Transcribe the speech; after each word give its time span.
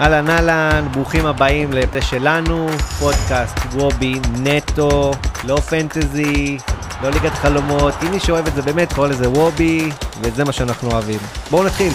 אהלן 0.00 0.30
אהלן, 0.30 0.88
ברוכים 0.92 1.26
הבאים 1.26 1.72
לפה 1.72 2.00
שלנו, 2.00 2.66
פודקאסט 3.00 3.56
וובי 3.72 4.14
נטו, 4.44 5.10
לא 5.48 5.56
פנטזי, 5.56 6.56
לא 7.02 7.10
ליגת 7.10 7.32
חלומות, 7.32 7.94
אם 8.02 8.10
מי 8.10 8.20
שאוהב 8.20 8.46
את 8.46 8.52
זה 8.52 8.62
באמת 8.62 8.92
קורא 8.92 9.08
לזה 9.08 9.30
וובי, 9.30 9.88
וזה 10.20 10.44
מה 10.44 10.52
שאנחנו 10.52 10.90
אוהבים. 10.90 11.20
בואו 11.50 11.66
נתחיל. 11.66 11.92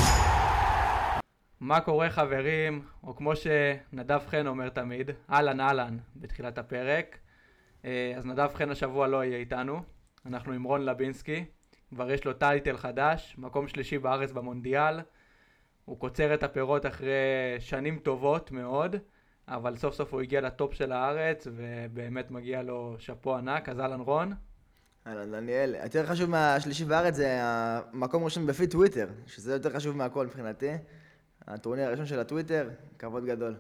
מה 1.60 1.82
קורה 1.82 2.10
חברים, 2.10 2.82
או 3.04 3.16
כמו 3.16 3.34
שנדב 3.36 4.20
חן 4.28 4.48
אומר 4.48 4.70
תמיד, 4.70 5.10
אהלן 5.32 5.60
אהלן 5.60 5.98
בתחילת 6.16 6.58
הפרק. 6.58 7.18
אה, 7.86 8.14
אז 8.18 8.26
נדב 8.26 8.50
חן 8.54 8.70
השבוע 8.70 9.08
לא 9.08 9.24
יהיה 9.24 9.38
איתנו, 9.38 9.82
אנחנו 10.26 10.54
עם 10.54 10.64
רון 10.64 10.86
לבינסקי, 10.86 11.46
כבר 11.90 12.12
יש 12.12 12.26
לו 12.26 12.34
טייטל 12.34 12.78
חדש, 12.78 13.36
מקום 13.38 13.68
שלישי 13.68 13.98
בארץ 13.98 14.32
במונדיאל. 14.32 15.00
הוא 15.86 16.00
קוצר 16.00 16.34
את 16.34 16.44
הפירות 16.44 16.86
אחרי 16.86 17.16
שנים 17.60 18.00
טובות 18.00 18.52
מאוד, 18.52 18.96
אבל 19.48 19.76
סוף 19.76 19.96
סוף 19.96 20.14
הוא 20.14 20.22
הגיע 20.22 20.42
לטופ 20.42 20.74
של 20.74 20.92
הארץ, 20.92 21.48
ובאמת 21.52 22.32
מגיע 22.32 22.64
לו 22.64 22.96
שאפו 23.00 23.36
ענק, 23.36 23.70
אז 23.70 23.80
אהלן 23.80 24.00
רון. 24.00 24.34
אהלן 25.08 25.32
דניאל, 25.32 25.76
יותר 25.84 26.06
חשוב 26.06 26.30
מהשלישי 26.30 26.86
בארץ 26.86 27.16
זה 27.16 27.38
המקום 27.42 28.22
הראשון 28.22 28.48
בפיד 28.48 28.72
טוויטר, 28.72 29.08
שזה 29.28 29.54
יותר 29.54 29.70
חשוב 29.70 29.98
מהכל 29.98 30.26
מבחינתי. 30.26 30.72
הטורניר 31.48 31.88
הראשון 31.88 32.06
של 32.06 32.20
הטוויטר, 32.20 32.70
כבוד 33.00 33.26
גדול. 33.26 33.56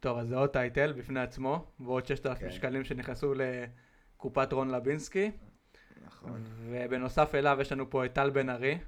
טוב, 0.00 0.18
אז 0.18 0.28
זה 0.28 0.36
עוד 0.36 0.50
title 0.50 0.92
בפני 0.92 1.20
עצמו, 1.20 1.66
ועוד 1.80 2.06
6,000 2.06 2.48
כן. 2.48 2.50
שקלים 2.50 2.84
שנכנסו 2.84 3.34
לקופת 3.34 4.52
רון 4.52 4.70
לבינסקי. 4.70 5.30
נכון. 6.06 6.44
ובנוסף 6.66 7.34
אליו 7.34 7.58
יש 7.60 7.72
לנו 7.72 7.90
פה 7.90 8.04
את 8.04 8.12
טל 8.12 8.30
בן 8.30 8.50
ארי, 8.50 8.78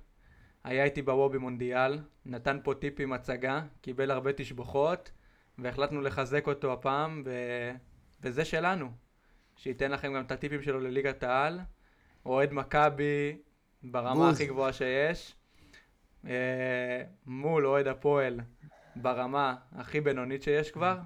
היה 0.67 0.85
איתי 0.85 1.03
בוובי 1.03 1.39
מונדיאל, 1.39 1.99
נתן 2.25 2.59
פה 2.63 2.75
טיפים 2.75 3.13
הצגה, 3.13 3.63
קיבל 3.81 4.11
הרבה 4.11 4.33
תשבוכות, 4.33 5.13
והחלטנו 5.59 6.01
לחזק 6.01 6.47
אותו 6.47 6.73
הפעם, 6.73 7.23
ו... 7.27 7.31
וזה 8.23 8.45
שלנו, 8.45 8.91
שייתן 9.57 9.91
לכם 9.91 10.15
גם 10.15 10.25
את 10.25 10.33
הטיפים 10.33 10.63
שלו 10.63 10.81
לליגת 10.81 11.23
העל, 11.23 11.61
אוהד 12.27 12.53
מכבי 12.53 13.39
ברמה 13.83 14.15
בוז. 14.15 14.35
הכי 14.35 14.47
גבוהה 14.47 14.73
שיש, 14.73 15.35
אה, 16.27 17.03
מול 17.27 17.67
אוהד 17.67 17.87
הפועל 17.87 18.41
ברמה 18.97 19.55
הכי 19.73 20.01
בינונית 20.01 20.43
שיש 20.43 20.71
כבר, 20.71 20.99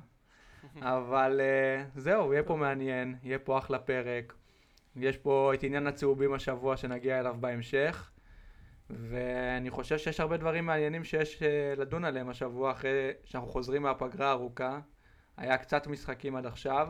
אבל 0.82 1.40
אה, 1.40 1.84
זהו, 1.96 2.32
יהיה 2.32 2.42
פה 2.42 2.56
מעניין, 2.56 3.16
יהיה 3.22 3.38
פה 3.38 3.58
אחלה 3.58 3.78
פרק. 3.78 4.34
יש 4.96 5.16
פה 5.16 5.52
את 5.54 5.62
עניין 5.62 5.86
הצהובים 5.86 6.32
השבוע 6.32 6.76
שנגיע 6.76 7.20
אליו 7.20 7.36
בהמשך. 7.40 8.09
ואני 8.90 9.70
חושב 9.70 9.98
שיש 9.98 10.20
הרבה 10.20 10.36
דברים 10.36 10.66
מעניינים 10.66 11.04
שיש 11.04 11.42
אה, 11.42 11.74
לדון 11.76 12.04
עליהם 12.04 12.28
השבוע 12.28 12.70
אחרי 12.70 13.10
שאנחנו 13.24 13.48
חוזרים 13.48 13.82
מהפגרה 13.82 14.28
הארוכה. 14.28 14.78
היה 15.36 15.58
קצת 15.58 15.86
משחקים 15.86 16.36
עד 16.36 16.46
עכשיו, 16.46 16.88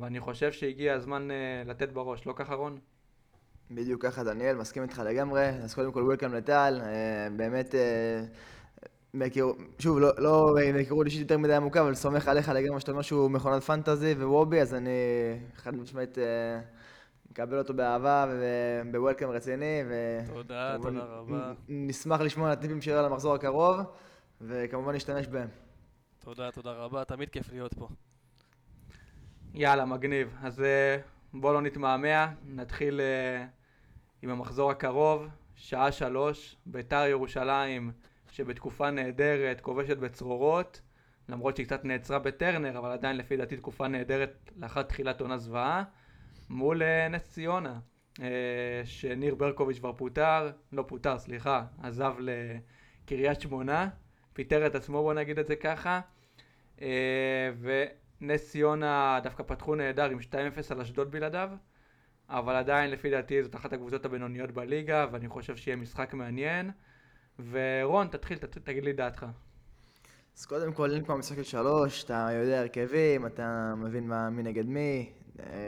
ואני 0.00 0.20
חושב 0.20 0.52
שהגיע 0.52 0.94
הזמן 0.94 1.30
אה, 1.30 1.62
לתת 1.66 1.92
בראש, 1.92 2.26
לא 2.26 2.32
ככה 2.36 2.54
רון? 2.54 2.78
בדיוק 3.70 4.02
ככה 4.02 4.24
דניאל, 4.24 4.56
מסכים 4.56 4.82
איתך 4.82 5.02
לגמרי. 5.06 5.48
אז 5.48 5.74
קודם 5.74 5.92
כל 5.92 6.02
וולקאם 6.02 6.34
לטל, 6.34 6.80
אה, 6.84 7.28
באמת, 7.36 7.74
מהכיר... 9.14 9.46
שוב, 9.78 9.98
לא, 9.98 10.10
לא 10.18 10.54
מהיכרות 10.72 11.06
אישית 11.06 11.20
יותר 11.20 11.38
מדי 11.38 11.54
עמוקה, 11.54 11.80
אבל 11.80 11.94
סומך 11.94 12.28
עליך 12.28 12.48
לגמרי 12.48 12.80
שאתה 12.80 12.90
אומר 12.92 13.02
שהוא 13.02 13.30
מכונת 13.30 13.62
פנטזי 13.62 14.12
ווובי, 14.12 14.60
אז 14.60 14.74
אני 14.74 14.90
חד 15.54 15.76
משמעית 15.76 16.18
אה, 16.18 16.60
מקבל 17.32 17.58
אותו 17.58 17.74
באהבה 17.74 18.26
ובוולקאם 18.30 19.30
רציני. 19.30 19.82
ו... 19.88 20.18
תודה, 20.26 20.72
כמובן, 20.74 20.90
תודה 20.90 21.04
רבה. 21.04 21.52
נשמח 21.68 22.20
לשמוע 22.20 22.46
על 22.46 22.52
הטיפים 22.52 22.80
שלו 22.80 23.02
למחזור 23.02 23.34
הקרוב, 23.34 23.76
וכמובן 24.40 24.94
נשתמש 24.94 25.26
בהם. 25.26 25.48
תודה, 26.18 26.50
תודה 26.50 26.72
רבה, 26.72 27.04
תמיד 27.04 27.28
כיף 27.28 27.52
להיות 27.52 27.74
פה. 27.74 27.88
יאללה, 29.54 29.84
מגניב. 29.84 30.36
אז 30.42 30.62
אה, 30.62 30.98
בואו 31.34 31.52
לא 31.52 31.60
נתמהמה, 31.60 32.32
נתחיל 32.46 33.00
אה, 33.00 33.46
עם 34.22 34.30
המחזור 34.30 34.70
הקרוב, 34.70 35.26
שעה 35.56 35.92
שלוש, 35.92 36.56
ביתר 36.66 37.06
ירושלים, 37.06 37.92
שבתקופה 38.30 38.90
נהדרת, 38.90 39.60
כובשת 39.60 39.96
בצרורות, 39.96 40.80
למרות 41.28 41.56
שהיא 41.56 41.66
קצת 41.66 41.84
נעצרה 41.84 42.18
בטרנר, 42.18 42.78
אבל 42.78 42.90
עדיין 42.90 43.16
לפי 43.16 43.36
דעתי 43.36 43.56
תקופה 43.56 43.88
נהדרת 43.88 44.50
לאחר 44.56 44.82
תחילת 44.82 45.20
עונה 45.20 45.38
זוועה, 45.38 45.84
מול 46.52 46.82
אה, 46.82 47.08
נס 47.08 47.30
ציונה, 47.30 47.78
אה, 48.20 48.80
שניר 48.84 49.34
ברקוביץ' 49.34 49.78
כבר 49.78 49.92
פוטר, 49.92 50.50
לא 50.72 50.84
פוטר, 50.88 51.18
סליחה, 51.18 51.64
עזב 51.82 52.14
לקריית 52.18 53.40
שמונה, 53.40 53.88
פיטר 54.32 54.66
את 54.66 54.74
עצמו, 54.74 55.02
בוא 55.02 55.14
נגיד 55.14 55.38
את 55.38 55.46
זה 55.46 55.56
ככה, 55.56 56.00
אה, 56.82 57.50
ונס 57.60 58.50
ציונה 58.50 59.20
דווקא 59.22 59.42
פתחו 59.42 59.74
נהדר 59.74 60.10
עם 60.10 60.18
2-0 60.20 60.70
על 60.70 60.80
אשדוד 60.80 61.10
בלעדיו, 61.10 61.50
אבל 62.28 62.56
עדיין 62.56 62.90
לפי 62.90 63.10
דעתי 63.10 63.42
זאת 63.42 63.54
אחת 63.54 63.72
הקבוצות 63.72 64.04
הבינוניות 64.04 64.50
בליגה, 64.50 65.06
ואני 65.12 65.28
חושב 65.28 65.56
שיהיה 65.56 65.76
משחק 65.76 66.14
מעניין. 66.14 66.70
ורון, 67.50 68.08
תתחיל, 68.08 68.38
ת, 68.38 68.44
תגיד 68.44 68.84
לי 68.84 68.92
דעתך. 68.92 69.26
אז 70.38 70.46
קודם 70.46 70.72
כל, 70.72 70.90
אין 70.90 71.04
כמו 71.04 71.18
משחק 71.18 71.36
של 71.36 71.42
שלוש, 71.42 72.04
אתה 72.04 72.28
יודע 72.32 72.60
הרכבים, 72.60 73.26
אתה 73.26 73.74
מבין 73.76 74.08
מה, 74.08 74.30
מי 74.30 74.42
נגד 74.42 74.66
מי, 74.66 75.12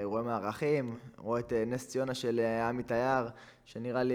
רואה 0.04 0.22
מערכים, 0.22 0.98
רואה 1.16 1.40
את 1.40 1.52
אה, 1.52 1.64
נס 1.66 1.88
ציונה 1.88 2.14
של 2.14 2.40
אה, 2.40 2.68
עמי 2.68 2.82
תייר, 2.82 3.28
שנראה 3.64 4.02
לי 4.02 4.14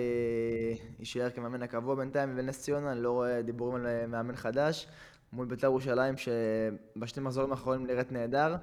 יישאר 1.00 1.30
כמאמן 1.30 1.62
הקבוע 1.62 1.96
בינתיים 1.96 2.36
בנס 2.36 2.62
ציונה, 2.62 2.92
אני 2.92 3.02
לא 3.02 3.12
רואה 3.12 3.42
דיבורים 3.42 3.76
על 3.76 3.88
אה, 3.88 4.08
מאמן 4.08 4.36
חדש, 4.36 4.88
מול 5.34 5.46
בית"ר 5.46 5.68
ירושלים 5.68 6.16
שבשני 6.18 7.24
מחזורים 7.24 7.52
האחרונים 7.52 7.88
נראית 7.88 8.12
נהדר, 8.12 8.56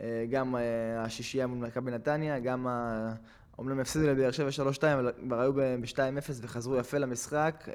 אה, 0.00 0.24
גם 0.30 0.56
אה, 0.56 1.02
השישייה 1.02 1.46
מול 1.46 1.66
מכבי 1.66 1.90
נתניה, 1.90 2.38
גם 2.38 2.66
ה... 2.66 3.12
אומנם 3.58 3.80
הפסידו 3.80 4.06
לבאר 4.06 4.30
שבע 4.30 4.48
3-2, 4.78 4.82
אבל 4.82 5.12
כבר 5.24 5.40
היו 5.40 5.52
ב-2-0 5.52 6.30
וחזרו 6.42 6.76
יפה 6.76 6.98
למשחק. 6.98 7.64
אה, 7.68 7.74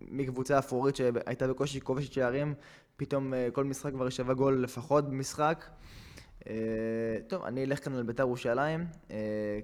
מקבוצה 0.00 0.58
אפורית 0.58 0.96
שהייתה 0.96 1.48
בקושי 1.48 1.80
כובשת 1.80 2.12
שערים, 2.12 2.54
פתאום 2.96 3.34
אה, 3.34 3.48
כל 3.52 3.64
משחק 3.64 3.92
כבר 3.92 4.08
שווה 4.08 4.34
גול 4.34 4.62
לפחות 4.62 5.08
במשחק. 5.08 5.64
אה, 6.48 6.54
טוב, 7.26 7.44
אני 7.44 7.64
אלך 7.64 7.84
כאן 7.84 7.94
על 7.94 8.02
בית"ר 8.02 8.22
ירושלים. 8.22 8.86
אה, 9.10 9.16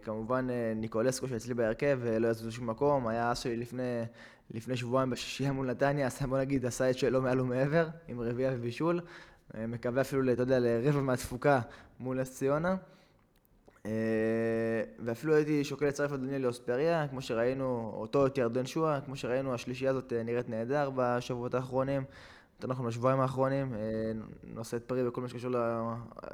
כמובן 0.02 0.46
אה, 0.50 0.72
ניקולסקו 0.76 1.28
שאצלי 1.28 1.54
בהרכב 1.54 2.00
לא 2.20 2.28
יזוז 2.28 2.46
לשום 2.46 2.70
מקום, 2.70 3.08
היה 3.08 3.32
אס 3.32 3.38
שלי 3.38 3.56
לפני, 3.56 4.02
לפני 4.50 4.76
שבועיים 4.76 5.10
בשישייה 5.10 5.52
מול 5.52 5.70
נתניה, 5.70 6.06
עשה 6.06 6.26
בוא 6.26 6.38
נגיד 6.38 6.66
עשה 6.66 6.90
את 6.90 6.98
שלו 6.98 7.22
מעל 7.22 7.40
ומעבר, 7.40 7.88
עם 8.08 8.20
רביעייה 8.20 8.52
ובישול. 8.54 9.00
מקווה 9.54 10.00
אפילו, 10.00 10.32
אתה 10.32 10.42
יודע, 10.42 10.58
לרבע 10.58 11.00
מהתפוקה 11.00 11.60
מול 12.00 12.20
נס 12.20 12.30
ציונה. 12.30 12.76
ואפילו 14.98 15.34
הייתי 15.34 15.64
שוקל 15.64 15.86
לצרף 15.86 16.12
את 16.12 16.20
דניאל 16.20 16.42
לאוספריה, 16.42 17.08
כמו 17.08 17.22
שראינו, 17.22 17.92
אותו 17.94 18.26
את 18.26 18.38
ירדן 18.38 18.66
שואה, 18.66 19.00
כמו 19.00 19.16
שראינו, 19.16 19.54
השלישייה 19.54 19.90
הזאת 19.90 20.12
נראית 20.24 20.48
נהדר 20.48 20.90
בשבועות 20.94 21.54
האחרונים, 21.54 22.04
יותר 22.56 22.68
נכון 22.68 22.86
בשבועיים 22.86 23.20
האחרונים, 23.20 23.74
אה, 23.74 23.80
נושאת 24.54 24.82
פרי 24.82 25.04
בכל 25.04 25.20
מה 25.20 25.28
שקשור 25.28 25.50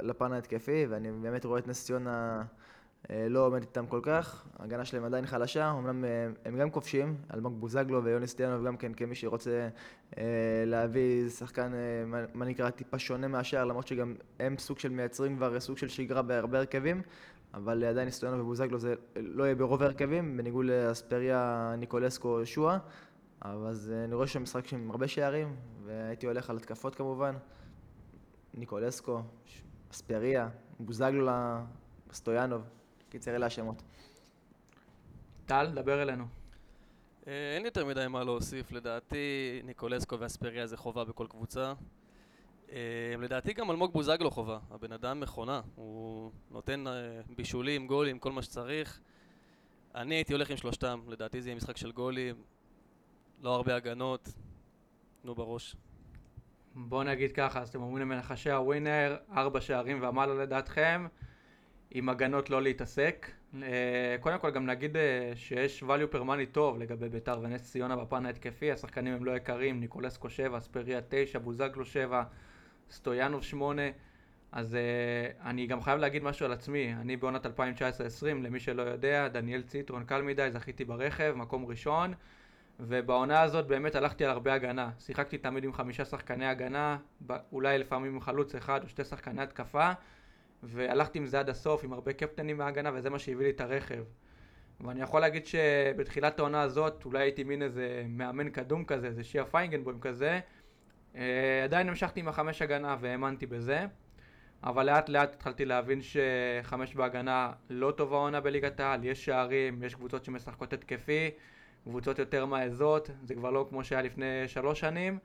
לפן 0.01 0.33
ההתקפי, 0.33 0.85
ואני 0.89 1.11
באמת 1.11 1.45
רואה 1.45 1.59
את 1.59 1.67
נס 1.67 1.85
ציונה 1.85 2.43
אה, 3.09 3.27
לא 3.29 3.45
עומד 3.45 3.61
איתם 3.61 3.85
כל 3.85 3.99
כך, 4.03 4.45
ההגנה 4.59 4.85
שלהם 4.85 5.03
עדיין 5.03 5.25
חלשה, 5.25 5.71
אמנם 5.71 6.05
אה, 6.05 6.27
הם 6.45 6.57
גם 6.57 6.69
כובשים, 6.69 7.15
אלמוג 7.33 7.59
בוזגלו 7.59 8.03
ויוני 8.03 8.27
סטיאנוב 8.27 8.67
גם 8.67 8.77
כן 8.77 8.93
כמי 8.93 9.15
שרוצה 9.15 9.69
להביא 10.65 11.29
שחקן, 11.29 11.71
מה- 12.33 12.45
נקרא, 12.45 12.69
טיפה 12.69 12.99
שונה 12.99 13.27
מהשאר, 13.27 13.65
למרות 13.65 13.87
שגם 13.87 14.15
הם 14.39 14.57
סוג 14.57 14.79
של 14.79 14.89
מייצרים 14.89 15.37
כבר 15.37 15.59
סוג 15.59 15.77
של 15.77 15.87
שגרה 15.87 16.21
בהרבה 16.21 16.57
הרכבים. 16.57 17.01
אבל 17.53 17.83
עדיין 17.83 18.09
סטויאנו 18.09 18.39
ובוזגלו 18.39 18.79
זה 18.79 18.95
לא 19.15 19.43
יהיה 19.43 19.55
ברוב 19.55 19.81
ההרכבים, 19.81 20.37
בניגוד 20.37 20.65
לאספריה, 20.65 21.73
ניקולסקו, 21.77 22.45
שואה. 22.45 22.77
אבל 23.43 23.67
אז 23.67 23.91
אה, 23.91 24.03
אני 24.03 24.15
רואה 24.15 24.27
שם 24.27 24.43
משחק 24.43 24.73
עם 24.73 24.91
הרבה 24.91 25.07
שערים, 25.07 25.55
והייתי 25.85 26.25
הולך 26.25 26.49
על 26.49 26.57
התקפות 26.57 26.95
כמובן. 26.95 27.35
ניקולסקו, 28.53 29.21
אספריה, 29.91 30.49
בוזגלו, 30.79 31.31
סטויאנוב. 32.13 32.61
קיצר, 33.09 33.35
אלה 33.35 33.45
השמות. 33.45 33.83
טל, 35.45 35.71
דבר 35.75 36.01
אלינו. 36.01 36.25
אה, 37.27 37.55
אין 37.55 37.65
יותר 37.65 37.85
מדי 37.85 38.07
מה 38.09 38.23
להוסיף, 38.23 38.71
לדעתי 38.71 39.61
ניקולסקו 39.63 40.19
ואספריה 40.19 40.67
זה 40.67 40.77
חובה 40.77 41.03
בכל 41.03 41.27
קבוצה. 41.29 41.73
אה, 42.71 43.15
לדעתי 43.19 43.53
גם 43.53 43.71
אלמוג 43.71 43.93
בוזגלו 43.93 44.31
חובה, 44.31 44.59
הבן 44.71 44.91
אדם 44.91 45.19
מכונה, 45.19 45.61
הוא 45.75 46.31
נותן 46.51 46.83
בישולים, 47.35 47.87
גולים, 47.87 48.19
כל 48.19 48.31
מה 48.31 48.41
שצריך. 48.41 48.99
אני 49.95 50.15
הייתי 50.15 50.33
הולך 50.33 50.49
עם 50.49 50.57
שלושתם, 50.57 50.99
לדעתי 51.07 51.41
זה 51.41 51.49
יהיה 51.49 51.57
משחק 51.57 51.77
של 51.77 51.91
גולים, 51.91 52.35
לא 53.43 53.55
הרבה 53.55 53.75
הגנות, 53.75 54.29
תנו 55.21 55.35
בראש. 55.35 55.75
בוא 56.75 57.03
נגיד 57.03 57.31
ככה, 57.31 57.61
אז 57.61 57.69
אתם 57.69 57.81
אומרים 57.81 58.11
למנחשי 58.11 58.51
הווינר, 58.51 59.17
ארבע 59.31 59.61
שערים 59.61 60.03
ומעלה 60.03 60.33
לדעתכם. 60.33 61.07
עם 61.91 62.09
הגנות 62.09 62.49
לא 62.49 62.61
להתעסק. 62.61 63.31
אה, 63.63 64.15
קודם 64.19 64.39
כל 64.39 64.51
גם 64.51 64.65
נגיד 64.65 64.97
אה, 64.97 65.31
שיש 65.35 65.83
value 65.83 66.15
per 66.15 66.19
money 66.19 66.45
טוב 66.51 66.77
לגבי 66.77 67.09
ביתר 67.09 67.39
ונס 67.41 67.71
ציונה 67.71 67.95
בפן 67.95 68.25
ההתקפי, 68.25 68.71
השחקנים 68.71 69.13
הם 69.13 69.25
לא 69.25 69.31
יקרים, 69.31 69.79
ניקולסקו 69.79 70.29
7, 70.29 70.57
אספריה 70.57 70.99
9, 71.09 71.39
בוזגלו 71.39 71.85
7, 71.85 72.23
סטויאנוב 72.91 73.43
8, 73.43 73.81
אז 74.51 74.73
uh, 74.73 75.47
אני 75.47 75.67
גם 75.67 75.81
חייב 75.81 75.99
להגיד 75.99 76.23
משהו 76.23 76.45
על 76.45 76.51
עצמי, 76.51 76.93
אני 76.93 77.17
בעונת 77.17 77.45
2019-2020, 77.45 77.49
למי 78.25 78.59
שלא 78.59 78.81
יודע, 78.81 79.27
דניאל 79.27 79.61
ציטרון 79.61 80.03
קל 80.03 80.21
מדי, 80.21 80.51
זכיתי 80.51 80.85
ברכב, 80.85 81.33
מקום 81.37 81.65
ראשון, 81.65 82.13
ובעונה 82.79 83.41
הזאת 83.41 83.67
באמת 83.67 83.95
הלכתי 83.95 84.25
על 84.25 84.31
הרבה 84.31 84.53
הגנה, 84.53 84.89
שיחקתי 84.99 85.37
תמיד 85.37 85.63
עם 85.63 85.73
חמישה 85.73 86.05
שחקני 86.05 86.45
הגנה, 86.45 86.97
אולי 87.51 87.77
לפעמים 87.77 88.13
עם 88.13 88.21
חלוץ 88.21 88.55
אחד 88.55 88.83
או 88.83 88.89
שתי 88.89 89.03
שחקני 89.03 89.41
התקפה, 89.41 89.91
והלכתי 90.63 91.19
עם 91.19 91.25
זה 91.25 91.39
עד 91.39 91.49
הסוף, 91.49 91.83
עם 91.83 91.93
הרבה 91.93 92.13
קפטנים 92.13 92.57
מההגנה, 92.57 92.91
וזה 92.93 93.09
מה 93.09 93.19
שהביא 93.19 93.45
לי 93.45 93.51
את 93.51 93.61
הרכב. 93.61 94.03
ואני 94.81 95.01
יכול 95.01 95.21
להגיד 95.21 95.45
שבתחילת 95.45 96.39
העונה 96.39 96.61
הזאת, 96.61 97.05
אולי 97.05 97.19
הייתי 97.19 97.43
מין 97.43 97.61
איזה 97.61 98.05
מאמן 98.09 98.49
קדום 98.49 98.85
כזה, 98.85 99.07
איזה 99.07 99.23
שיה 99.23 99.45
פיינגנבוים 99.45 99.99
כזה, 99.99 100.39
אה, 101.15 101.63
עדיין 101.63 101.89
המשכתי 101.89 102.19
עם 102.19 102.27
החמש 102.27 102.61
הגנה 102.61 102.97
והאמנתי 102.99 103.45
בזה, 103.45 103.85
אבל 104.63 104.85
לאט 104.85 105.09
לאט 105.09 105.33
התחלתי 105.33 105.65
להבין 105.65 105.99
שחמש 106.01 106.95
בהגנה 106.95 107.51
לא 107.69 107.91
טובה 107.91 108.17
עונה 108.17 108.39
בליגת 108.41 108.79
העל, 108.79 109.05
יש 109.05 109.25
שערים, 109.25 109.83
יש 109.83 109.95
קבוצות 109.95 110.25
שמשחקות 110.25 110.73
התקפי, 110.73 111.31
קבוצות 111.83 112.19
יותר 112.19 112.45
מעזות, 112.45 113.09
זה 113.23 113.35
כבר 113.35 113.51
לא 113.51 113.65
כמו 113.69 113.83
שהיה 113.83 114.01
לפני 114.01 114.47
שלוש 114.47 114.79
שנים, 114.79 115.19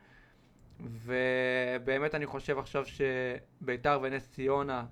ובאמת 0.80 2.14
אני 2.14 2.26
חושב 2.26 2.58
עכשיו 2.58 2.84
שביתר 2.86 4.00
ונס 4.02 4.30
ציונה 4.30 4.84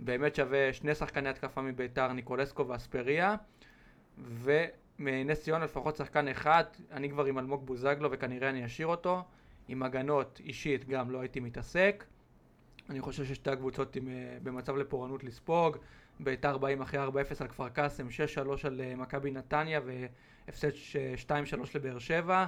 באמת 0.00 0.34
שווה 0.34 0.72
שני 0.72 0.94
שחקני 0.94 1.28
התקפה 1.28 1.62
מביתר, 1.62 2.12
ניקולסקו 2.12 2.68
ואספריה, 2.68 3.36
ומנס 4.18 5.42
ציונה 5.42 5.64
לפחות 5.64 5.96
שחקן 5.96 6.28
אחד, 6.28 6.64
אני 6.90 7.10
כבר 7.10 7.24
עם 7.24 7.38
אלמוג 7.38 7.66
בוזגלו 7.66 8.10
וכנראה 8.12 8.50
אני 8.50 8.64
אשאיר 8.64 8.86
אותו, 8.86 9.22
עם 9.68 9.82
הגנות 9.82 10.40
אישית 10.44 10.88
גם 10.88 11.10
לא 11.10 11.20
הייתי 11.20 11.40
מתעסק. 11.40 12.04
אני 12.90 13.00
חושב 13.00 13.24
ששתי 13.24 13.50
הקבוצות 13.50 13.96
עם, 13.96 14.08
אה, 14.08 14.38
במצב 14.42 14.76
לפורענות 14.76 15.24
לספוג, 15.24 15.76
ביתר 16.20 16.58
באים 16.58 16.82
אחרי 16.82 17.06
4-0 17.06 17.08
על 17.40 17.48
כפר 17.48 17.68
קאסם, 17.68 18.06
6-3 18.08 18.66
על 18.66 18.80
אה, 18.80 18.96
מכבי 18.96 19.30
נתניה 19.30 19.80
והפסד 19.84 20.70
2-3 21.28 21.32
לבאר 21.74 21.98
שבע. 21.98 22.46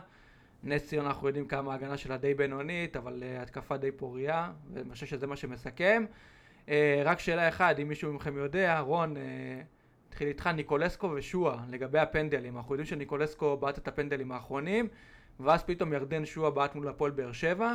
נס 0.63 0.87
ציונה 0.87 1.09
אנחנו 1.09 1.27
יודעים 1.27 1.47
כמה 1.47 1.73
ההגנה 1.73 1.97
שלה 1.97 2.17
די 2.17 2.35
בינונית, 2.35 2.97
אבל 2.97 3.23
uh, 3.23 3.43
התקפה 3.43 3.77
די 3.77 3.93
פורייה, 3.93 4.53
ואני 4.75 4.93
חושב 4.93 5.07
שזה 5.07 5.27
מה 5.27 5.37
שמסכם. 5.37 6.05
Uh, 6.67 6.71
רק 7.05 7.21
שאלה 7.21 7.49
אחת, 7.49 7.79
אם 7.79 7.89
מישהו 7.89 8.13
מכם 8.13 8.37
יודע, 8.37 8.81
רון, 8.81 9.15
התחיל 10.09 10.29
איתך 10.29 10.47
ניקולסקו 10.47 11.11
ושועה 11.15 11.65
לגבי 11.71 11.99
הפנדלים. 11.99 12.57
אנחנו 12.57 12.75
יודעים 12.75 12.87
שניקולסקו 12.87 13.57
בעט 13.57 13.79
את 13.79 13.89
הפנדלים 13.89 14.33
האחרונים, 14.33 14.89
ואז 15.41 15.63
פתאום 15.63 15.93
ירדן 15.93 16.25
שועה 16.25 16.51
בעט 16.51 16.75
מול 16.75 16.89
הפועל 16.89 17.11
באר 17.11 17.33
שבע. 17.33 17.75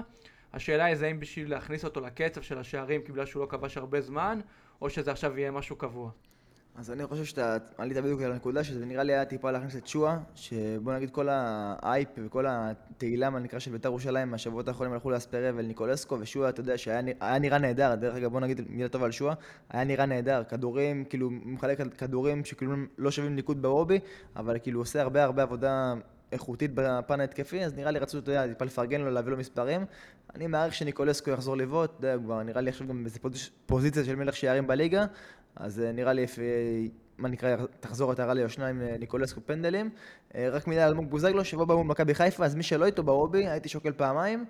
השאלה 0.54 0.86
היא 0.86 0.96
זה 0.96 1.08
אם 1.08 1.20
בשביל 1.20 1.52
להכניס 1.52 1.86
אותו 1.86 2.02
לקצב 2.02 2.42
של 2.42 2.58
השערים, 2.58 3.02
כי 3.02 3.12
בגלל 3.12 3.26
שהוא 3.26 3.42
לא 3.42 3.48
כבש 3.50 3.78
הרבה 3.78 4.02
זמן, 4.02 4.40
או 4.82 4.90
שזה 4.90 5.12
עכשיו 5.12 5.40
יהיה 5.40 5.52
משהו 5.52 5.76
קבוע. 5.76 6.12
אז 6.76 6.92
אני 6.92 7.08
חושב 7.08 7.24
שאתה 7.24 7.58
עלית 7.78 7.98
בדיוק 7.98 8.22
על 8.22 8.32
הנקודה, 8.32 8.64
שזה 8.64 8.86
נראה 8.86 9.04
לי 9.04 9.14
היה 9.14 9.26
טיפה 9.26 9.52
להכניס 9.52 9.76
את 9.76 9.88
שואה, 9.88 10.18
שבוא 10.36 10.94
נגיד 10.94 11.10
כל 11.10 11.28
האייפ 11.30 12.10
וכל 12.18 12.46
התהילה, 12.48 13.30
מה 13.30 13.40
נקרא, 13.40 13.60
של 13.60 13.72
בית"ר 13.72 13.90
ירושלים, 13.90 14.32
מהשבועות 14.32 14.68
האחרונים 14.68 14.94
הלכו 14.94 15.10
לאספריה 15.10 15.52
ולניקולסקו, 15.56 16.18
ושואה, 16.20 16.50
אתה 16.50 16.60
יודע, 16.60 16.78
שהיה 16.78 17.40
נראה 17.40 17.58
נהדר, 17.58 17.96
דרך 17.96 18.16
אגב, 18.16 18.32
בוא 18.32 18.40
נגיד 18.40 18.62
מילה 18.70 18.90
טובה 18.90 19.06
על 19.06 19.12
שואה, 19.12 19.34
היה 19.70 19.84
נראה 19.84 20.06
נהדר, 20.06 20.44
כדורים, 20.44 21.06
כאילו, 21.06 21.30
מחלק 21.32 21.94
כדורים 21.98 22.46
שכאילו 22.46 22.74
לא 22.98 23.12
שווים 23.12 23.36
ניקוד 23.36 23.62
ברובי, 23.62 24.00
אבל 24.36 24.58
כאילו 24.64 24.80
עושה 24.80 25.02
הרבה 25.02 25.24
הרבה 25.24 25.44
עבודה 25.44 25.94
איכותית 26.32 26.72
בפן 26.74 27.20
ההתקפי, 27.20 27.66
אז 27.66 27.74
נראה 27.74 27.92
לי 27.92 28.00
רצו, 28.00 28.20
אתה 28.20 28.32
יודע, 28.32 28.48
טיפה 28.48 28.66
לפרגן 28.66 29.02
לו, 29.02 29.12
להביא 29.12 29.32
לו 29.32 29.38
מספרים. 29.38 29.86
אני 30.36 30.48
מעריך 30.48 30.74
שניקולסקו 30.74 31.32
יחזור 31.32 31.58
לבעוט, 31.58 31.90
אתה 32.00 32.08
יודע, 32.08 32.24
כבר 32.24 32.44
נראה 32.44 32.62
לי 32.62 32.70
עכשיו 32.70 32.88
גם 32.88 33.04
באיזה 33.04 33.20
פוזיציה 33.66 34.04
של 34.04 34.16
מלך 34.16 34.36
שערים 34.36 34.68
בליגה, 34.68 35.06
אז 35.56 35.80
אה, 35.80 35.92
נראה 35.92 36.14
לי, 36.14 36.26
מה 37.18 37.30
נקרא, 37.30 37.56
תחזור 37.80 38.12
את 38.12 38.20
הרלי 38.20 38.44
או 38.44 38.50
שניים 38.50 38.82
אה, 38.82 38.96
ניקולסקו 39.00 39.42
פנדלים. 39.46 39.90
אה, 40.36 40.50
רק 40.52 40.68
מילה 40.68 40.88
אלמוג 40.88 41.10
בוזגלו, 41.10 41.46
שבוע 41.46 41.66
בא 41.66 41.76
מול 41.76 41.86
מכבי 41.86 42.14
חיפה, 42.14 42.46
אז 42.46 42.56
מי 42.56 42.64
שלא 42.64 42.86
איתו 42.86 43.04
ברובי, 43.04 43.48
הייתי 43.48 43.70
שוקל 43.70 43.92
פעמיים. 43.92 44.46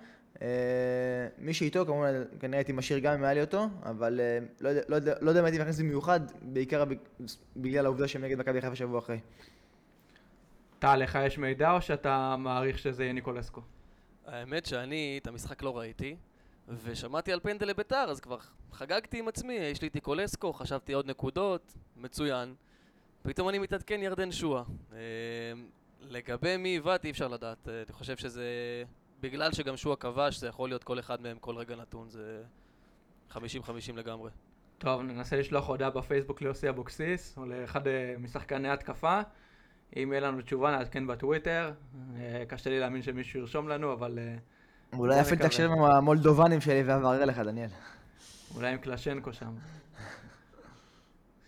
מי 1.38 1.54
שאיתו, 1.54 1.86
כמובן, 1.86 2.24
כנראה 2.40 2.60
הייתי 2.60 2.72
משאיר 2.72 3.00
גם 3.00 3.14
אם 3.14 3.24
היה 3.24 3.34
לי 3.34 3.42
אותו, 3.42 3.68
אבל 3.84 4.20
לא 4.62 4.72
לא 4.88 4.98
לא 5.22 5.30
יודע 5.30 5.40
אם 5.40 5.46
הייתי 5.46 5.60
מכניס 5.60 5.80
במיוחד, 5.80 6.20
בעיקר 6.42 6.84
בגלל 7.56 7.86
העובדה 7.86 8.08
שהם 8.08 8.24
נגד 8.24 8.40
מכבי 8.40 8.62
חיפה 8.62 8.76
שבוע 8.76 9.00
אחרי. 9.00 9.20
טל, 10.80 10.96
לך 10.96 11.20
יש 11.26 11.38
מידע 11.38 11.72
או 11.72 11.82
שאתה 11.82 12.36
מעריך 12.40 12.80
שזה 12.80 13.04
יהיה 13.04 13.14
ניקולסקו? 13.14 13.62
האמת 14.26 14.66
שאני 14.66 15.20
את 15.22 15.28
המשחק 15.28 15.64
לא 15.64 15.78
ראיתי, 15.78 16.16
ושמעתי 16.84 17.34
על 17.34 17.40
פנדל 17.40 17.68
לביתר, 17.68 18.06
אז 18.10 18.20
כבר 18.20 18.38
חגגתי 18.72 19.20
עם 19.20 19.28
עצמי, 19.28 19.54
יש 19.54 19.82
לי 19.82 19.90
טיקולסקו, 19.90 20.54
חשבתי 20.54 20.94
עוד 20.94 21.06
נקודות, 21.06 21.74
מצוין. 21.96 22.56
פתאום 23.24 23.50
אני 23.50 23.60
מתעדכן 23.60 24.04
ירדן 24.04 24.32
שואה. 24.32 24.64
אה, 24.94 24.98
לגבי 26.02 26.58
מי 26.58 26.78
הבאתי 26.78 27.08
אי 27.08 27.12
אפשר 27.12 27.28
לדעת, 27.28 27.70
אה, 27.70 27.84
אני 27.88 27.94
חושב 27.94 28.18
שזה... 28.18 28.44
בגלל 29.22 29.52
שגם 29.52 29.78
שואה 29.78 29.96
כבש, 29.96 30.38
זה 30.38 30.48
יכול 30.48 30.70
להיות 30.70 30.84
כל 30.84 31.00
אחד 31.00 31.22
מהם 31.22 31.40
כל 31.40 31.56
רגע 31.56 31.76
נתון, 31.76 32.10
זה 32.10 32.44
50-50 33.32 33.38
לגמרי. 33.96 34.32
טוב, 34.78 35.02
ננסה 35.02 35.38
לשלוח 35.38 35.68
הודעה 35.68 35.90
בפייסבוק 35.90 36.42
ליוסי 36.42 36.70
אבוקסיס, 36.70 37.38
או 37.38 37.46
לאחד 37.46 37.88
אה, 37.88 38.16
משחקני 38.20 38.70
התקפה. 38.70 39.22
אם 39.96 40.12
יהיה 40.12 40.22
לנו 40.22 40.42
תשובה 40.42 40.72
נעדכן 40.72 41.08
בטוויטר. 41.08 41.72
קשה 42.48 42.70
לי 42.70 42.80
להאמין 42.80 43.02
שמישהו 43.02 43.40
ירשום 43.40 43.68
לנו, 43.68 43.94
אבל... 43.94 44.20
אולי 44.94 45.22
אפילו 45.22 45.42
תקשיב 45.44 45.72
עם 45.72 45.82
המולדובנים 45.84 46.62
שלי 46.62 46.84
ואברר 46.86 47.26
לך, 47.26 47.40
דניאל. 47.40 47.70
אולי 48.56 48.72
עם 48.72 48.78
קלשנקו 48.78 49.34
שם. 49.34 49.54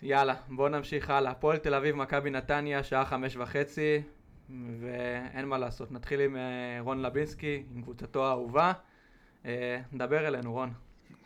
יאללה, 0.01 0.35
בואו 0.49 0.69
נמשיך 0.69 1.09
הלאה. 1.09 1.31
הפועל 1.31 1.57
תל 1.57 1.73
אביב, 1.73 1.95
מכבי 1.95 2.29
נתניה, 2.29 2.83
שעה 2.83 3.05
חמש 3.05 3.35
וחצי, 3.35 4.01
ואין 4.79 5.45
מה 5.45 5.57
לעשות. 5.57 5.91
נתחיל 5.91 6.19
עם 6.19 6.35
אה, 6.35 6.41
רון 6.79 7.01
לבינסקי, 7.01 7.63
עם 7.75 7.81
קבוצתו 7.81 8.27
האהובה. 8.27 8.73
אה, 9.45 9.81
נדבר 9.91 10.27
אלינו, 10.27 10.53
רון. 10.53 10.73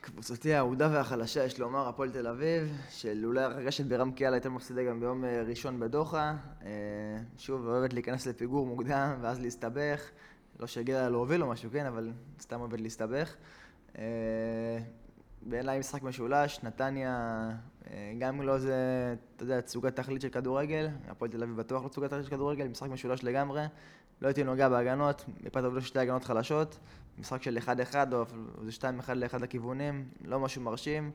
קבוצתי 0.01 0.53
האהודה 0.53 0.89
והחלשה, 0.91 1.43
יש 1.43 1.59
לומר, 1.59 1.87
הפועל 1.87 2.11
תל 2.11 2.27
אביב, 2.27 2.77
של 2.89 3.25
אולי 3.25 3.43
הרגשת 3.43 3.85
ברם 3.85 4.11
קיאל 4.11 4.33
הייתה 4.33 4.49
מפסידה 4.49 4.83
גם 4.83 4.99
ביום 4.99 5.25
אה, 5.25 5.43
ראשון 5.47 5.79
בדוחה. 5.79 6.35
שוב, 7.37 7.67
אוהבת 7.67 7.93
להיכנס 7.93 8.27
לפיגור 8.27 8.65
מוקדם 8.65 9.17
ואז 9.21 9.39
להסתבך. 9.39 10.09
לא 10.59 10.67
שהגיע 10.67 11.09
להוביל 11.09 11.43
או 11.43 11.47
משהו, 11.47 11.69
כן, 11.71 11.85
אבל 11.85 12.11
סתם 12.39 12.59
אוהבת 12.59 12.81
להסתבך. 12.81 13.35
ואין 15.49 15.65
להם 15.65 15.79
משחק 15.79 16.03
משולש, 16.03 16.59
נתניה 16.63 17.49
אה, 17.91 18.13
גם 18.19 18.41
לא 18.41 18.57
זה, 18.57 18.75
אתה 19.35 19.43
יודע, 19.43 19.61
תצוגת 19.61 19.95
תכלית 19.95 20.21
של 20.21 20.29
כדורגל, 20.29 20.87
הפועל 21.07 21.31
תל 21.31 21.43
אביב 21.43 21.57
בטוח 21.57 21.83
לא 21.83 21.87
תצוגת 21.87 22.09
תכלית 22.09 22.25
של 22.25 22.31
כדורגל, 22.31 22.67
משחק 22.67 22.89
משולש 22.89 23.23
לגמרי, 23.23 23.61
לא 24.21 24.27
הייתי 24.27 24.43
נוגע 24.43 24.69
בהגנות, 24.69 25.25
מפאת 25.43 25.63
העובדה 25.63 25.81
שתי 25.81 25.99
הגנות 25.99 26.23
חלשות, 26.23 26.77
משחק 27.17 27.43
של 27.43 27.57
1-1 27.93 27.95
או 28.13 28.25
זה 28.63 28.71
2-1 29.07 29.13
לאחד 29.13 29.43
הכיוונים, 29.43 30.05
לא 30.25 30.39
משהו 30.39 30.61
מרשים, 30.61 31.11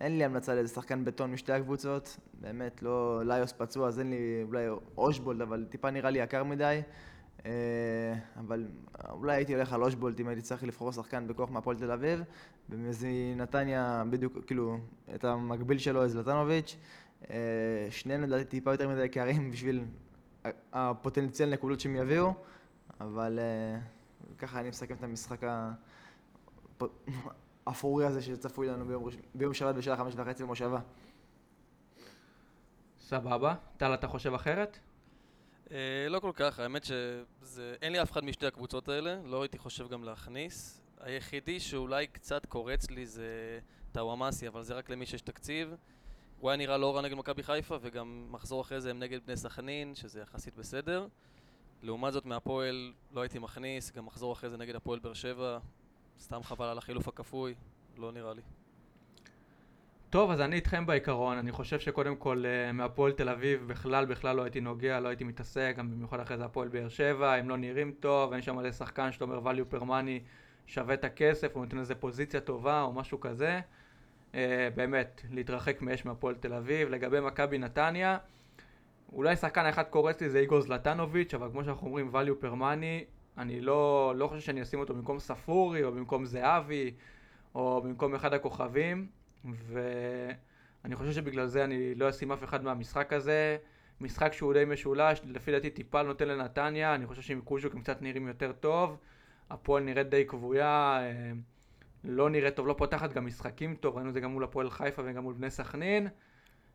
אין 0.00 0.18
לי 0.18 0.24
המלצה 0.24 0.54
לאיזה 0.54 0.74
שחקן 0.74 1.04
בטון 1.04 1.32
משתי 1.32 1.52
הקבוצות, 1.52 2.16
באמת 2.40 2.82
לא 2.82 3.22
ליוס 3.24 3.52
פצוע 3.52 3.88
אז 3.88 3.98
אין 3.98 4.10
לי 4.10 4.42
אולי 4.42 4.66
אושבולד, 4.96 5.40
אבל 5.40 5.64
טיפה 5.70 5.90
נראה 5.90 6.10
לי 6.10 6.18
יקר 6.18 6.44
מדי. 6.44 6.80
אה, 7.46 7.50
אבל 8.36 8.68
אולי 9.10 9.34
הייתי 9.34 9.54
הולך 9.54 9.72
על 9.72 9.82
אושבולט 9.82 10.20
אם 10.20 10.28
הייתי 10.28 10.42
צריך 10.42 10.64
לבחור 10.64 10.92
שחקן 10.92 11.26
בכוח 11.26 11.50
מהפועל 11.50 11.76
תל 11.76 11.90
אביב. 11.90 12.22
ומנתניה 12.70 14.04
בדיוק, 14.10 14.38
כאילו, 14.46 14.78
את 15.14 15.24
המקביל 15.24 15.78
שלו, 15.78 16.08
זלטנוביץ'. 16.08 16.76
אה, 17.30 17.36
שניהם 17.90 18.22
לדעתי 18.22 18.44
טיפה 18.44 18.72
יותר 18.72 18.88
מדי 18.88 19.04
יקרים 19.04 19.50
בשביל 19.50 19.84
הפוטנציאל 20.72 21.50
נקודות 21.50 21.80
שהם 21.80 21.96
יביאו, 21.96 22.34
אבל 23.00 23.38
אה, 23.38 23.78
ככה 24.42 24.60
אני 24.60 24.68
מסכם 24.68 24.94
את 24.94 25.02
המשחק 25.02 25.40
האפורי 27.66 28.06
הזה 28.06 28.22
שצפוי 28.22 28.68
לנו 28.68 28.84
ביום, 28.84 29.08
ביום 29.34 29.54
שבת 29.54 29.74
בשעה 29.74 29.96
חמש 29.96 30.14
וחצי 30.16 30.42
במושבה. 30.42 30.80
סבבה. 33.00 33.54
טל, 33.76 33.94
אתה 33.94 34.08
חושב 34.08 34.34
אחרת? 34.34 34.78
אה, 35.70 36.06
לא 36.08 36.20
כל 36.20 36.30
כך, 36.34 36.58
האמת 36.58 36.84
שאין 36.84 37.92
לי 37.92 38.02
אף 38.02 38.12
אחד 38.12 38.24
משתי 38.24 38.46
הקבוצות 38.46 38.88
האלה, 38.88 39.20
לא 39.24 39.42
הייתי 39.42 39.58
חושב 39.58 39.88
גם 39.88 40.04
להכניס. 40.04 40.82
היחידי 41.00 41.60
שאולי 41.60 42.06
קצת 42.06 42.46
קורץ 42.46 42.90
לי 42.90 43.06
זה 43.06 43.60
טאוואמאסי, 43.92 44.48
אבל 44.48 44.62
זה 44.62 44.74
רק 44.74 44.90
למי 44.90 45.06
שיש 45.06 45.20
תקציב. 45.22 45.74
הוא 46.40 46.50
היה 46.50 46.56
נראה 46.56 46.78
לא 46.78 46.96
רע 46.96 47.02
נגד 47.02 47.16
מכבי 47.16 47.42
חיפה, 47.42 47.78
וגם 47.80 48.26
מחזור 48.30 48.60
אחרי 48.60 48.80
זה 48.80 48.90
הם 48.90 48.98
נגד 48.98 49.20
בני 49.26 49.36
סכנין, 49.36 49.94
שזה 49.94 50.20
יחסית 50.20 50.56
בסדר. 50.56 51.06
לעומת 51.82 52.12
זאת 52.12 52.26
מהפועל 52.26 52.92
לא 53.12 53.20
הייתי 53.20 53.38
מכניס, 53.38 53.92
גם 53.96 54.06
מחזור 54.06 54.32
אחרי 54.32 54.50
זה 54.50 54.56
נגד 54.56 54.74
הפועל 54.74 54.98
באר 54.98 55.14
שבע, 55.14 55.58
סתם 56.20 56.42
חבל 56.42 56.66
על 56.66 56.78
החילוף 56.78 57.08
הכפוי, 57.08 57.54
לא 57.96 58.12
נראה 58.12 58.34
לי. 58.34 58.42
טוב, 60.10 60.30
אז 60.30 60.40
אני 60.40 60.56
איתכם 60.56 60.86
בעיקרון. 60.86 61.38
אני 61.38 61.52
חושב 61.52 61.80
שקודם 61.80 62.16
כל 62.16 62.44
אה, 62.46 62.72
מהפועל 62.72 63.12
תל 63.12 63.28
אביב 63.28 63.68
בכלל 63.68 64.04
בכלל 64.04 64.36
לא 64.36 64.42
הייתי 64.42 64.60
נוגע, 64.60 65.00
לא 65.00 65.08
הייתי 65.08 65.24
מתעסק, 65.24 65.74
גם 65.78 65.90
במיוחד 65.90 66.20
אחרי 66.20 66.36
זה 66.36 66.44
הפועל 66.44 66.68
באר 66.68 66.88
שבע, 66.88 67.34
הם 67.34 67.48
לא 67.48 67.56
נראים 67.56 67.94
טוב, 68.00 68.32
אין 68.32 68.42
שם 68.42 68.58
איזה 68.58 68.72
שחקן 68.72 69.12
שאתה 69.12 69.24
אומר 69.24 69.50
value 69.50 69.74
per 69.74 69.82
money 69.82 70.20
שווה 70.66 70.94
את 70.94 71.04
הכסף, 71.04 71.54
הוא 71.54 71.64
נותן 71.64 71.78
איזה 71.78 71.94
פוזיציה 71.94 72.40
טובה 72.40 72.82
או 72.82 72.92
משהו 72.92 73.20
כזה. 73.20 73.60
אה, 74.34 74.68
באמת, 74.74 75.22
להתרחק 75.30 75.82
מאש 75.82 76.04
מהפועל 76.04 76.34
תל 76.34 76.54
אביב. 76.54 76.88
לגבי 76.88 77.20
מכבי 77.20 77.58
נתניה, 77.58 78.18
אולי 79.12 79.36
שחקן 79.36 79.66
אחד 79.66 79.82
קורץ 79.82 80.20
לי 80.20 80.30
זה 80.30 80.38
איגור 80.38 80.60
זלטנוביץ', 80.60 81.34
אבל 81.34 81.48
כמו 81.50 81.64
שאנחנו 81.64 81.86
אומרים 81.86 82.10
value 82.14 82.44
per 82.44 82.54
money, 82.60 83.04
אני 83.38 83.60
לא, 83.60 84.12
לא 84.16 84.26
חושב 84.26 84.40
שאני 84.40 84.62
אשים 84.62 84.80
אותו 84.80 84.94
במקום 84.94 85.18
ספורי 85.18 85.84
או 85.84 85.92
במקום 85.92 86.24
זהבי 86.24 86.94
או 87.54 87.82
במקום 87.84 88.14
אחד 88.14 88.34
הכוכבים. 88.34 89.06
ואני 89.44 90.96
חושב 90.96 91.12
שבגלל 91.12 91.46
זה 91.46 91.64
אני 91.64 91.94
לא 91.94 92.10
אשים 92.10 92.32
אף 92.32 92.44
אחד 92.44 92.64
מהמשחק 92.64 93.12
הזה. 93.12 93.56
משחק 94.00 94.32
שהוא 94.32 94.52
די 94.52 94.64
משולש, 94.64 95.20
לפי 95.24 95.52
דעתי 95.52 95.70
טיפה 95.70 96.02
נותן 96.02 96.28
לנתניה, 96.28 96.94
אני 96.94 97.06
חושב 97.06 97.22
שעם 97.22 97.40
קוז'וק 97.40 97.74
הם 97.74 97.80
קצת 97.80 98.02
נראים 98.02 98.26
יותר 98.28 98.52
טוב. 98.52 98.96
הפועל 99.50 99.82
נראית 99.82 100.08
די 100.08 100.24
כבויה, 100.26 100.98
אה, 101.00 101.32
לא 102.04 102.30
נראית 102.30 102.56
טוב, 102.56 102.66
לא 102.66 102.74
פותחת 102.78 103.12
גם 103.12 103.26
משחקים 103.26 103.74
טוב, 103.74 103.96
ראינו 103.96 104.08
את 104.08 104.14
זה 104.14 104.20
גם 104.20 104.30
מול 104.30 104.44
הפועל 104.44 104.70
חיפה 104.70 105.02
וגם 105.04 105.22
מול 105.22 105.34
בני 105.34 105.50
סכנין. 105.50 106.08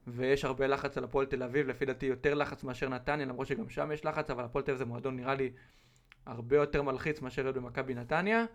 ויש 0.07 0.45
הרבה 0.45 0.67
לחץ 0.67 0.97
על 0.97 1.03
הפועל 1.03 1.25
תל 1.25 1.43
אביב, 1.43 1.67
לפי 1.67 1.85
דעתי 1.85 2.05
יותר 2.05 2.33
לחץ 2.33 2.63
מאשר 2.63 2.89
נתניה, 2.89 3.25
למרות 3.25 3.47
שגם 3.47 3.69
שם 3.69 3.91
יש 3.91 4.05
לחץ, 4.05 4.29
אבל 4.29 4.43
הפועל 4.43 4.63
תל 4.63 4.71
אביב 4.71 4.79
זה 4.79 4.85
מועדון 4.85 5.15
נראה 5.15 5.35
לי 5.35 5.51
הרבה 6.25 6.55
יותר 6.55 6.81
מלחיץ 6.81 7.21
מאשר 7.21 7.41
להיות 7.41 7.55
במכבי 7.55 7.93
נתניה. 7.93 8.45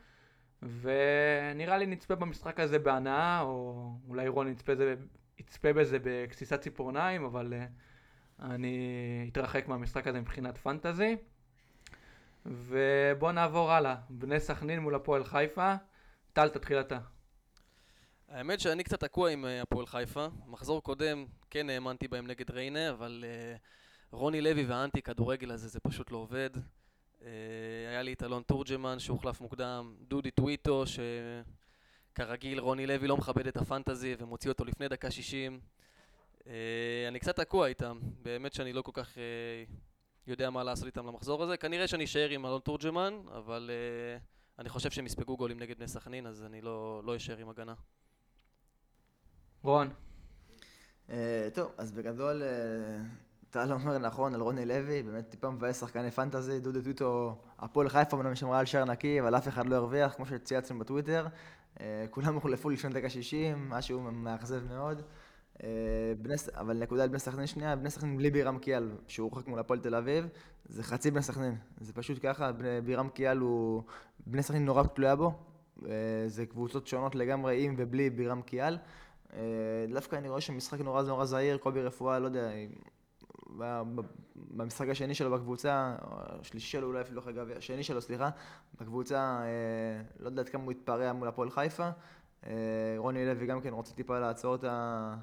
ונראה 0.63 1.79
לי 1.79 1.87
נצפה 1.87 2.15
במשחק 2.15 2.61
הזה 2.61 2.79
בהנאה, 2.79 3.41
או 3.41 3.91
אולי 4.09 4.29
רון 4.29 4.49
יצפה, 4.49 4.73
יצפה 5.39 5.73
בזה 5.73 5.99
בגסיסת 6.03 6.61
ציפורניים, 6.61 7.25
אבל 7.25 7.53
uh, 7.53 8.43
אני 8.43 9.29
אתרחק 9.33 9.69
מהמשחק 9.69 10.07
הזה 10.07 10.21
מבחינת 10.21 10.59
פנטזי. 10.59 11.17
ובואו 12.47 13.33
נעבור 13.33 13.73
הלאה. 13.73 13.97
בני 14.11 14.41
סכנין 14.41 14.79
מול 14.81 14.95
הפועל 14.95 15.25
חיפה. 15.25 15.75
טל, 16.33 16.49
תתחיל 16.49 16.81
אתה. 16.81 16.99
האמת 18.33 18.61
שאני 18.61 18.85
קצת 18.85 19.01
תקוע 19.01 19.31
עם 19.31 19.45
אה, 19.45 19.63
הפועל 19.63 19.87
חיפה. 19.87 20.27
מחזור 20.47 20.83
קודם 20.83 21.27
כן 21.51 21.71
האמנתי 21.71 22.09
בהם 22.09 22.27
נגד 22.27 22.51
ריינה, 22.51 22.91
אבל 22.91 23.25
uh, 23.25 23.59
רוני 24.13 24.41
לוי 24.41 24.65
והאנטי 24.65 25.03
כדורגל 25.03 25.51
הזה 25.51 25.69
זה 25.69 25.81
פשוט 25.81 26.11
לא 26.11 26.17
עובד. 26.17 26.51
אה, 27.23 27.31
היה 27.89 28.03
לי 28.03 28.13
את 28.13 28.23
אלון 28.23 28.43
תורג'מן 28.43 28.99
שהוחלף 28.99 29.41
מוקדם, 29.41 29.95
דודי 30.09 30.31
טוויטו 30.31 30.85
שכרגיל 32.13 32.61
רוני 32.61 32.87
לוי 32.87 33.09
לא 33.09 33.17
מכבד 33.17 33.47
את 33.47 33.57
הפנטזי 33.57 34.15
ומוציא 34.19 34.51
אותו 34.51 34.65
לפני 34.65 34.89
דקה 34.89 35.11
שישים. 35.11 35.61
אה, 36.47 36.53
אני 37.09 37.19
קצת 37.19 37.37
תקוע 37.37 37.67
איתם, 37.67 37.99
באמת 38.23 38.53
שאני 38.53 38.73
לא 38.73 38.83
כל 38.83 38.93
כך 38.95 39.19
אה, 39.19 39.23
יודע 40.27 40.51
מה 40.51 40.65
לעשות 40.65 40.87
איתם 40.87 41.07
למחזור 41.07 41.43
הזה. 41.43 41.57
כנראה 41.57 41.89
שאני 41.89 42.05
אשאר 42.05 42.29
עם 42.29 42.47
אלון 42.47 42.61
תורג'מן, 42.61 43.23
אבל 43.33 43.71
אני 44.59 44.69
חושב 44.69 44.91
שהם 44.91 45.07
יספגו 45.07 45.37
גולים 45.37 45.61
נגד 45.61 45.77
בני 45.77 45.89
סכנין, 45.89 46.27
אז 46.27 46.45
אני 46.45 46.61
לא, 46.61 47.03
לא 47.05 47.17
אשאר 47.17 47.39
עם 47.39 47.49
הגנה. 47.49 47.75
רון. 49.63 49.89
טוב, 51.55 51.73
אז 51.79 51.93
בגדול 51.93 52.43
טל 53.53 53.73
אומר 53.73 53.99
נכון 53.99 54.35
על 54.35 54.41
רוני 54.41 54.67
לוי, 54.67 55.03
באמת 55.03 55.29
טיפה 55.29 55.51
מבאס 55.51 55.81
שחקני 55.81 56.11
פנטזי, 56.11 56.61
דודו 56.61 56.83
טויטו, 56.83 57.39
הפועל 57.59 57.89
חיפה 57.89 58.17
אמנם 58.17 58.35
שמרה 58.35 58.59
על 58.59 58.67
שער 58.67 58.85
נקי, 58.85 59.21
אבל 59.21 59.37
אף 59.37 59.49
אחד 59.49 59.67
לא 59.67 59.77
הרוויח, 59.77 60.15
כמו 60.15 60.27
שצייצנו 60.27 60.79
בטוויטר. 60.79 61.27
אה, 61.81 62.05
כולם 62.11 62.35
הוחלפו 62.35 62.71
לפני 62.71 62.91
דקה 62.91 63.11
60, 63.11 63.69
משהו 63.69 64.01
מאכזב 64.01 64.63
מאוד. 64.69 65.03
אה, 65.63 65.69
אבל 66.55 66.77
נקודה 66.77 67.03
על 67.03 67.09
בני 67.09 67.19
סכנין 67.19 67.47
שנייה, 67.47 67.77
בני 67.77 67.91
סכנין 67.91 68.17
בלי 68.17 68.31
בירם 68.31 68.59
קיאל, 68.59 68.91
שהוא 69.07 69.31
הורחק 69.31 69.49
מול 69.49 69.59
הפועל 69.59 69.81
תל 69.81 69.95
אביב, 69.95 70.29
זה 70.69 70.83
חצי 70.83 71.11
בני 71.11 71.23
סכנין. 71.23 71.57
זה 71.81 71.93
פשוט 71.93 72.19
ככה, 72.23 72.51
בירם 72.85 73.09
קיאל 73.09 73.39
הוא... 73.39 73.83
בני 74.27 74.43
סכנין 74.43 74.65
נורא 74.65 74.83
תלויה 74.83 75.17
בו. 75.17 75.33
אה, 75.87 75.91
זה 76.27 76.47
קבוצות 76.47 76.87
שונות 76.87 77.15
לגמרי 77.15 77.65
עם 77.65 77.75
ובלי 77.79 78.11
בירם 78.11 78.43
קיאל. 78.43 78.79
דווקא 79.89 80.17
אני 80.17 80.29
רואה 80.29 80.41
שמשחק 80.41 80.81
נורא 80.81 81.03
נורא 81.03 81.25
זהיר, 81.25 81.59
קובי 81.59 81.83
רפואה, 81.83 82.19
לא 82.19 82.25
יודע, 82.25 82.51
במשחק 84.37 84.89
השני 84.89 85.15
שלו 85.15 85.31
בקבוצה, 85.31 85.97
השלישי 86.41 86.67
שלו 86.67 86.87
אולי 86.87 87.01
אפילו 87.01 87.21
אחרי 87.21 87.33
גביע, 87.33 87.57
השני 87.57 87.83
שלו, 87.83 88.01
סליחה, 88.01 88.31
בקבוצה, 88.81 89.41
אה, 89.43 90.03
לא 90.21 90.27
יודעת 90.27 90.49
כמה 90.49 90.63
הוא 90.63 90.73
התפרע 90.73 91.13
מול 91.13 91.29
הפועל 91.29 91.51
חיפה. 91.51 91.91
אה, 92.47 92.53
רוני 92.97 93.27
לוי 93.27 93.47
גם 93.47 93.61
כן 93.61 93.73
רוצה 93.73 93.95
טיפה 93.95 94.19
לעצור 94.19 94.55
את 94.55 94.65
ה... 94.65 95.17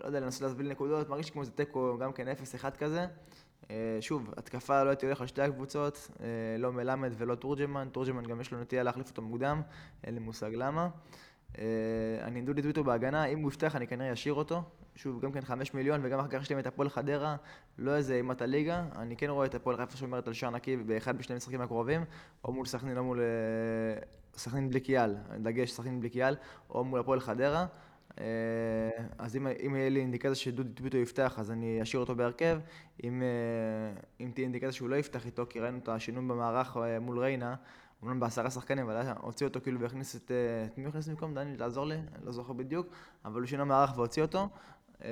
לא 0.00 0.06
יודע, 0.06 0.20
לנסות 0.20 0.42
להסביל 0.42 0.68
נקודות, 0.68 1.08
מרגיש 1.08 1.30
כמו 1.30 1.40
איזה 1.40 1.52
תיקו, 1.52 1.98
גם 1.98 2.12
כן 2.12 2.26
0-1 2.28 2.70
כזה. 2.78 3.06
אה, 3.70 3.98
שוב, 4.00 4.30
התקפה 4.36 4.82
לא 4.82 4.88
הייתי 4.88 5.06
הולך 5.06 5.20
על 5.20 5.26
שתי 5.26 5.42
הקבוצות, 5.42 6.10
לא 6.58 6.72
מלמד 6.72 7.12
ולא 7.16 7.34
תורג'מן, 7.34 7.88
תורג'מן 7.92 8.24
גם 8.24 8.40
יש 8.40 8.52
לו 8.52 8.60
נטייה 8.60 8.82
להחליף 8.82 9.08
אותו 9.08 9.22
מוקדם, 9.22 9.62
אין 10.04 10.14
לי 10.14 10.20
מושג 10.20 10.50
למה. 10.54 10.88
אני 12.22 12.42
דודי 12.42 12.62
טוויטו 12.62 12.84
בהגנה, 12.84 13.24
אם 13.24 13.38
הוא 13.38 13.50
יפתח 13.50 13.76
אני 13.76 13.86
כנראה 13.86 14.12
אשאיר 14.12 14.34
אותו, 14.34 14.62
שוב, 14.96 15.20
גם 15.20 15.32
כן 15.32 15.40
חמש 15.40 15.74
מיליון, 15.74 16.00
וגם 16.02 16.18
אחר 16.18 16.28
כך 16.28 16.42
יש 16.42 16.50
להם 16.50 16.60
את 16.60 16.66
הפועל 16.66 16.88
חדרה, 16.88 17.36
לא 17.78 17.96
איזה 17.96 18.14
אימת 18.14 18.42
הליגה. 18.42 18.84
אני 18.96 19.16
כן 19.16 19.30
רואה 19.30 19.46
את 19.46 19.54
הפועל 19.54 19.76
חיפה 19.76 19.96
שאומרת 19.96 20.26
על 20.26 20.32
שער 20.32 20.50
נקי 20.50 20.76
באחד 20.76 21.16
משני 21.16 21.34
המשחקים 21.34 21.60
הקרובים, 21.60 22.04
או 22.44 22.52
מול 22.52 22.66
סכנין 22.66 22.98
או 22.98 23.04
מול 23.04 23.20
אה, 23.20 24.02
סכנין 24.36 24.68
בלי 24.68 24.80
קיאל, 24.80 25.14
דגש 25.42 25.72
סכנין 25.72 26.00
בלי 26.00 26.10
קיאל, 26.10 26.36
או 26.70 26.84
מול 26.84 27.00
הפועל 27.00 27.20
חדרה. 27.20 27.66
אה, 28.20 28.24
אז 29.18 29.36
אם, 29.36 29.46
אם 29.46 29.76
יהיה 29.76 29.90
לי 29.90 30.00
אינדיקציה 30.00 30.34
שדודי 30.34 30.72
טוויטו 30.74 30.96
יפתח, 30.96 31.36
אז 31.38 31.50
אני 31.50 31.82
אשאיר 31.82 32.00
אותו 32.00 32.14
בהרכב. 32.14 32.58
אם, 33.04 33.22
אה, 33.22 34.02
אם 34.20 34.30
תהיה 34.34 34.44
אינדיקציה 34.44 34.72
שהוא 34.72 34.88
לא 34.88 34.96
יפתח 34.96 35.26
איתו, 35.26 35.46
כי 35.50 35.60
ראינו 35.60 35.78
את 35.78 35.88
השינוי 35.88 36.24
במערך 36.24 36.76
מול 37.00 37.18
ריינה, 37.18 37.54
אמנם 38.02 38.20
בעשרה 38.20 38.50
שחקנים, 38.50 38.90
אבל 38.90 39.12
הוציא 39.20 39.46
אותו 39.46 39.60
כאילו 39.60 39.80
והכניס 39.80 40.16
את... 40.16 40.30
את 40.66 40.78
מי 40.78 40.86
הכניס 40.86 41.08
במקום? 41.08 41.34
דני, 41.34 41.56
תעזור 41.56 41.86
לי, 41.86 41.94
אני 41.94 42.26
לא 42.26 42.32
זוכר 42.32 42.52
בדיוק, 42.52 42.86
אבל 43.24 43.40
הוא 43.40 43.46
שינה 43.46 43.64
מערך 43.64 43.98
והוציא 43.98 44.22
אותו. 44.22 44.48
אה, 45.04 45.10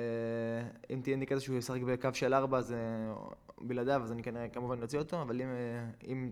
אם 0.89 0.99
תהיה 1.03 1.13
אינדיקציה 1.13 1.39
שהוא 1.39 1.57
ישחק 1.57 1.81
בקו 1.81 2.09
של 2.13 2.33
ארבע, 2.33 2.57
אז 2.57 2.75
בלעדיו, 3.61 4.03
אז 4.03 4.11
אני 4.11 4.23
כנראה 4.23 4.49
כמובן 4.49 4.81
אוציא 4.81 4.99
אותו, 4.99 5.21
אבל 5.21 5.41
אם... 5.41 5.47
אה, 5.47 5.85
אם... 6.07 6.31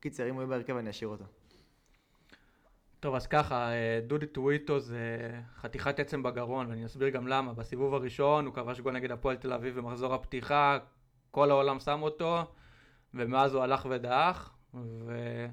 קיצר, 0.00 0.28
אם 0.28 0.34
הוא 0.34 0.42
יהיה 0.42 0.50
בהרכב 0.50 0.76
אני 0.76 0.90
אשאיר 0.90 1.08
אותו. 1.08 1.24
טוב, 3.00 3.14
אז 3.14 3.26
ככה, 3.26 3.70
אה, 3.72 4.00
דודי 4.06 4.26
טוויטו 4.26 4.80
זה 4.80 5.30
חתיכת 5.56 6.00
עצם 6.00 6.22
בגרון, 6.22 6.66
ואני 6.70 6.86
אסביר 6.86 7.08
גם 7.08 7.28
למה. 7.28 7.52
בסיבוב 7.52 7.94
הראשון 7.94 8.46
הוא 8.46 8.54
כבש 8.54 8.80
גול 8.80 8.92
נגד 8.92 9.10
הפועל 9.10 9.36
תל 9.36 9.52
אביב 9.52 9.78
במחזור 9.78 10.14
הפתיחה, 10.14 10.78
כל 11.30 11.50
העולם 11.50 11.80
שם 11.80 12.02
אותו, 12.02 12.44
ומאז 13.14 13.54
הוא 13.54 13.62
הלך 13.62 13.86
ודעך, 13.90 14.55
ו... 14.74 15.46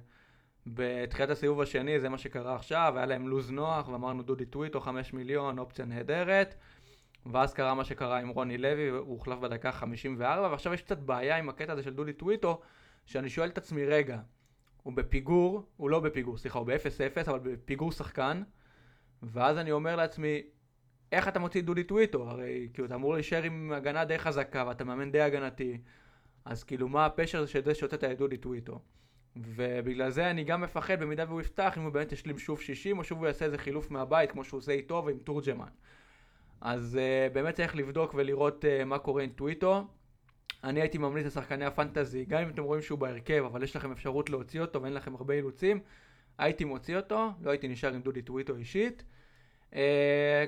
בתחילת 0.67 1.29
הסיבוב 1.29 1.61
השני 1.61 1.99
זה 1.99 2.09
מה 2.09 2.17
שקרה 2.17 2.55
עכשיו, 2.55 2.93
היה 2.95 3.05
להם 3.05 3.27
לוז 3.27 3.51
נוח 3.51 3.87
ואמרנו 3.87 4.23
דודי 4.23 4.45
טוויטו 4.45 4.79
5 4.79 5.13
מיליון, 5.13 5.59
אופציה 5.59 5.85
נהדרת. 5.85 6.55
ואז 7.25 7.53
קרה 7.53 7.73
מה 7.73 7.83
שקרה 7.83 8.19
עם 8.19 8.29
רוני 8.29 8.57
לוי, 8.57 8.89
הוא 8.89 8.99
הוחלף 8.99 9.39
בדקה 9.39 9.71
54 9.71 10.47
ועכשיו 10.47 10.73
יש 10.73 10.81
קצת 10.81 10.97
בעיה 10.97 11.37
עם 11.37 11.49
הקטע 11.49 11.73
הזה 11.73 11.83
של 11.83 11.93
דודי 11.93 12.13
טוויטו 12.13 12.61
שאני 13.05 13.29
שואל 13.29 13.49
את 13.49 13.57
עצמי 13.57 13.85
רגע, 13.85 14.19
הוא 14.83 14.93
בפיגור, 14.93 15.65
הוא 15.77 15.89
לא 15.89 15.99
בפיגור, 15.99 16.37
סליחה, 16.37 16.59
הוא 16.59 16.67
ב-0-0 16.67 17.29
אבל 17.29 17.39
בפיגור 17.39 17.91
שחקן. 17.91 18.43
ואז 19.23 19.57
אני 19.57 19.71
אומר 19.71 19.95
לעצמי, 19.95 20.41
איך 21.11 21.27
אתה 21.27 21.39
מוציא 21.39 21.61
דודי 21.61 21.83
טוויטו? 21.83 22.29
הרי 22.29 22.69
כאילו 22.73 22.85
אתה 22.85 22.95
אמור 22.95 23.13
להישאר 23.13 23.43
עם 23.43 23.71
הגנה 23.75 24.05
די 24.05 24.19
חזקה 24.19 24.63
ואתה 24.67 24.83
מאמן 24.83 25.11
די 25.11 25.21
הגנתי 25.21 25.77
אז 26.45 26.63
כאילו 26.63 26.89
מה 26.89 27.05
הפשר 27.05 27.45
של 27.45 27.63
זה 27.63 27.75
שהוצאת 27.75 28.03
את 28.03 28.17
דודי 28.17 28.37
טוויטו? 28.37 28.79
ובגלל 29.35 30.09
זה 30.09 30.29
אני 30.29 30.43
גם 30.43 30.61
מפחד 30.61 30.99
במידה 30.99 31.25
והוא 31.27 31.41
יפתח, 31.41 31.73
אם 31.77 31.83
הוא 31.83 31.91
באמת 31.93 32.11
ישלים 32.11 32.37
שוב 32.37 32.61
60, 32.61 32.97
או 32.97 33.03
שוב 33.03 33.17
הוא 33.17 33.27
יעשה 33.27 33.45
איזה 33.45 33.57
חילוף 33.57 33.91
מהבית, 33.91 34.31
כמו 34.31 34.43
שהוא 34.43 34.57
עושה 34.57 34.71
איתו 34.71 35.03
ועם 35.05 35.17
תורג'מן. 35.17 35.67
אז 36.61 36.99
uh, 36.99 37.33
באמת 37.33 37.55
צריך 37.55 37.75
לבדוק 37.75 38.13
ולראות 38.17 38.65
uh, 38.65 38.85
מה 38.85 38.99
קורה 38.99 39.23
עם 39.23 39.29
טוויטו. 39.29 39.87
אני 40.63 40.81
הייתי 40.81 40.97
ממליץ 40.97 41.25
לשחקני 41.25 41.65
הפנטזי, 41.65 42.25
גם 42.25 42.41
אם 42.41 42.49
אתם 42.49 42.63
רואים 42.63 42.81
שהוא 42.81 42.99
בהרכב, 42.99 43.43
אבל 43.45 43.63
יש 43.63 43.75
לכם 43.75 43.91
אפשרות 43.91 44.29
להוציא 44.29 44.61
אותו 44.61 44.81
ואין 44.81 44.93
לכם 44.93 45.15
הרבה 45.15 45.33
אילוצים, 45.33 45.79
הייתי 46.37 46.65
מוציא 46.65 46.97
אותו, 46.97 47.31
לא 47.41 47.51
הייתי 47.51 47.67
נשאר 47.67 47.93
עם 47.93 48.01
דודי 48.01 48.21
טוויטו 48.21 48.55
אישית. 48.55 49.03
Uh, 49.71 49.75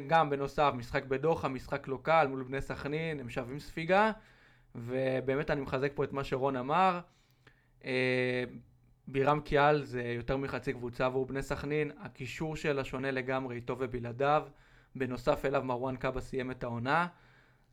גם 0.08 0.30
בנוסף, 0.30 0.72
משחק 0.76 1.04
בדוחה, 1.06 1.48
משחק 1.48 1.88
לא 1.88 2.00
קל 2.02 2.28
מול 2.30 2.44
בני 2.44 2.62
סכנין, 2.62 3.20
הם 3.20 3.30
שווים 3.30 3.60
ספיגה, 3.60 4.12
ובאמת 4.76 5.52
אני 5.52 5.62
מחזק 5.62 5.92
פה 5.96 6.04
את 6.04 6.14
מה 6.14 6.24
שרון 6.24 6.56
אמר. 6.56 7.00
Uh, 7.82 7.86
בירם 9.08 9.40
קיאל 9.40 9.84
זה 9.84 10.02
יותר 10.02 10.38
מחצי 10.38 10.74
קבוצה 10.74 11.10
והוא 11.10 11.28
בני 11.28 11.42
סכנין, 11.42 11.92
הקישור 12.00 12.56
שלה 12.56 12.84
שונה 12.84 13.12
לגמרי 13.12 13.56
איתו 13.56 13.76
ובלעדיו, 13.80 14.48
בנוסף 14.96 15.46
אליו 15.46 15.64
מרואן 15.64 15.96
קאבה 15.96 16.22
סיים 16.22 16.52
את 16.52 16.64
העונה, 16.64 17.08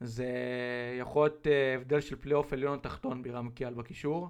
זה 0.00 0.26
יכול 1.00 1.26
להיות 1.26 1.46
אה, 1.46 1.80
הבדל 1.80 2.00
של 2.00 2.16
פלייאוף 2.16 2.52
עליון 2.52 2.78
תחתון 2.78 3.22
בירם 3.22 3.50
קיאל 3.50 3.74
בקישור, 3.74 4.28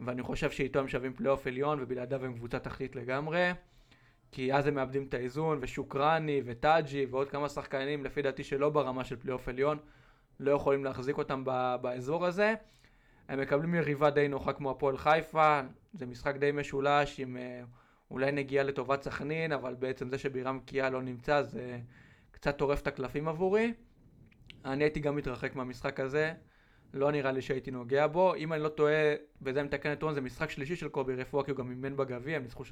ואני 0.00 0.22
חושב 0.22 0.50
שאיתו 0.50 0.78
הם 0.78 0.88
שווים 0.88 1.12
פלייאוף 1.12 1.46
עליון 1.46 1.78
ובלעדיו 1.82 2.24
הם 2.24 2.34
קבוצה 2.34 2.58
תחתית 2.58 2.96
לגמרי. 2.96 3.50
כי 4.32 4.54
אז 4.54 4.66
הם 4.66 4.74
מאבדים 4.74 5.06
את 5.08 5.14
האיזון, 5.14 5.58
ושוקרני, 5.60 6.42
וטאג'י, 6.44 7.06
ועוד 7.10 7.30
כמה 7.30 7.48
שחקנים, 7.48 8.04
לפי 8.04 8.22
דעתי 8.22 8.44
שלא 8.44 8.70
ברמה 8.70 9.04
של 9.04 9.16
פלייאוף 9.16 9.48
עליון, 9.48 9.78
לא 10.40 10.50
יכולים 10.50 10.84
להחזיק 10.84 11.18
אותם 11.18 11.42
ב- 11.44 11.76
באזור 11.80 12.26
הזה. 12.26 12.54
הם 13.28 13.40
מקבלים 13.40 13.74
יריבה 13.74 14.10
די 14.10 14.28
נוחה 14.28 14.52
כמו 14.52 14.70
הפועל 14.70 14.96
חיפה, 14.96 15.60
זה 15.92 16.06
משחק 16.06 16.36
די 16.36 16.50
משולש 16.52 17.20
עם 17.20 17.36
אה, 17.36 17.62
אולי 18.10 18.32
נגיעה 18.32 18.64
לטובת 18.64 19.02
סכנין, 19.02 19.52
אבל 19.52 19.74
בעצם 19.74 20.10
זה 20.10 20.18
שבירם 20.18 20.60
קיאה 20.66 20.90
לא 20.90 21.02
נמצא 21.02 21.42
זה 21.42 21.78
קצת 22.30 22.58
טורף 22.58 22.82
את 22.82 22.86
הקלפים 22.86 23.28
עבורי. 23.28 23.74
אני 24.64 24.84
הייתי 24.84 25.00
גם 25.00 25.16
מתרחק 25.16 25.56
מהמשחק 25.56 26.00
הזה, 26.00 26.32
לא 26.94 27.12
נראה 27.12 27.32
לי 27.32 27.42
שהייתי 27.42 27.70
נוגע 27.70 28.06
בו. 28.06 28.34
אם 28.34 28.52
אני 28.52 28.62
לא 28.62 28.68
טועה, 28.68 29.14
וזה 29.42 29.62
מתקן 29.62 29.92
את 29.92 30.02
רון, 30.02 30.14
זה 30.14 30.20
משחק 30.20 30.50
שלישי 30.50 30.76
של 30.76 30.88
קובי 30.88 31.14
רפואה, 31.14 31.44
כי 31.44 31.50
הוא 31.50 31.58
גם 31.58 31.70
אימן 31.70 31.96
בגביע, 31.96 32.36
הם 32.36 32.42
ניצחו 32.42 32.62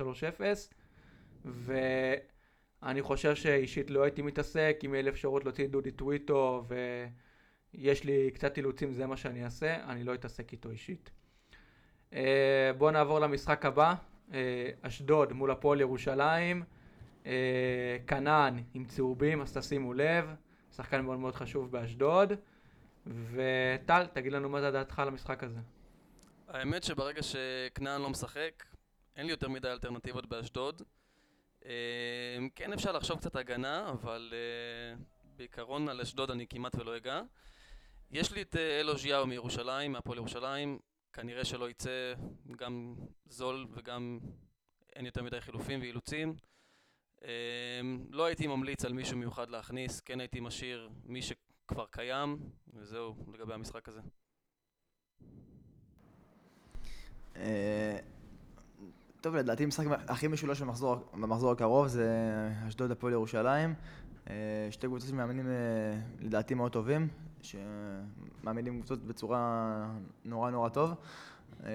3-0. 1.45 1.45
ואני 1.45 3.03
חושב 3.03 3.35
שאישית 3.35 3.91
לא 3.91 4.03
הייתי 4.03 4.23
מתעסק, 4.23 4.79
אם 4.85 4.95
יהיה 4.95 5.03
לי 5.03 5.11
אפשרות 5.11 5.45
להוציא 5.45 5.67
דודי 5.67 5.91
טוויטו, 5.91 6.65
ויש 7.75 8.05
לי 8.05 8.31
קצת 8.31 8.57
אילוצים, 8.57 8.93
זה 8.93 9.07
מה 9.07 9.17
שאני 9.17 9.45
אעשה, 9.45 9.85
אני 9.85 10.05
לא 10.05 10.15
אתעסק 10.15 10.53
איתו 10.53 10.71
אישית. 10.71 11.11
אה, 12.13 12.71
בואו 12.79 12.91
נעבור 12.91 13.21
למשחק 13.21 13.65
הבא, 13.65 13.95
אה, 14.33 14.71
אשדוד 14.83 15.33
מול 15.33 15.51
הפועל 15.51 15.81
ירושלים. 15.81 16.63
אה, 17.27 17.97
כנען 18.07 18.63
עם 18.75 18.85
צהובים, 18.85 19.41
אז 19.41 19.57
תשימו 19.57 19.95
לב, 19.95 20.35
שחקן 20.77 21.01
מאוד 21.01 21.19
מאוד 21.19 21.35
חשוב 21.35 21.73
באשדוד. 21.73 22.33
וטל, 23.07 24.07
תגיד 24.13 24.33
לנו 24.33 24.49
מה 24.49 24.71
דעתך 24.71 24.99
על 24.99 25.09
המשחק 25.09 25.45
הזה. 25.45 25.61
האמת 26.49 26.83
שברגע 26.83 27.23
שכנען 27.23 28.03
לא 28.03 28.11
משחק, 28.11 28.65
אין 29.17 29.27
לי 29.27 29.33
יותר 29.33 29.49
מדי 29.49 29.69
אלטרנטיבות 29.69 30.27
באשדוד. 30.27 30.83
כן 32.55 32.73
אפשר 32.73 32.93
לחשוב 32.93 33.19
קצת 33.19 33.37
הגנה, 33.37 33.89
אבל 33.91 34.35
בעיקרון 35.37 35.89
על 35.89 36.01
אשדוד 36.01 36.31
אני 36.31 36.47
כמעט 36.47 36.75
ולא 36.75 36.97
אגע. 36.97 37.21
יש 38.11 38.33
לי 38.33 38.43
את 38.43 38.57
אה, 38.57 38.81
אלו 38.81 38.99
ז'יאו 38.99 39.27
מירושלים, 39.27 39.93
מהפועל 39.93 40.19
ירושלים, 40.19 40.79
כנראה 41.13 41.45
שלא 41.45 41.71
יצא 41.71 42.15
גם 42.57 42.95
זול 43.27 43.67
וגם 43.71 44.19
אין 44.97 45.07
יותר 45.07 45.23
מדי 45.23 45.41
חילופים 45.41 45.81
ואילוצים. 45.81 46.35
אה, 47.25 47.81
לא 48.11 48.25
הייתי 48.25 48.47
ממליץ 48.47 48.85
על 48.85 48.93
מישהו 48.93 49.19
מיוחד 49.19 49.51
להכניס, 49.51 50.01
כן 50.01 50.21
הייתי 50.21 50.41
משאיר 50.41 50.91
מי 51.05 51.23
שכבר 51.23 51.87
קיים, 51.91 52.39
וזהו 52.75 53.17
לגבי 53.35 53.55
המשחק 53.55 53.89
הזה. 53.89 54.01
אה, 57.37 57.99
טוב, 59.21 59.37
לדעתי 59.37 59.65
המשחק 59.65 59.87
הכי 60.09 60.29
משולש 60.29 60.63
במחזור, 60.63 60.97
במחזור 61.13 61.53
הקרוב 61.53 61.87
זה 61.87 62.09
אשדוד 62.69 62.91
הפועל 62.91 63.13
ירושלים. 63.13 63.75
אה, 64.31 64.69
שתי 64.71 64.87
קבוצות 64.87 65.09
שמאמינים 65.09 65.47
אה, 65.47 65.53
לדעתי 66.21 66.55
מאוד 66.55 66.73
טובים, 66.73 67.09
שמאמינים 67.43 68.79
קבוצות 68.79 69.05
בצורה 69.05 69.87
נורא 70.25 70.51
נורא 70.51 70.69
טוב. 70.69 70.95
אה, 71.65 71.71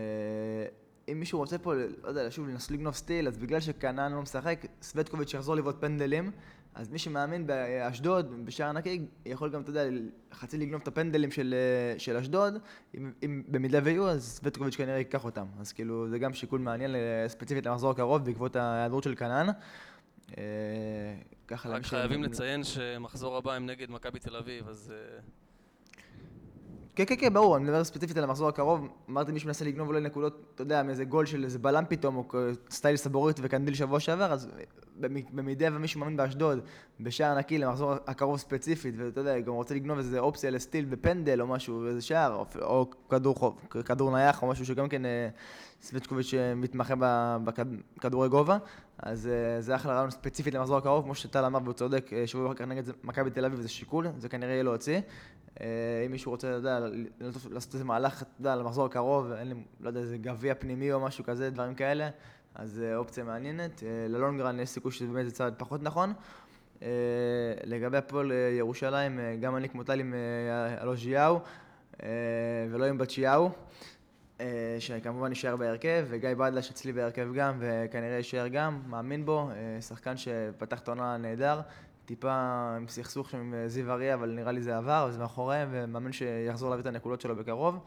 אם 1.11 1.19
מישהו 1.19 1.39
רוצה 1.39 1.57
פה, 1.57 1.73
לא 1.75 2.07
יודע, 2.07 2.31
שוב 2.31 2.47
לנסות 2.47 2.71
לגנוב 2.71 2.93
סטיל, 2.93 3.27
אז 3.27 3.37
בגלל 3.37 3.59
שכנען 3.59 4.11
לא 4.11 4.21
משחק, 4.21 4.65
סווטקוביץ' 4.81 5.33
יחזור 5.33 5.55
לבעוט 5.55 5.75
פנדלים. 5.79 6.31
אז 6.75 6.89
מי 6.89 6.99
שמאמין 6.99 7.47
באשדוד, 7.47 8.45
בשער 8.45 8.71
נקי, 8.71 9.05
יכול 9.25 9.49
גם, 9.49 9.61
אתה 9.61 9.69
יודע, 9.69 9.83
חצי 10.33 10.57
לגנוב 10.57 10.81
את 10.81 10.87
הפנדלים 10.87 11.31
של, 11.31 11.55
אה, 11.57 11.99
של 11.99 12.17
אשדוד. 12.17 12.53
אם, 12.97 13.11
אם 13.23 13.43
במידה 13.47 13.79
ויהיו, 13.83 14.09
אז 14.09 14.37
סווטקוביץ' 14.37 14.75
כנראה 14.75 14.97
ייקח 14.97 15.25
אותם. 15.25 15.45
אז 15.59 15.71
כאילו, 15.71 16.09
זה 16.09 16.19
גם 16.19 16.33
שיקול 16.33 16.59
מעניין 16.59 16.95
אה, 16.95 17.25
ספציפית 17.27 17.65
למחזור 17.65 17.91
הקרוב, 17.91 18.25
בעקבות 18.25 18.55
ההיעדרות 18.55 19.03
של. 19.03 19.15
אה, 20.37 20.43
ככה 21.47 21.69
רק 21.69 21.85
חייבים 21.85 22.23
לציין 22.23 22.63
שמחזור 22.63 23.37
הבא 23.37 23.53
הם 23.53 23.65
נגד 23.65 23.91
מכבי 23.91 24.19
תל 24.19 24.35
אביב, 24.35 24.67
אז 24.67 24.93
כן, 26.95 27.03
כן, 27.07 27.15
כן, 27.19 27.33
ברור, 27.33 27.57
אני 27.57 27.63
מדבר 27.63 27.83
ספציפית 27.83 28.17
על 28.17 28.23
המחזור 28.23 28.47
הקרוב. 28.49 28.87
אמרתי 29.09 29.31
מי 29.31 29.39
שמנסה 29.39 29.65
לגנוב 29.65 29.87
אולי 29.87 30.01
נקודות, 30.01 30.51
אתה 30.55 30.61
יודע, 30.61 30.83
מאיזה 30.83 31.05
גול 31.05 31.25
של 31.25 31.43
איזה 31.43 31.59
בלם 31.59 31.83
פתאום, 31.89 32.15
או 32.15 32.23
סטייל 32.69 32.95
סבורית 32.95 33.37
וקנדיל 33.41 33.73
שבוע 33.73 33.99
שעבר, 33.99 34.33
אז 34.33 34.47
במ- 34.99 35.35
במידה 35.35 35.65
ומישהו 35.71 35.99
מאמין 35.99 36.17
באשדוד, 36.17 36.59
בשער 36.99 37.37
נקי 37.37 37.57
למחזור 37.57 37.93
הקרוב 38.07 38.37
ספציפית, 38.37 38.95
ואתה 38.97 39.19
יודע, 39.21 39.39
גם 39.39 39.53
רוצה 39.53 39.75
לגנוב 39.75 39.97
איזה 39.97 40.19
אופציה 40.19 40.49
לסטיל 40.51 40.85
בפנדל 40.85 41.41
או 41.41 41.47
משהו, 41.47 41.87
איזה 41.87 42.01
שער, 42.01 42.33
או, 42.35 42.45
או 42.61 42.89
כדור, 43.09 43.35
חוב- 43.35 43.57
כדור 43.69 44.11
נייח 44.11 44.41
או 44.41 44.47
משהו 44.47 44.65
שגם 44.65 44.89
כן 44.89 45.05
אה, 45.05 45.29
סווטקוביץ' 45.81 46.33
אה, 46.33 46.55
מתמחה 46.55 46.93
בכדורי 47.97 48.29
גובה, 48.29 48.57
אז 48.97 49.27
אה, 49.27 49.61
זה 49.61 49.75
אחלה 49.75 49.93
רעיון 49.93 50.11
ספציפית 50.11 50.53
למחזור 50.53 50.77
הקרוב, 50.77 51.03
כמו 51.03 51.15
שטל 51.15 51.45
אמר 51.45 51.59
והוא 51.63 51.73
צודק, 51.73 52.09
שבוע 52.25 52.45
אחר 52.47 52.55
כך 52.55 52.65
נגד 52.65 52.83
מכבי 53.03 53.29
תל 53.29 53.45
אביב 53.45 53.61
זה 53.61 53.69
שיקול, 53.69 54.07
זה 54.17 54.29
כנראה 54.29 54.51
יהיה 54.53 54.63
להוציא. 54.63 54.99
אה, 55.61 55.65
אם 56.05 56.11
מישהו 56.11 56.31
רוצה, 56.31 56.47
אתה 56.47 56.55
יודע, 56.55 56.79
לעשות 57.51 57.73
איזה 57.73 57.85
מהלך, 57.85 58.21
אתה 58.21 58.31
יודע, 58.39 58.55
למחזור 58.55 58.85
הקרוב, 58.85 59.31
אין 59.31 59.47
לי, 59.47 59.55
לא 59.79 59.87
יודע, 59.87 59.99
איזה 59.99 60.17
גביע 60.17 60.55
פנימי 60.55 60.93
או 60.93 60.99
משהו 60.99 61.23
כזה, 61.23 61.49
דברים 61.49 61.75
כאלה, 61.75 62.09
אז 62.55 62.81
אה, 62.85 62.95
אופציה 62.95 63.23
מעניינת. 63.23 63.83
אה, 63.83 64.07
ללונגרן 64.09 64.59
יש 64.59 64.69
סיכוי 64.69 64.91
שזה 64.91 65.13
באמת 65.13 65.33
צעד 65.33 65.53
פחות 65.57 65.83
נכון. 65.83 66.13
לגבי 67.63 67.97
הפועל 67.97 68.31
ירושלים, 68.57 69.19
גם 69.41 69.55
אני 69.55 69.69
כמו 69.69 69.83
טל 69.83 69.99
עם 69.99 70.13
אלוז'יהו, 70.81 71.39
ולא 72.71 72.85
עם 72.85 72.97
בצ'יהו, 72.97 73.49
שכמובן 74.79 75.29
יישאר 75.29 75.55
בהרכב, 75.55 76.05
וגיא 76.09 76.29
בדלש 76.37 76.69
אצלי 76.69 76.93
בהרכב 76.93 77.27
גם, 77.33 77.57
וכנראה 77.59 78.15
יישאר 78.17 78.47
גם, 78.47 78.81
מאמין 78.87 79.25
בו, 79.25 79.49
שחקן 79.81 80.17
שפתח 80.17 80.79
את 80.79 80.87
העונה 80.87 81.17
נהדר. 81.17 81.61
טיפה 82.05 82.33
עם 82.77 82.87
סכסוך 82.87 83.29
שם 83.29 83.37
עם 83.37 83.53
אה, 83.53 83.67
זיו 83.67 83.91
אריה, 83.91 84.13
אבל 84.13 84.31
נראה 84.31 84.51
לי 84.51 84.61
זה 84.61 84.77
עבר, 84.77 85.05
וזה 85.09 85.19
מאחוריהם, 85.19 85.69
ומאמין 85.71 86.11
שיחזור 86.11 86.69
להביא 86.69 86.81
את 86.81 86.87
הנקודות 86.87 87.21
שלו 87.21 87.35
בקרוב. 87.35 87.79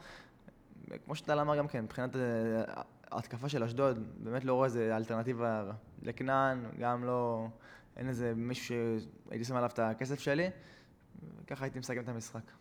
כמו 1.05 1.15
שטל 1.15 1.39
אמר 1.39 1.57
גם 1.57 1.67
כן, 1.67 1.83
מבחינת 1.83 2.15
אה, 2.15 2.21
ההתקפה 3.11 3.49
של 3.49 3.63
אשדוד, 3.63 3.99
באמת 4.17 4.43
לא 4.45 4.53
רואה 4.53 4.65
איזה 4.65 4.97
אלטרנטיבה 4.97 5.71
לכנען, 6.01 6.65
גם 6.79 7.03
לא, 7.03 7.47
אין 7.97 8.09
איזה 8.09 8.33
מישהו 8.35 8.75
שהייתי 9.29 9.45
שם 9.45 9.55
עליו 9.55 9.69
את 9.73 9.79
הכסף 9.79 10.19
שלי, 10.19 10.49
וככה 11.43 11.65
הייתי 11.65 11.79
מסכם 11.79 11.99
את 11.99 12.09
המשחק. 12.09 12.51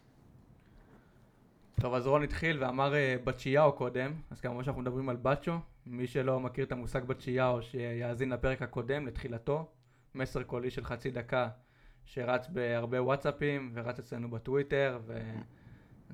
טוב, 1.81 1.95
אז 1.95 2.07
רון 2.07 2.23
התחיל 2.23 2.63
ואמר 2.65 2.95
אה, 2.95 3.17
בצ'יהו 3.25 3.73
קודם, 3.73 4.13
אז 4.31 4.41
כמובן 4.41 4.65
שאנחנו 4.65 4.83
מדברים 4.83 5.09
על 5.09 5.17
בצ'ו. 5.17 5.53
מי 5.87 6.07
שלא 6.07 6.41
מכיר 6.41 6.65
את 6.65 6.73
המושג 6.73 7.05
בצ'יהו, 7.05 7.63
שיאזין 7.63 8.31
לפרק 8.31 8.63
הקודם, 8.63 9.07
לתחילתו. 9.07 9.69
מסר 10.17 10.43
קולי 10.43 10.71
של 10.71 10.85
חצי 10.85 11.11
דקה, 11.11 11.49
שרץ 12.05 12.49
בהרבה 12.49 13.03
וואטסאפים, 13.03 13.71
ורץ 13.75 13.99
אצלנו 13.99 14.31
בטוויטר, 14.31 14.99
ו... 15.07 15.19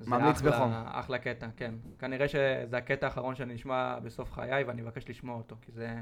ממליץ 0.07 0.37
אחלה- 0.37 0.51
בחום. 0.51 0.73
אחלה 0.87 1.19
קטע, 1.19 1.49
כן. 1.57 1.75
כנראה 1.99 2.29
שזה 2.29 2.77
הקטע 2.77 3.07
האחרון 3.07 3.35
שאני 3.35 3.55
אשמע 3.55 3.99
בסוף 3.99 4.33
חיי, 4.33 4.65
ואני 4.65 4.83
אבקש 4.83 5.11
לשמוע 5.11 5.37
אותו, 5.37 5.57
כי 5.63 5.73
זה 5.73 5.95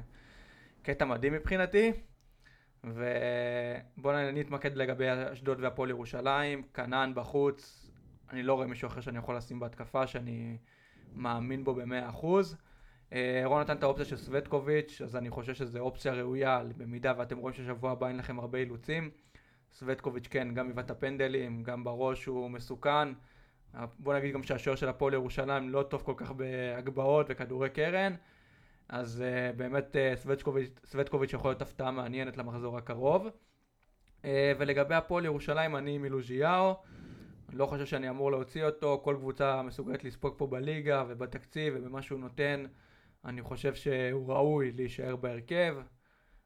קטע 0.82 1.04
מדהים 1.04 1.32
מבחינתי. 1.32 1.92
ובואו 2.84 4.30
נתמקד 4.32 4.76
לגבי 4.76 5.04
אשדוד 5.32 5.60
והפועל 5.60 5.90
ירושלים, 5.90 6.62
כנען 6.74 7.14
בחוץ, 7.14 7.90
אני 8.30 8.42
לא 8.42 8.54
רואה 8.54 8.66
מישהו 8.66 8.86
אחר 8.88 9.00
שאני 9.00 9.18
יכול 9.18 9.36
לשים 9.36 9.60
בהתקפה, 9.60 10.06
שאני 10.06 10.58
מאמין 11.14 11.64
בו 11.64 11.74
במאה 11.74 12.08
אחוז. 12.08 12.56
אה, 13.12 13.42
רון 13.44 13.60
נתן 13.60 13.76
את 13.76 13.82
האופציה 13.82 14.04
של 14.04 14.16
סווטקוביץ', 14.16 15.00
אז 15.04 15.16
אני 15.16 15.30
חושב 15.30 15.54
שזו 15.54 15.78
אופציה 15.78 16.12
ראויה, 16.12 16.62
במידה 16.76 17.12
ואתם 17.18 17.38
רואים 17.38 17.56
ששבוע 17.56 17.90
הבא 17.90 18.08
אין 18.08 18.16
לכם 18.16 18.38
הרבה 18.38 18.58
אילוצים. 18.58 19.10
סווטקוביץ' 19.72 20.26
כן, 20.26 20.54
גם 20.54 20.78
את 20.78 20.90
הפנדלים, 20.90 21.62
גם 21.62 21.84
בראש 21.84 22.24
הוא 22.24 22.50
מסוכן. 22.50 23.08
אה, 23.74 23.84
בוא 23.98 24.14
נגיד 24.14 24.34
גם 24.34 24.42
שהשוער 24.42 24.76
של 24.76 24.88
הפועל 24.88 25.14
ירושלים 25.14 25.68
לא 25.68 25.82
טוב 25.82 26.02
כל 26.02 26.14
כך 26.16 26.30
בהגבהות 26.30 27.26
וכדורי 27.28 27.70
קרן. 27.70 28.14
אז 28.88 29.24
uh, 29.52 29.56
באמת 29.56 29.96
uh, 29.96 30.16
סווטקוביץ', 30.16 30.70
סווטקוביץ' 30.84 31.32
יכול 31.32 31.50
להיות 31.50 31.62
הפתעה 31.62 31.90
מעניינת 31.90 32.36
למחזור 32.36 32.78
הקרוב. 32.78 33.26
Uh, 34.22 34.26
ולגבי 34.58 34.94
הפועל 34.94 35.24
ירושלים, 35.24 35.76
אני 35.76 35.94
עם 35.94 36.04
אילוז'יאו. 36.04 36.74
לא 37.52 37.66
חושב 37.66 37.86
שאני 37.86 38.10
אמור 38.10 38.30
להוציא 38.30 38.64
אותו, 38.64 39.00
כל 39.04 39.16
קבוצה 39.18 39.62
מסוגלת 39.62 40.04
לספוג 40.04 40.34
פה 40.36 40.46
בליגה 40.46 41.04
ובתקציב 41.08 41.74
ובמה 41.76 42.02
שהוא 42.02 42.20
נותן. 42.20 42.64
אני 43.24 43.42
חושב 43.42 43.74
שהוא 43.74 44.32
ראוי 44.32 44.72
להישאר 44.72 45.16
בהרכב, 45.16 45.76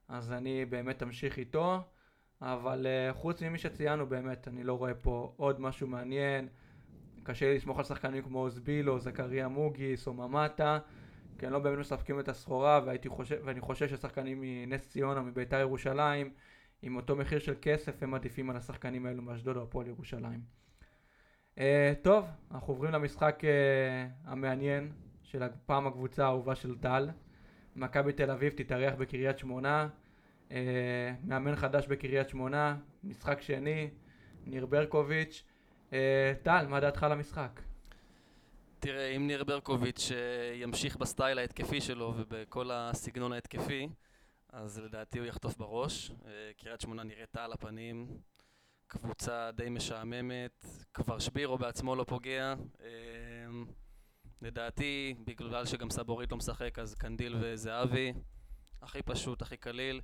אז 0.09 0.33
אני 0.33 0.65
באמת 0.65 1.03
אמשיך 1.03 1.39
איתו. 1.39 1.83
אבל 2.43 2.87
uh, 2.87 3.15
חוץ 3.15 3.43
ממי 3.43 3.59
שציינו 3.59 4.07
באמת, 4.07 4.49
אני 4.49 4.65
לא 4.65 4.79
רואה 4.79 4.95
פה 4.95 5.33
עוד 5.37 5.61
משהו 5.61 5.87
מעניין. 5.87 6.49
קשה 7.23 7.47
לי 7.47 7.57
לסמוך 7.57 7.79
על 7.79 7.85
שחקנים 7.85 8.23
כמו 8.23 8.39
אוזבילו, 8.39 8.99
זכריה 8.99 9.49
מוגיס 9.49 10.07
או 10.07 10.15
ממטה, 10.15 10.79
כי 11.39 11.47
הם 11.47 11.53
לא 11.53 11.59
באמת 11.59 11.79
מספקים 11.79 12.21
את 12.21 12.29
הסחורה, 12.29 12.81
חושב, 13.09 13.41
ואני 13.45 13.61
חושב 13.61 13.89
ששחקנים 13.89 14.41
מנס 14.41 14.89
ציונה, 14.89 15.21
מביתר 15.21 15.61
ירושלים, 15.61 16.31
עם 16.83 16.97
אותו 16.97 17.17
מחיר 17.17 17.39
של 17.39 17.55
כסף, 17.63 18.03
הם 18.03 18.15
עדיפים 18.15 18.51
על 18.51 18.57
השחקנים 18.57 19.07
האלו 19.07 19.23
מאשדוד 19.23 19.57
או 19.57 19.63
הפועל 19.63 19.87
ירושלים. 19.87 20.41
Uh, 21.55 21.61
טוב, 22.03 22.27
אנחנו 22.51 22.73
עוברים 22.73 22.93
למשחק 22.93 23.39
uh, 23.41 24.31
המעניין 24.31 24.93
של 25.35 25.43
הפעם 25.43 25.87
הקבוצה 25.87 26.25
האהובה 26.25 26.55
של 26.55 26.79
טל. 26.79 27.09
מכבי 27.77 28.13
תל 28.13 28.31
אביב 28.31 28.53
תתארח 28.57 28.95
בקריית 28.95 29.39
שמונה. 29.39 29.89
אה, 30.51 31.13
מאמן 31.25 31.57
חדש 31.57 31.87
בקריית 31.87 32.29
שמונה, 32.29 32.77
משחק 33.05 33.43
שני, 33.43 33.91
ניר 34.47 34.67
ברקוביץ'. 34.67 35.45
אה, 35.93 36.33
טל, 36.43 36.67
מה 36.69 36.81
דעתך 36.81 37.03
על 37.03 37.13
המשחק? 37.13 37.61
תראה, 38.79 39.09
אם 39.09 39.27
ניר 39.27 39.45
ברקוביץ' 39.45 40.11
אה, 40.13 40.55
ימשיך 40.55 40.97
בסטייל 40.97 41.39
ההתקפי 41.39 41.81
שלו 41.81 42.15
ובכל 42.17 42.71
הסגנון 42.73 43.33
ההתקפי, 43.33 43.89
אז 44.53 44.79
לדעתי 44.79 45.19
הוא 45.19 45.27
יחטוף 45.27 45.57
בראש. 45.57 46.11
אה, 46.27 46.51
קריית 46.59 46.81
שמונה 46.81 47.03
נראתה 47.03 47.45
על 47.45 47.53
הפנים, 47.53 48.07
קבוצה 48.87 49.51
די 49.51 49.71
משעממת, 49.71 50.67
כבר 50.95 51.19
שבירו 51.19 51.59
בעצמו 51.59 51.97
לא 51.97 52.05
פוגע. 52.05 52.55
לדעתי, 54.45 55.15
בגלל 55.25 55.65
שגם 55.65 55.91
סבורית 55.91 56.33
לא 56.33 56.37
משחק, 56.37 56.79
אז 56.79 56.95
קנדיל 56.95 57.37
וזהבי. 57.41 58.13
הכי 58.83 59.03
פשוט, 59.03 59.43
הכי 59.43 59.57
קליל. 59.57 60.01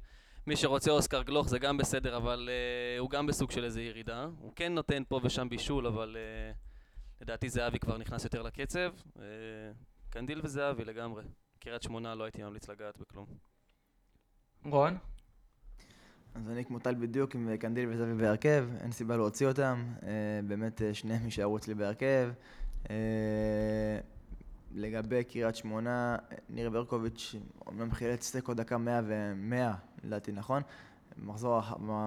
מי 0.46 0.56
שרוצה 0.56 0.90
אוסקר 0.90 1.22
גלוך 1.22 1.48
זה 1.48 1.58
גם 1.58 1.76
בסדר, 1.76 2.16
אבל 2.16 2.48
אה, 2.48 3.00
הוא 3.00 3.10
גם 3.10 3.26
בסוג 3.26 3.50
של 3.50 3.64
איזה 3.64 3.82
ירידה. 3.82 4.28
הוא 4.38 4.52
כן 4.56 4.74
נותן 4.74 5.02
פה 5.08 5.20
ושם 5.22 5.48
בישול, 5.48 5.86
אבל 5.86 6.16
אה, 6.16 6.56
לדעתי 7.20 7.48
זהבי 7.48 7.78
כבר 7.78 7.98
נכנס 7.98 8.24
יותר 8.24 8.42
לקצב. 8.42 8.92
Uh, 9.16 9.20
קנדיל 10.10 10.40
וזהבי 10.44 10.84
לגמרי. 10.84 11.24
קריית 11.58 11.82
שמונה 11.82 12.14
לא 12.14 12.24
הייתי 12.24 12.42
ממליץ 12.42 12.68
לגעת 12.68 12.98
בכלום. 12.98 13.26
רון? 14.64 14.98
אז 16.34 16.50
אני 16.50 16.64
כמו 16.64 16.78
טל 16.78 16.94
בדיוק 16.94 17.34
עם 17.34 17.56
קנדיל 17.56 17.88
וזהבי 17.88 18.14
בהרכב, 18.14 18.68
אין 18.80 18.92
סיבה 18.92 19.16
להוציא 19.16 19.48
אותם, 19.48 19.84
אה, 20.02 20.40
באמת 20.48 20.82
אה, 20.82 20.94
שניהם 20.94 21.24
יישארו 21.24 21.56
אצלי 21.56 21.74
בהרכב. 21.74 22.30
אה, 22.90 24.00
לגבי 24.74 25.24
קריית 25.24 25.56
שמונה, 25.56 26.16
ניר 26.48 26.70
ברקוביץ' 26.70 27.34
אומנם 27.66 27.92
חילץ 27.92 28.32
תיקו 28.32 28.54
דקה 28.54 28.78
100 28.78 29.00
ו-100, 29.04 29.54
לדעתי, 30.04 30.32
נכון? 30.32 30.62
מחזור, 31.18 31.60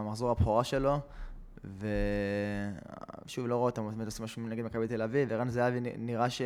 מחזור 0.05 0.31
הבכורה 0.31 0.63
שלו, 0.63 0.99
ושוב, 3.25 3.47
לא 3.47 3.55
רואה 3.55 3.65
אותם 3.65 3.83
עושים 4.05 4.25
משהו 4.25 4.47
נגד 4.47 4.65
מכבי 4.65 4.87
תל 4.87 5.01
אביב, 5.01 5.31
ערן 5.31 5.49
זהבי 5.49 5.79
נראה 5.97 6.29
ש... 6.29 6.41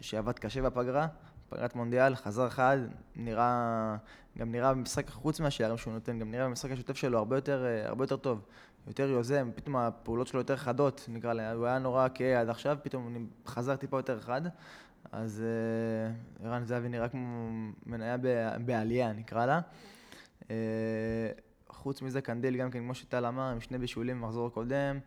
שעבד 0.00 0.38
קשה 0.38 0.62
בפגרה, 0.62 1.06
פגרת 1.48 1.76
מונדיאל, 1.76 2.14
חזר 2.14 2.48
חד, 2.48 2.78
נראה, 3.16 3.96
גם 4.38 4.52
נראה 4.52 4.74
במשחק 4.74 5.10
חוץ 5.10 5.40
מהשערים 5.40 5.76
שהוא 5.76 5.92
נותן, 5.92 6.18
גם 6.18 6.30
נראה 6.30 6.44
במשחק 6.44 6.70
השוטף 6.70 6.96
שלו 6.96 7.18
הרבה 7.18 7.36
יותר, 7.36 7.64
הרבה 7.84 8.04
יותר 8.04 8.16
טוב, 8.16 8.40
יותר 8.86 9.08
יוזם, 9.08 9.50
פתאום 9.54 9.76
הפעולות 9.76 10.26
שלו 10.26 10.40
יותר 10.40 10.56
חדות, 10.56 11.06
נקרא 11.08 11.32
לי, 11.32 11.52
הוא 11.52 11.66
היה 11.66 11.78
נורא 11.78 12.08
כהה 12.14 12.40
עד 12.40 12.48
עכשיו, 12.48 12.78
פתאום 12.82 13.28
חזר 13.46 13.76
טיפה 13.76 13.96
יותר 13.98 14.20
חד, 14.20 14.42
אז 15.12 15.42
uh, 16.40 16.44
ערן 16.46 16.64
זהבי 16.64 16.88
נראה 16.88 17.08
כמו 17.08 17.50
מניה 17.86 18.16
בעלייה, 18.64 19.12
נקרא 19.12 19.46
לה. 19.46 19.60
Uh, 20.42 20.46
חוץ 21.68 22.02
מזה, 22.02 22.20
קנדיל 22.20 22.56
גם 22.56 22.70
כן, 22.70 22.78
כמו 22.78 22.94
שטל 22.94 23.26
אמר, 23.26 23.50
עם 23.50 23.60
שני 23.60 23.78
בישולים 23.78 24.20
במחזור 24.20 24.46
הקודם, 24.46 24.98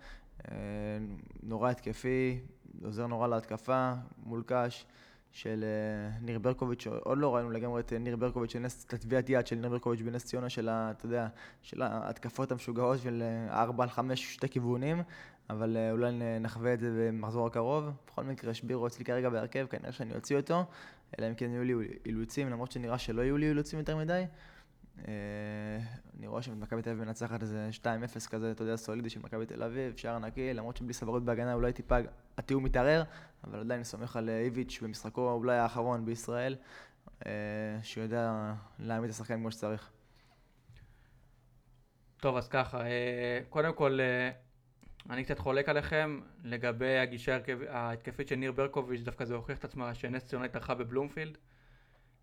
uh, 0.41 0.45
נורא 1.43 1.69
התקפי, 1.69 2.39
עוזר 2.83 3.07
נורא 3.07 3.27
להתקפה, 3.27 3.93
מול 4.23 4.43
קאש. 4.45 4.85
של 5.31 5.65
ניר 6.21 6.39
ברקוביץ', 6.39 6.87
עוד 6.87 7.17
לא 7.17 7.35
ראינו 7.35 7.51
לגמרי 7.51 7.81
את 7.81 7.93
ניר 7.93 8.15
ברקוביץ', 8.15 8.55
את 8.87 8.93
הטביעת 8.93 9.29
יד 9.29 9.47
של 9.47 9.55
ניר 9.55 9.69
ברקוביץ' 9.69 10.01
בנס 10.01 10.25
ציונה, 10.25 10.49
של, 10.49 10.69
ה, 10.69 10.91
אתה 10.91 11.05
יודע, 11.05 11.27
של 11.61 11.81
ההתקפות 11.81 12.51
המשוגעות 12.51 12.99
של 12.99 13.23
4 13.49 13.83
על 13.83 13.89
5 13.89 14.33
שתי 14.33 14.49
כיוונים, 14.49 15.03
אבל 15.49 15.77
uh, 15.77 15.91
אולי 15.91 16.11
נחווה 16.41 16.73
את 16.73 16.79
זה 16.79 16.89
במחזור 16.91 17.47
הקרוב. 17.47 17.89
בכל 18.07 18.23
מקרה, 18.23 18.53
שבירו 18.53 18.87
אצלי 18.87 19.05
כרגע 19.05 19.29
בהרכב, 19.29 19.65
כנראה 19.69 19.91
שאני 19.91 20.15
אוציא 20.15 20.37
אותו, 20.37 20.65
אלא 21.19 21.27
אם 21.29 21.35
כן 21.35 21.49
יהיו 21.51 21.63
לי 21.63 21.87
אילוצים, 22.05 22.49
למרות 22.49 22.71
שנראה 22.71 22.97
שלא 22.97 23.21
יהיו 23.21 23.37
לי 23.37 23.49
אילוצים 23.49 23.79
יותר 23.79 23.97
מדי. 23.97 24.25
Uh, 24.97 25.01
אני 26.19 26.27
רואה 26.27 26.41
שמכבי 26.41 26.81
תל 26.81 26.89
אביב 26.89 27.03
מנצחת 27.03 27.41
איזה 27.41 27.69
2-0 27.83 28.29
כזה, 28.29 28.51
אתה 28.51 28.63
יודע, 28.63 28.75
סולידי 28.75 29.09
של 29.09 29.19
מכבי 29.19 29.45
תל 29.45 29.63
אביב, 29.63 29.95
שער 29.95 30.19
נקי, 30.19 30.53
למרות 30.53 30.77
שבלי 30.77 30.93
סברות 30.93 31.25
בהגנה 31.25 31.53
אולי 31.53 31.73
טיפה 31.73 31.97
התיאום 32.37 32.63
מתערער, 32.63 33.03
אבל 33.43 33.59
עדיין 33.59 33.83
סומך 33.83 34.15
על 34.15 34.29
איביץ' 34.29 34.79
במשחקו 34.81 35.31
אולי 35.31 35.57
האחרון 35.57 36.05
בישראל, 36.05 36.55
uh, 37.07 37.23
שהוא 37.83 38.03
יודע 38.03 38.53
להעמיד 38.79 39.09
את 39.09 39.15
השחקנים 39.15 39.39
כמו 39.39 39.51
שצריך. 39.51 39.89
טוב, 42.17 42.37
אז 42.37 42.47
ככה, 42.47 42.81
קודם 43.49 43.73
כל, 43.73 43.99
אני 45.09 45.23
קצת 45.23 45.39
חולק 45.39 45.69
עליכם 45.69 46.19
לגבי 46.43 46.97
הגישה 46.97 47.37
ההתקפית 47.69 48.27
של 48.27 48.35
ניר 48.35 48.51
ברקוביץ', 48.51 49.01
דווקא 49.01 49.25
זה 49.25 49.35
הוכיח 49.35 49.57
את 49.57 49.65
עצמה 49.65 49.93
שנס 49.93 50.25
ציונה 50.25 50.45
התארחה 50.45 50.75
בבלומפילד. 50.75 51.37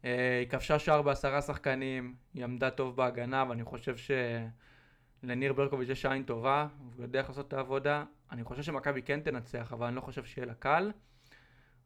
אה, 0.05 0.39
היא 0.41 0.49
כבשה 0.49 0.79
שער 0.79 1.03
בעשרה 1.03 1.43
שחקנים, 1.43 2.15
היא 2.35 2.45
עמדה 2.45 2.71
טוב 2.71 2.97
בהגנה, 2.97 3.45
ואני 3.49 3.65
חושב 3.65 3.95
שלניר 3.97 5.53
ברקוביץ' 5.53 5.89
יש 5.89 6.07
עין 6.07 6.23
טובה, 6.23 6.67
הוא 6.97 7.03
יודע 7.03 7.19
איך 7.19 7.29
לעשות 7.29 7.49
את 7.49 7.53
העבודה. 7.53 8.05
אני 8.33 8.45
חושב 8.45 8.63
שמכבי 8.63 9.03
כן 9.03 9.21
תנצח, 9.21 9.73
אבל 9.73 9.87
אני 9.87 9.97
לא 9.97 10.01
חושב 10.01 10.25
שיהיה 10.25 10.47
לה 10.47 10.55
קל. 10.55 10.93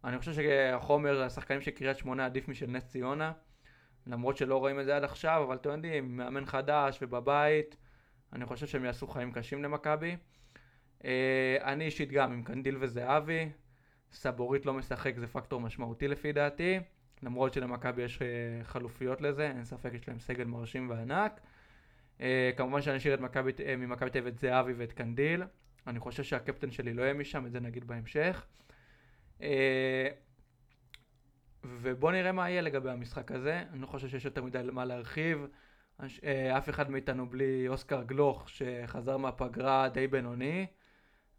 אני 0.05 0.19
חושב 0.19 0.33
שהחומר, 0.33 1.23
השחקנים 1.23 1.61
של 1.61 1.71
קריית 1.71 1.99
שמונה 1.99 2.27
עדיף 2.27 2.49
משל 2.49 2.67
נס 2.67 2.85
ציונה, 2.85 3.33
למרות 4.07 4.37
שלא 4.37 4.57
רואים 4.57 4.81
את 4.81 4.85
זה 4.85 4.97
עד 4.97 5.05
עכשיו, 5.05 5.45
אבל 5.47 5.57
אתם 5.57 5.71
יודעים, 5.71 6.17
מאמן 6.17 6.47
חדש 6.47 6.99
ובבית, 7.03 7.77
אני 8.33 8.47
חושב 8.47 8.67
שהם 8.67 8.85
יעשו 8.85 9.07
חיים 9.07 9.33
קשים 9.33 9.63
למכבי. 9.63 10.17
אה, 11.05 11.57
אני 11.63 11.85
אישית 11.85 12.13
גם 12.13 12.33
עם 12.33 12.43
קנדיל 12.43 12.77
וזהבי, 12.81 13.49
סבורית 14.13 14.67
לא 14.67 14.75
משחק 14.75 15.19
זה 15.19 15.27
פקטור 15.27 15.61
משמעותי 15.61 16.09
לפי 16.09 16.33
דעתי, 16.33 16.81
למרות 17.23 17.53
שלמכבי 17.53 18.03
יש 18.03 18.23
אה, 18.23 18.29
חלופיות 18.65 19.21
לזה, 19.21 19.47
אין 19.47 19.65
ספק 19.65 19.91
יש 19.95 20.09
להם 20.09 20.19
סגל 20.19 20.45
מרשים 20.45 20.91
וענק. 20.91 21.41
אה, 22.21 22.51
כמובן 22.57 22.83
שאני 22.83 22.97
אשאיר 22.97 23.21
ממכבי 23.21 24.11
תל 24.11 24.19
אביב 24.19 24.27
את 24.27 24.39
זהבי 24.39 24.73
ואת 24.73 24.93
קנדיל, 24.93 25.43
אני 25.87 25.99
חושב 25.99 26.23
שהקפטן 26.23 26.71
שלי 26.71 26.95
לא 26.95 27.03
יהיה 27.03 27.15
משם, 27.15 27.47
את 27.47 27.53
זה 27.53 27.61
נגיד 27.61 27.87
בהמשך. 27.87 28.47
ובואו 31.65 32.13
נראה 32.13 32.33
מה 32.33 32.51
יהיה 32.51 32.61
לגבי 32.61 32.91
המשחק 32.91 33.33
הזה, 33.33 33.65
אני 33.73 33.81
לא 33.81 33.87
חושב 33.87 34.09
שיש 34.09 34.25
יותר 34.25 34.43
מדי 34.43 34.63
מה 34.73 34.85
להרחיב. 34.85 35.47
אף 36.57 36.69
אחד 36.69 36.91
מאיתנו 36.91 37.31
בלי 37.31 37.69
אוסקר 37.69 38.03
גלוך 38.03 38.49
שחזר 38.49 39.17
מהפגרה 39.17 39.89
די 39.89 40.07
בינוני. 40.07 40.67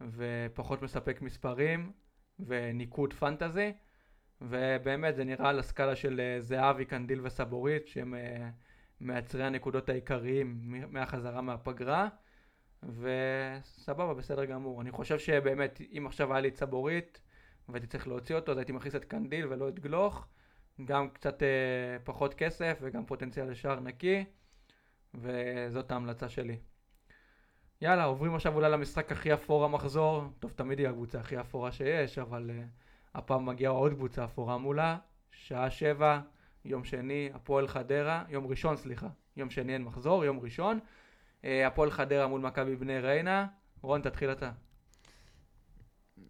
ופחות 0.09 0.81
מספק 0.81 1.21
מספרים 1.21 1.91
וניקוד 2.39 3.13
פנטזי 3.13 3.73
ובאמת 4.41 5.15
זה 5.15 5.23
נראה 5.23 5.49
על 5.49 5.59
הסקאלה 5.59 5.95
של 5.95 6.19
אה, 6.19 6.41
זהבי, 6.41 6.85
קנדיל 6.85 7.21
וסבורית 7.23 7.87
שהם 7.87 8.15
אה, 8.15 8.49
מעצרי 8.99 9.43
הנקודות 9.43 9.89
העיקריים 9.89 10.57
מהחזרה 10.89 11.41
מהפגרה 11.41 12.09
וסבבה, 12.83 14.13
בסדר 14.13 14.45
גמור. 14.45 14.81
אני 14.81 14.91
חושב 14.91 15.19
שבאמת 15.19 15.81
אם 15.97 16.07
עכשיו 16.07 16.33
היה 16.33 16.41
לי 16.41 16.47
את 16.47 16.55
סבורית 16.55 17.21
והייתי 17.69 17.87
צריך 17.87 18.07
להוציא 18.07 18.35
אותו 18.35 18.51
אז 18.51 18.57
הייתי 18.57 18.71
מכניס 18.71 18.95
את 18.95 19.05
קנדיל 19.05 19.47
ולא 19.47 19.69
את 19.69 19.79
גלוך 19.79 20.27
גם 20.85 21.09
קצת 21.09 21.43
אה, 21.43 21.47
פחות 22.03 22.33
כסף 22.33 22.77
וגם 22.81 23.05
פוטנציאל 23.05 23.49
לשער 23.49 23.79
נקי 23.79 24.25
וזאת 25.13 25.91
ההמלצה 25.91 26.29
שלי. 26.29 26.57
יאללה, 27.81 28.03
עוברים 28.03 28.35
עכשיו 28.35 28.55
אולי 28.55 28.71
למשחק 28.71 29.11
הכי 29.11 29.33
אפור 29.33 29.65
המחזור. 29.65 30.23
טוב, 30.39 30.51
תמיד 30.51 30.79
היא 30.79 30.87
הקבוצה 30.87 31.19
הכי 31.19 31.39
אפורה 31.39 31.71
שיש, 31.71 32.17
אבל 32.17 32.49
uh, 32.49 33.17
הפעם 33.17 33.45
מגיעה 33.45 33.71
עוד 33.71 33.93
קבוצה 33.93 34.25
אפורה 34.25 34.57
מולה. 34.57 34.97
שעה 35.31 35.69
שבע, 35.69 36.19
יום 36.65 36.83
שני, 36.83 37.29
הפועל 37.33 37.67
חדרה, 37.67 38.23
יום 38.29 38.47
ראשון, 38.47 38.77
סליחה. 38.77 39.07
יום 39.37 39.49
שני 39.49 39.73
אין 39.73 39.83
מחזור, 39.83 40.25
יום 40.25 40.39
ראשון. 40.39 40.79
Uh, 41.41 41.45
הפועל 41.67 41.91
חדרה 41.91 42.27
מול 42.27 42.41
מכבי 42.41 42.75
בני 42.75 42.99
ריינה. 42.99 43.47
רון, 43.81 44.01
תתחיל 44.01 44.31
אתה. 44.31 44.51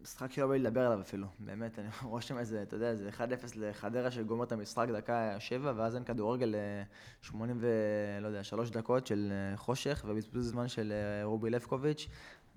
משחק 0.02 0.32
שלא 0.32 0.46
בא 0.46 0.52
לי 0.52 0.58
לדבר 0.58 0.86
עליו 0.86 1.00
אפילו, 1.00 1.26
באמת, 1.38 1.78
אני 1.78 1.88
רואה 2.10 2.22
שם 2.22 2.38
איזה, 2.38 2.62
אתה 2.62 2.76
יודע, 2.76 2.90
איזה 2.90 3.10
1-0 3.18 3.20
לחדרה 3.56 4.10
שגומר 4.10 4.44
את 4.44 4.52
המשחק 4.52 4.88
דקה 4.88 5.40
7, 5.40 5.72
ואז 5.76 5.96
אין 5.96 6.04
כדורגל 6.04 6.54
80 7.22 7.56
ו... 7.60 7.66
לא 8.20 8.26
יודע, 8.26 8.44
3 8.44 8.70
דקות 8.70 9.06
של 9.06 9.32
אה, 9.32 9.56
חושך, 9.56 10.04
ובזבוז 10.08 10.48
זמן 10.50 10.68
של 10.68 10.92
אה, 10.92 11.24
רובי 11.24 11.50
לבקוביץ'. 11.50 12.08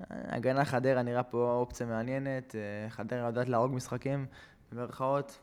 הגנה 0.09 0.65
חדרה 0.65 1.01
נראה 1.01 1.23
פה 1.23 1.53
אופציה 1.53 1.85
מעניינת, 1.85 2.55
אה, 2.55 2.89
חדרה 2.89 3.27
יודעת 3.27 3.49
להרוג 3.49 3.73
משחקים, 3.73 4.25
במרכאות, 4.71 5.39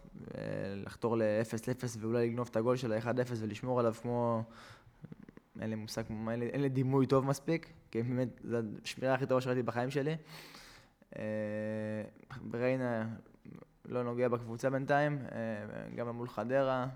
לחתור 0.76 1.16
ל-0-0 1.16 1.98
ואולי 1.98 2.28
לגנוב 2.28 2.48
את 2.50 2.56
הגול 2.56 2.76
של 2.76 2.92
ה-1-0 2.92 3.32
ולשמור 3.36 3.80
עליו 3.80 3.94
כמו... 4.02 4.42
אין 5.60 5.70
לי 5.70 5.76
מושג, 5.76 6.02
אין 6.10 6.40
לי, 6.40 6.46
אין 6.46 6.60
לי 6.62 6.68
דימוי 6.68 7.06
טוב 7.06 7.26
מספיק, 7.26 7.72
כי 7.90 8.02
באמת, 8.02 8.28
זו 8.44 8.56
השמירה 8.84 9.14
הכי 9.14 9.26
טובה 9.26 9.40
שראיתי 9.40 9.62
בחיים 9.62 9.90
שלי. 9.90 10.16
בריינה 12.40 13.00
אה, 13.00 13.06
לא 13.84 14.02
נוגע 14.02 14.28
בקבוצה 14.28 14.70
בינתיים, 14.70 15.18
אה, 15.32 15.96
גם 15.96 16.08
מול 16.08 16.28
חדרה, 16.28 16.86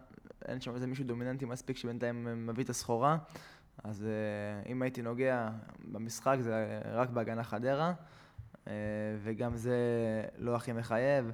אין 0.45 0.61
שם 0.61 0.75
איזה 0.75 0.87
מישהו 0.87 1.05
דומיננטי 1.05 1.45
מספיק 1.45 1.77
שבינתיים 1.77 2.47
מביא 2.47 2.65
את 2.65 2.71
הסחורה, 2.71 3.19
אז 3.85 4.05
אה, 4.05 4.71
אם 4.73 4.83
הייתי 4.83 5.03
נוגע 5.03 5.49
במשחק 5.85 6.37
זה 6.41 6.81
רק 6.85 7.11
בהגנה 7.11 7.45
חדרה, 7.45 7.93
וגם 9.23 9.57
זה 9.57 9.77
לא 10.39 10.57
הכי 10.57 10.73
מחייב. 10.73 11.33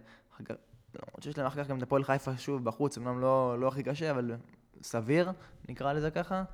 למרות 0.94 1.22
שיש 1.22 1.38
להם 1.38 1.46
אחר 1.46 1.64
כך 1.64 1.70
גם 1.70 1.78
את 1.78 1.82
הפועל 1.82 2.04
חיפה 2.04 2.36
שוב 2.36 2.64
בחוץ, 2.64 2.98
אמנם 2.98 3.20
לא, 3.20 3.60
לא 3.60 3.68
הכי 3.68 3.82
קשה, 3.82 4.10
אבל 4.10 4.36
סביר, 4.82 5.32
נקרא 5.68 5.92
לזה 5.92 6.10
ככה. 6.10 6.44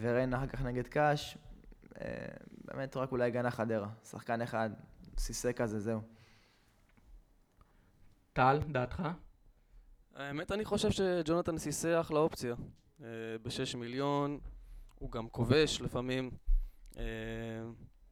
וריינה 0.00 0.36
אחר 0.36 0.46
כך 0.46 0.62
נגד 0.62 0.86
קאש. 0.86 1.38
באמת 2.64 2.96
רק 2.96 3.12
אולי 3.12 3.26
הגנה 3.26 3.50
חדרה. 3.50 3.88
שחקן 4.04 4.40
אחד, 4.40 4.70
סיסא 5.18 5.52
כזה, 5.52 5.80
זהו. 5.80 6.00
טל, 8.32 8.58
דעתך? 8.72 9.02
האמת, 10.14 10.52
אני 10.52 10.64
חושב 10.64 10.90
שג'ונתן 10.90 11.58
סיסא 11.58 12.00
אחלה 12.00 12.18
אופציה. 12.18 12.54
אה, 13.02 13.06
בשש 13.42 13.74
מיליון, 13.74 14.38
הוא 14.94 15.10
גם 15.10 15.28
כובש 15.28 15.80
לפעמים. 15.80 16.30
אה, 16.98 17.04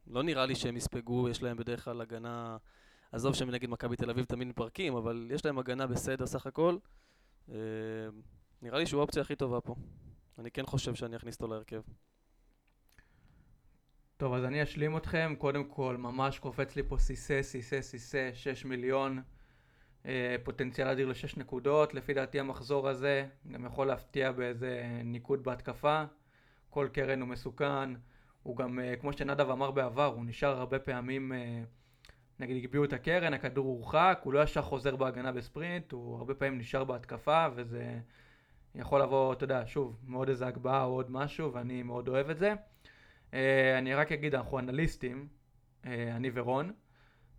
לא 0.07 0.23
נראה 0.23 0.45
לי 0.45 0.55
שהם 0.55 0.77
יספגו, 0.77 1.29
יש 1.29 1.43
להם 1.43 1.57
בדרך 1.57 1.83
כלל 1.83 2.01
הגנה... 2.01 2.57
עזוב 3.11 3.35
שהם 3.35 3.49
נגד 3.49 3.69
מכבי 3.69 3.95
תל 3.95 4.09
אביב 4.09 4.25
תמיד 4.25 4.47
מפרקים, 4.47 4.95
אבל 4.95 5.27
יש 5.33 5.45
להם 5.45 5.59
הגנה 5.59 5.87
בסדר 5.87 6.25
סך 6.25 6.47
הכל. 6.47 6.77
אה, 7.51 7.55
נראה 8.61 8.79
לי 8.79 8.85
שהוא 8.85 8.99
האופציה 8.99 9.21
הכי 9.21 9.35
טובה 9.35 9.61
פה. 9.61 9.75
אני 10.39 10.51
כן 10.51 10.65
חושב 10.65 10.95
שאני 10.95 11.15
אכניס 11.15 11.35
אותו 11.35 11.47
להרכב. 11.47 11.81
טוב, 14.17 14.33
אז 14.33 14.45
אני 14.45 14.63
אשלים 14.63 14.97
אתכם. 14.97 15.33
קודם 15.37 15.63
כל, 15.63 15.97
ממש 15.97 16.39
קופץ 16.39 16.75
לי 16.75 16.83
פה 16.83 16.97
סיסא, 16.97 17.41
סיסא, 17.41 17.81
סיסא, 17.81 18.29
6 18.33 18.65
מיליון. 18.65 19.21
אה, 20.05 20.35
פוטנציאל 20.43 20.87
אדיר 20.87 21.07
ל-6 21.07 21.39
נקודות. 21.39 21.93
לפי 21.93 22.13
דעתי 22.13 22.39
המחזור 22.39 22.89
הזה 22.89 23.25
גם 23.51 23.65
יכול 23.65 23.87
להפתיע 23.87 24.31
באיזה 24.31 25.01
ניקוד 25.03 25.43
בהתקפה. 25.43 26.03
כל 26.69 26.87
קרן 26.93 27.21
הוא 27.21 27.29
מסוכן. 27.29 27.93
הוא 28.43 28.57
גם, 28.57 28.79
אה, 28.79 28.95
כמו 28.95 29.13
שנדב 29.13 29.49
אמר 29.49 29.71
בעבר, 29.71 30.05
הוא 30.05 30.25
נשאר 30.25 30.57
הרבה 30.57 30.79
פעמים, 30.79 31.33
אה, 31.33 31.63
נגיד 32.39 32.57
הגביעו 32.57 32.83
את 32.83 32.93
הקרן, 32.93 33.33
הכדור 33.33 33.65
הורחק, 33.65 34.19
הוא 34.23 34.33
לא 34.33 34.43
ישר 34.43 34.61
חוזר 34.61 34.95
בהגנה 34.95 35.31
בספרינט, 35.31 35.91
הוא 35.91 36.17
הרבה 36.17 36.33
פעמים 36.33 36.57
נשאר 36.57 36.83
בהתקפה, 36.83 37.47
וזה 37.55 37.99
יכול 38.75 39.01
לבוא, 39.01 39.33
אתה 39.33 39.43
יודע, 39.43 39.63
שוב, 39.65 39.97
מעוד 40.03 40.29
איזה 40.29 40.47
הגבהה 40.47 40.83
או 40.83 40.93
עוד 40.93 41.11
משהו, 41.11 41.53
ואני 41.53 41.83
מאוד 41.83 42.07
אוהב 42.07 42.29
את 42.29 42.37
זה. 42.37 42.53
אה, 43.33 43.77
אני 43.77 43.95
רק 43.95 44.11
אגיד, 44.11 44.35
אנחנו 44.35 44.59
אנליסטים, 44.59 45.27
אה, 45.85 46.15
אני 46.15 46.31
ורון, 46.33 46.71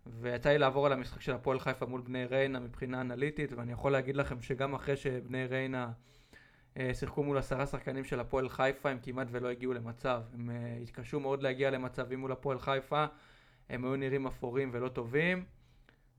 ויצא 0.07 0.49
לי 0.49 0.57
לעבור 0.57 0.85
על 0.85 0.93
המשחק 0.93 1.21
של 1.21 1.31
הפועל 1.33 1.59
חיפה 1.59 1.85
מול 1.85 2.01
בני 2.01 2.25
ריינה 2.25 2.59
מבחינה 2.59 3.01
אנליטית, 3.01 3.53
ואני 3.53 3.71
יכול 3.71 3.91
להגיד 3.91 4.15
לכם 4.15 4.41
שגם 4.41 4.73
אחרי 4.73 4.95
שבני 4.95 5.45
ריינה 5.45 5.91
אה, 6.77 6.93
שיחקו 6.93 7.23
מול 7.23 7.37
עשרה 7.37 7.65
שחקנים 7.65 8.03
של 8.03 8.19
הפועל 8.19 8.49
חיפה, 8.49 8.89
הם 8.89 8.99
כמעט 9.01 9.27
ולא 9.31 9.47
הגיעו 9.47 9.73
למצב. 9.73 10.21
הם 10.33 10.49
התקשו 10.81 11.19
מאוד 11.19 11.43
להגיע 11.43 11.69
למצבים 11.71 12.19
מול 12.19 12.31
הפועל 12.31 12.59
חיפה, 12.59 13.05
הם 13.69 13.85
היו 13.85 13.95
נראים 13.95 14.27
אפורים 14.27 14.69
ולא 14.73 14.89
טובים, 14.89 15.45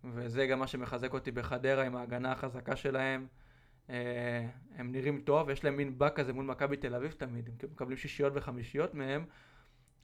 וזה 0.05 0.47
גם 0.47 0.59
מה 0.59 0.67
שמחזק 0.67 1.13
אותי 1.13 1.31
בחדרה 1.31 1.85
עם 1.85 1.97
ההגנה 1.97 2.33
החזקה 2.33 2.77
שלהם. 2.77 3.27
הם 3.89 4.93
נראים 4.93 5.21
טוב, 5.21 5.51
יש 5.51 5.65
להם 5.65 5.77
מין 5.77 5.99
באק 5.99 6.17
כזה 6.17 6.33
מול 6.33 6.45
מכבי 6.45 6.77
תל 6.77 6.95
אביב 6.95 7.11
תמיד, 7.11 7.49
הם 7.49 7.71
מקבלים 7.73 7.97
שישיות 7.97 8.33
וחמישיות 8.37 8.95
מהם, 8.95 9.25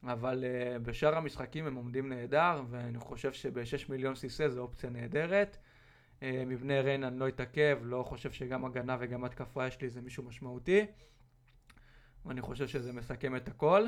אבל 0.05 0.45
uh, 0.45 0.79
בשאר 0.79 1.17
המשחקים 1.17 1.67
הם 1.67 1.75
עומדים 1.75 2.09
נהדר, 2.09 2.63
ואני 2.71 2.99
חושב 2.99 3.33
שב-6 3.33 3.85
מיליון 3.89 4.15
סיסא 4.15 4.49
זו 4.49 4.61
אופציה 4.61 4.91
נהדרת. 4.91 5.57
Uh, 6.21 6.25
מבני 6.47 6.81
ריינה 6.81 7.09
אני 7.09 7.19
לא 7.19 7.29
אתעכב, 7.29 7.79
לא 7.83 8.03
חושב 8.03 8.33
שגם 8.33 8.65
הגנה 8.65 8.97
וגם 9.01 9.25
התקפה 9.25 9.67
יש 9.67 9.81
לי 9.81 9.87
איזה 9.87 10.01
מישהו 10.01 10.23
משמעותי, 10.23 10.87
ואני 12.27 12.41
חושב 12.41 12.67
שזה 12.67 12.93
מסכם 12.93 13.37
את 13.37 13.49
הכל. 13.49 13.87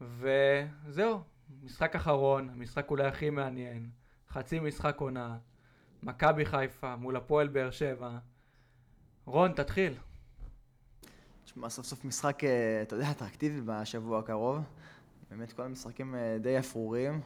וזהו, 0.00 1.20
משחק 1.62 1.96
אחרון, 1.96 2.48
המשחק 2.48 2.90
אולי 2.90 3.06
הכי 3.06 3.30
מעניין, 3.30 3.90
חצי 4.28 4.60
משחק 4.60 4.96
עונה, 5.00 5.38
מכבי 6.02 6.44
חיפה 6.44 6.96
מול 6.96 7.16
הפועל 7.16 7.48
באר 7.48 7.70
שבע. 7.70 8.18
רון, 9.24 9.52
תתחיל. 9.52 9.94
תשמע, 11.50 11.68
סוף 11.68 11.86
סוף 11.86 12.04
משחק, 12.04 12.44
אה, 12.44 12.82
אתה 12.82 12.96
יודע, 12.96 13.10
אטרקטיבי 13.10 13.60
בשבוע 13.64 14.18
הקרוב. 14.18 14.58
באמת 15.30 15.52
כל 15.52 15.62
המשחקים 15.62 16.14
אה, 16.14 16.36
די 16.40 16.58
אפרורים, 16.58 17.20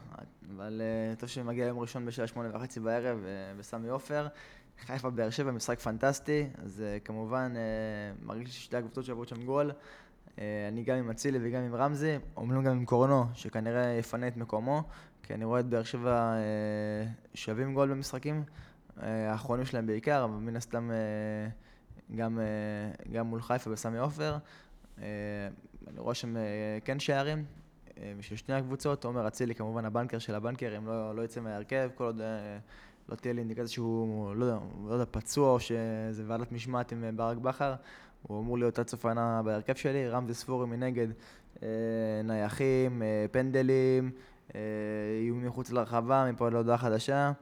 אבל 0.57 0.83
אה, 0.85 1.17
טוב 1.17 1.29
שמגיע 1.29 1.67
יום 1.67 1.79
ראשון 1.79 2.07
בשעה 2.07 2.27
שמונה 2.27 2.57
וחצי 2.57 2.81
בערב 2.81 3.19
בסמי 3.59 3.89
עופר. 3.89 4.29
חיפה 4.87 5.11
באר 5.11 5.31
שבע, 5.31 5.51
משחק 5.51 5.81
פנטסטי, 5.81 6.47
אז 6.63 6.85
כמובן 7.05 7.55
מרגיש 8.23 8.57
ששתי 8.57 8.77
הקבוצות 8.77 9.05
שעברו 9.05 9.25
שם 9.25 9.45
גול. 9.45 9.73
אני 10.39 10.85
גם 10.85 10.97
עם 10.97 11.11
אצילי 11.11 11.39
וגם 11.43 11.63
עם 11.63 11.75
רמזי, 11.75 12.19
אומרים 12.37 12.65
גם 12.65 12.73
עם 12.73 12.85
קורנו, 12.85 13.25
שכנראה 13.35 13.87
יפנה 13.87 14.29
את 14.29 14.37
מקומו, 14.37 14.83
כי 15.23 15.35
אני 15.35 15.45
רואה 15.45 15.61
את 15.61 15.67
באר 15.67 15.83
שבע 15.83 16.35
שווים 17.35 17.75
גול 17.75 17.91
במשחקים, 17.91 18.45
האחרונים 18.97 19.65
שלהם 19.65 19.87
בעיקר, 19.87 20.25
אבל 20.25 20.35
מן 20.35 20.57
הסתם 20.57 20.91
גם, 22.17 22.39
אה, 22.39 23.13
גם 23.13 23.27
מול 23.27 23.43
חיפה 23.43 23.71
בסמי 23.71 23.99
עופר. 23.99 24.37
אה, 24.99 25.05
אני 25.89 26.01
רואה 26.01 26.15
שהם 26.15 26.37
אה, 26.37 26.79
כן 26.85 27.01
שערים 27.01 27.45
בשביל 28.19 28.39
שני 28.39 28.55
הקבוצות. 28.55 29.05
עומר 29.05 29.29
אצילי 29.29 29.55
כמובן 29.55 29.85
הבנקר 29.85 30.19
של 30.19 30.35
הבנקרים, 30.35 30.87
לא, 30.87 31.17
לא 31.17 31.23
יצא 31.23 31.41
מההרכב, 31.41 31.91
כל 31.95 32.05
עוד 32.05 32.21
לא 33.09 33.15
תהיה 33.15 33.35
לי 33.35 33.41
אינדיקציה 33.41 33.69
שהוא, 33.69 34.37
לא 34.37 34.45
יודע, 34.45 34.59
לא 34.89 34.93
יודע, 34.93 35.05
פצוע 35.11 35.51
או 35.51 35.61
שזה 35.61 36.23
ועדת 36.27 36.53
משמעת 36.53 36.93
עם 36.93 37.17
ברק 37.17 37.37
בכר. 37.37 37.75
הוא 38.23 38.41
אמור 38.41 38.59
להיות 38.59 38.79
עד 38.79 38.89
סוף 38.89 39.07
העונה 39.07 39.43
בהרכב 39.45 39.75
שלי. 39.75 40.09
רמזי 40.09 40.35
ספורי 40.35 40.67
מנגד, 40.67 41.09
נייחים, 42.25 43.03
פנדלים, 43.31 44.11
איומים 45.21 45.47
מחוץ 45.47 45.71
לרחבה, 45.71 46.31
מפה 46.33 46.49
להודעה 46.49 46.79
חדשה. 46.79 47.33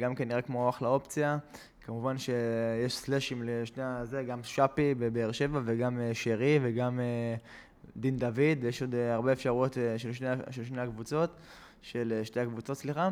גם 0.00 0.14
כן 0.14 0.28
נראה 0.28 0.42
כמו 0.42 0.68
אחלה 0.68 0.88
אופציה. 0.88 1.38
כמובן 1.80 2.18
שיש 2.18 2.96
סלאשים 2.96 3.42
לשני 3.42 3.82
הזה, 3.82 4.22
גם 4.22 4.42
שפי 4.42 4.94
בבאר 4.94 5.32
שבע 5.32 5.60
וגם 5.64 6.00
אה, 6.00 6.10
שרי 6.14 6.58
וגם 6.62 7.00
אה, 7.00 7.34
דין 7.96 8.16
דוד, 8.16 8.64
יש 8.64 8.82
עוד 8.82 8.94
אה, 8.94 9.14
הרבה 9.14 9.32
אפשרויות 9.32 9.76
של 9.96 10.12
שני, 10.12 10.28
של 10.50 10.64
שני 10.64 10.80
הקבוצות, 10.80 11.30
של 11.82 12.20
שתי 12.24 12.40
הקבוצות, 12.40 12.76
סליחה. 12.76 13.10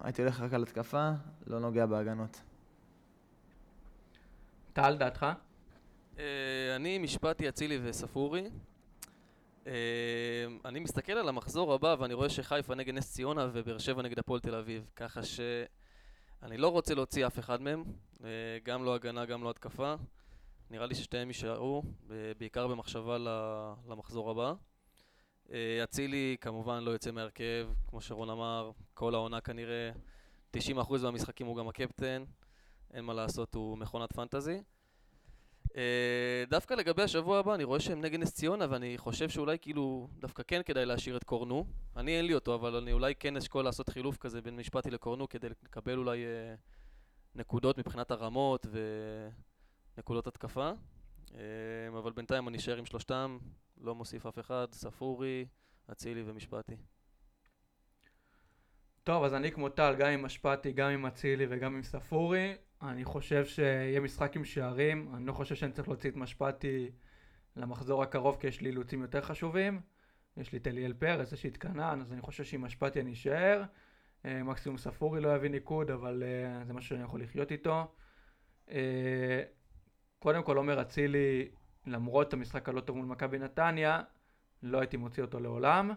הייתי 0.00 0.22
הולך 0.22 0.40
רק 0.40 0.54
על 0.54 0.62
התקפה, 0.62 1.10
לא 1.46 1.60
נוגע 1.60 1.86
בהגנות. 1.86 2.40
טל, 4.72 4.96
דעתך? 4.96 5.26
אני 6.76 6.98
משפטי, 6.98 7.48
אצילי 7.48 7.78
וספורי. 7.82 8.50
אני 10.64 10.80
מסתכל 10.80 11.12
על 11.12 11.28
המחזור 11.28 11.74
הבא 11.74 11.96
ואני 11.98 12.14
רואה 12.14 12.28
שחיפה 12.28 12.74
נגד 12.74 12.94
נס 12.94 13.12
ציונה 13.12 13.48
ובאר 13.52 13.78
שבע 13.78 14.02
נגד 14.02 14.18
הפועל 14.18 14.40
תל 14.40 14.54
אביב, 14.54 14.84
ככה 14.96 15.22
ש... 15.22 15.40
אני 16.42 16.56
לא 16.56 16.68
רוצה 16.68 16.94
להוציא 16.94 17.26
אף 17.26 17.38
אחד 17.38 17.62
מהם, 17.62 17.84
אה, 18.24 18.28
גם 18.62 18.84
לא 18.84 18.94
הגנה, 18.94 19.24
גם 19.26 19.42
לא 19.42 19.50
התקפה. 19.50 19.94
נראה 20.70 20.86
לי 20.86 20.94
ששתיהם 20.94 21.28
יישארו, 21.28 21.82
בעיקר 22.38 22.66
במחשבה 22.66 23.18
למחזור 23.88 24.30
הבא. 24.30 24.52
אה, 25.52 25.84
אצילי 25.84 26.36
כמובן 26.40 26.84
לא 26.84 26.90
יוצא 26.90 27.10
מהרכב, 27.10 27.68
כמו 27.86 28.00
שרון 28.00 28.30
אמר, 28.30 28.70
כל 28.94 29.14
העונה 29.14 29.40
כנראה 29.40 29.90
90% 30.56 31.02
מהמשחקים 31.02 31.46
הוא 31.46 31.56
גם 31.56 31.68
הקפטן, 31.68 32.24
אין 32.94 33.04
מה 33.04 33.14
לעשות, 33.14 33.54
הוא 33.54 33.78
מכונת 33.78 34.12
פנטזי. 34.12 34.62
אה, 35.76 36.44
דווקא 36.48 36.74
לגבי 36.74 37.02
השבוע 37.02 37.38
הבא, 37.38 37.54
אני 37.54 37.64
רואה 37.64 37.80
שהם 37.80 38.00
נגד 38.00 38.20
נס 38.20 38.34
ציונה, 38.34 38.66
ואני 38.70 38.98
חושב 38.98 39.28
שאולי 39.28 39.58
כאילו, 39.58 40.08
דווקא 40.18 40.42
כן 40.46 40.60
כדאי 40.62 40.86
להשאיר 40.86 41.16
את 41.16 41.24
קורנו. 41.24 41.66
אני 41.96 42.16
אין 42.16 42.26
לי 42.26 42.34
אותו, 42.34 42.54
אבל 42.54 42.76
אני 42.76 42.92
אולי 42.92 43.14
כן 43.14 43.36
אשקול 43.36 43.64
לעשות 43.64 43.88
חילוף 43.88 44.16
כזה 44.16 44.42
בין 44.42 44.56
משפטי 44.56 44.90
לקורנו, 44.90 45.28
כדי 45.28 45.48
לקבל 45.48 45.98
אולי 45.98 46.24
אה, 46.24 46.54
נקודות 47.34 47.78
מבחינת 47.78 48.10
הרמות 48.10 48.66
ונקודות 49.96 50.26
התקפה. 50.26 50.70
אה, 51.34 51.40
אבל 51.98 52.12
בינתיים 52.12 52.48
אני 52.48 52.58
אשאר 52.58 52.76
עם 52.76 52.86
שלושתם, 52.86 53.38
לא 53.80 53.94
מוסיף 53.94 54.26
אף 54.26 54.38
אחד, 54.38 54.66
ספורי, 54.72 55.46
אצילי 55.92 56.22
ומשפטי. 56.26 56.76
טוב, 59.04 59.24
אז 59.24 59.34
אני 59.34 59.52
כמו 59.52 59.68
טל, 59.68 59.94
גם 59.98 60.10
עם 60.10 60.24
משפטי, 60.24 60.72
גם 60.72 60.90
עם 60.90 61.06
אצילי 61.06 61.46
וגם 61.48 61.74
עם 61.74 61.82
ספורי. 61.82 62.54
אני 62.82 63.04
חושב 63.04 63.44
שיהיה 63.44 64.00
משחק 64.00 64.36
עם 64.36 64.44
שערים, 64.44 65.12
אני 65.14 65.26
לא 65.26 65.32
חושב 65.32 65.54
שאני 65.54 65.72
צריך 65.72 65.88
להוציא 65.88 66.10
את 66.10 66.16
משפטי 66.16 66.90
למחזור 67.56 68.02
הקרוב 68.02 68.36
כי 68.40 68.46
יש 68.46 68.60
לי 68.60 68.68
אילוצים 68.68 69.02
יותר 69.02 69.20
חשובים. 69.20 69.80
יש 70.36 70.52
לי 70.52 70.58
את 70.58 70.66
אליאל 70.66 70.92
פרס, 70.92 71.32
יש 71.32 71.44
לי 71.44 71.50
את 71.50 71.56
כנען, 71.56 72.00
אז 72.00 72.12
אני 72.12 72.20
חושב 72.20 72.44
שעם 72.44 72.64
משפטי 72.64 73.00
אני 73.00 73.12
אשאר. 73.12 73.62
אה, 74.24 74.42
מקסימום 74.42 74.78
ספורי 74.78 75.20
לא 75.20 75.34
יביא 75.34 75.50
ניקוד, 75.50 75.90
אבל 75.90 76.22
uh, 76.22 76.64
זה 76.66 76.72
משהו 76.72 76.88
שאני 76.88 77.02
יכול 77.02 77.22
לחיות 77.22 77.52
איתו. 77.52 77.94
Uh, 78.68 78.72
קודם 80.18 80.42
כל 80.42 80.56
עומר 80.56 80.80
אצילי, 80.82 81.48
למרות 81.86 82.32
המשחק 82.32 82.68
הלא 82.68 82.80
טוב 82.80 82.96
מול 82.96 83.06
מכבי 83.06 83.38
נתניה, 83.38 84.02
לא 84.62 84.78
הייתי 84.78 84.96
מוציא 84.96 85.22
אותו 85.22 85.40
לעולם. 85.40 85.90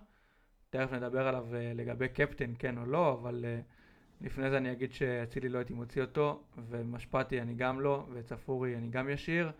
תכף 0.77 0.93
נדבר 0.93 1.27
עליו 1.27 1.45
uh, 1.51 1.55
לגבי 1.75 2.07
קפטן, 2.07 2.53
כן 2.59 2.77
או 2.77 2.85
לא, 2.85 3.13
אבל... 3.13 3.45
Uh, 3.45 3.77
לפני 4.21 4.49
זה 4.49 4.57
אני 4.57 4.71
אגיד 4.71 4.93
שאצילי 4.93 5.49
לא 5.49 5.57
הייתי 5.57 5.73
מוציא 5.73 6.01
אותו, 6.01 6.43
ומשפטי 6.69 7.41
אני 7.41 7.53
גם 7.53 7.81
לא, 7.81 8.05
ואת 8.13 8.27
ספורי 8.27 8.75
אני 8.75 8.87
גם 8.87 9.09
ישיר. 9.09 9.51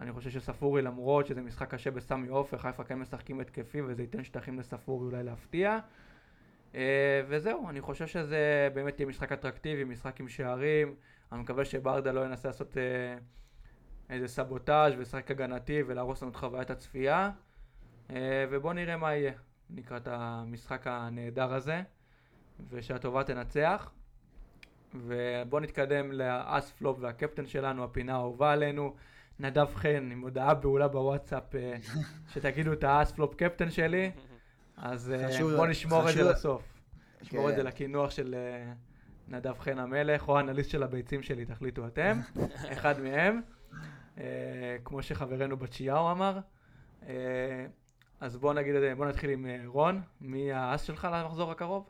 אני 0.00 0.12
חושב 0.12 0.30
שספורי 0.30 0.82
למרות 0.82 1.26
שזה 1.26 1.42
משחק 1.42 1.74
קשה 1.74 1.90
בסמי 1.90 2.28
עופר, 2.28 2.58
חיפה 2.58 2.84
כן 2.84 2.98
משחקים 2.98 3.40
התקפי 3.40 3.80
וזה 3.82 4.02
ייתן 4.02 4.24
שטחים 4.24 4.58
לספורי 4.58 5.06
אולי 5.06 5.22
להפתיע. 5.22 5.78
אה, 6.74 7.22
וזהו, 7.28 7.68
אני 7.68 7.80
חושב 7.80 8.06
שזה 8.06 8.68
באמת 8.74 9.00
יהיה 9.00 9.08
משחק 9.08 9.32
אטרקטיבי, 9.32 9.84
משחק 9.84 10.20
עם 10.20 10.28
שערים. 10.28 10.94
אני 11.32 11.40
מקווה 11.40 11.64
שברדה 11.64 12.12
לא 12.12 12.24
ינסה 12.24 12.48
לעשות 12.48 12.76
אה, 12.76 13.18
איזה 14.10 14.28
סבוטאז' 14.28 14.92
ולשחק 14.96 15.30
הגנתי 15.30 15.82
ולהרוס 15.86 16.22
לנו 16.22 16.30
את 16.30 16.36
חוויית 16.36 16.70
הצפייה. 16.70 17.30
אה, 18.10 18.44
ובואו 18.50 18.72
נראה 18.72 18.96
מה 18.96 19.14
יהיה 19.14 19.32
לקראת 19.70 20.08
המשחק 20.10 20.86
הנהדר 20.86 21.54
הזה, 21.54 21.82
ושהטובה 22.70 23.24
תנצח. 23.24 23.90
ובואו 24.94 25.62
נתקדם 25.62 26.12
לאס 26.12 26.70
פלופ 26.70 26.98
והקפטן 27.00 27.46
שלנו, 27.46 27.84
הפינה 27.84 28.12
האהובה 28.12 28.52
עלינו. 28.52 28.94
נדב 29.40 29.66
חן 29.74 30.08
עם 30.12 30.20
הודעה 30.20 30.54
בהולה 30.54 30.88
בוואטסאפ 30.88 31.54
אה, 31.54 31.76
שתגידו 32.32 32.72
את 32.72 32.84
האס 32.84 33.12
פלופ 33.12 33.34
קפטן 33.34 33.70
שלי, 33.70 34.10
אז 34.76 35.12
אה, 35.12 35.42
בואו 35.42 35.66
נשמור 35.66 36.10
את 36.10 36.14
זה 36.14 36.22
לסוף. 36.22 36.62
נשמור 37.22 37.48
את 37.48 37.54
כן. 37.54 37.60
זה 37.60 37.62
לקינוח 37.62 38.10
של 38.10 38.34
אה, 38.34 38.72
נדב 39.28 39.58
חן 39.58 39.78
המלך, 39.78 40.28
או 40.28 40.36
האנליסט 40.38 40.70
של 40.70 40.82
הביצים 40.82 41.22
שלי, 41.22 41.44
תחליטו 41.44 41.86
אתם, 41.86 42.20
אחד 42.72 42.94
מהם, 43.00 43.40
כמו 44.84 45.02
שחברנו 45.02 45.56
בצ'יהו 45.56 46.10
אמר. 46.10 46.38
אז 48.20 48.36
בואו 48.36 48.52
נגיד, 48.52 48.74
בואו 48.96 49.08
נתחיל 49.08 49.30
עם 49.30 49.46
אה, 49.46 49.62
רון, 49.66 50.00
מי 50.20 50.52
האס 50.52 50.82
שלך 50.82 51.08
למחזור 51.12 51.50
הקרוב? 51.50 51.88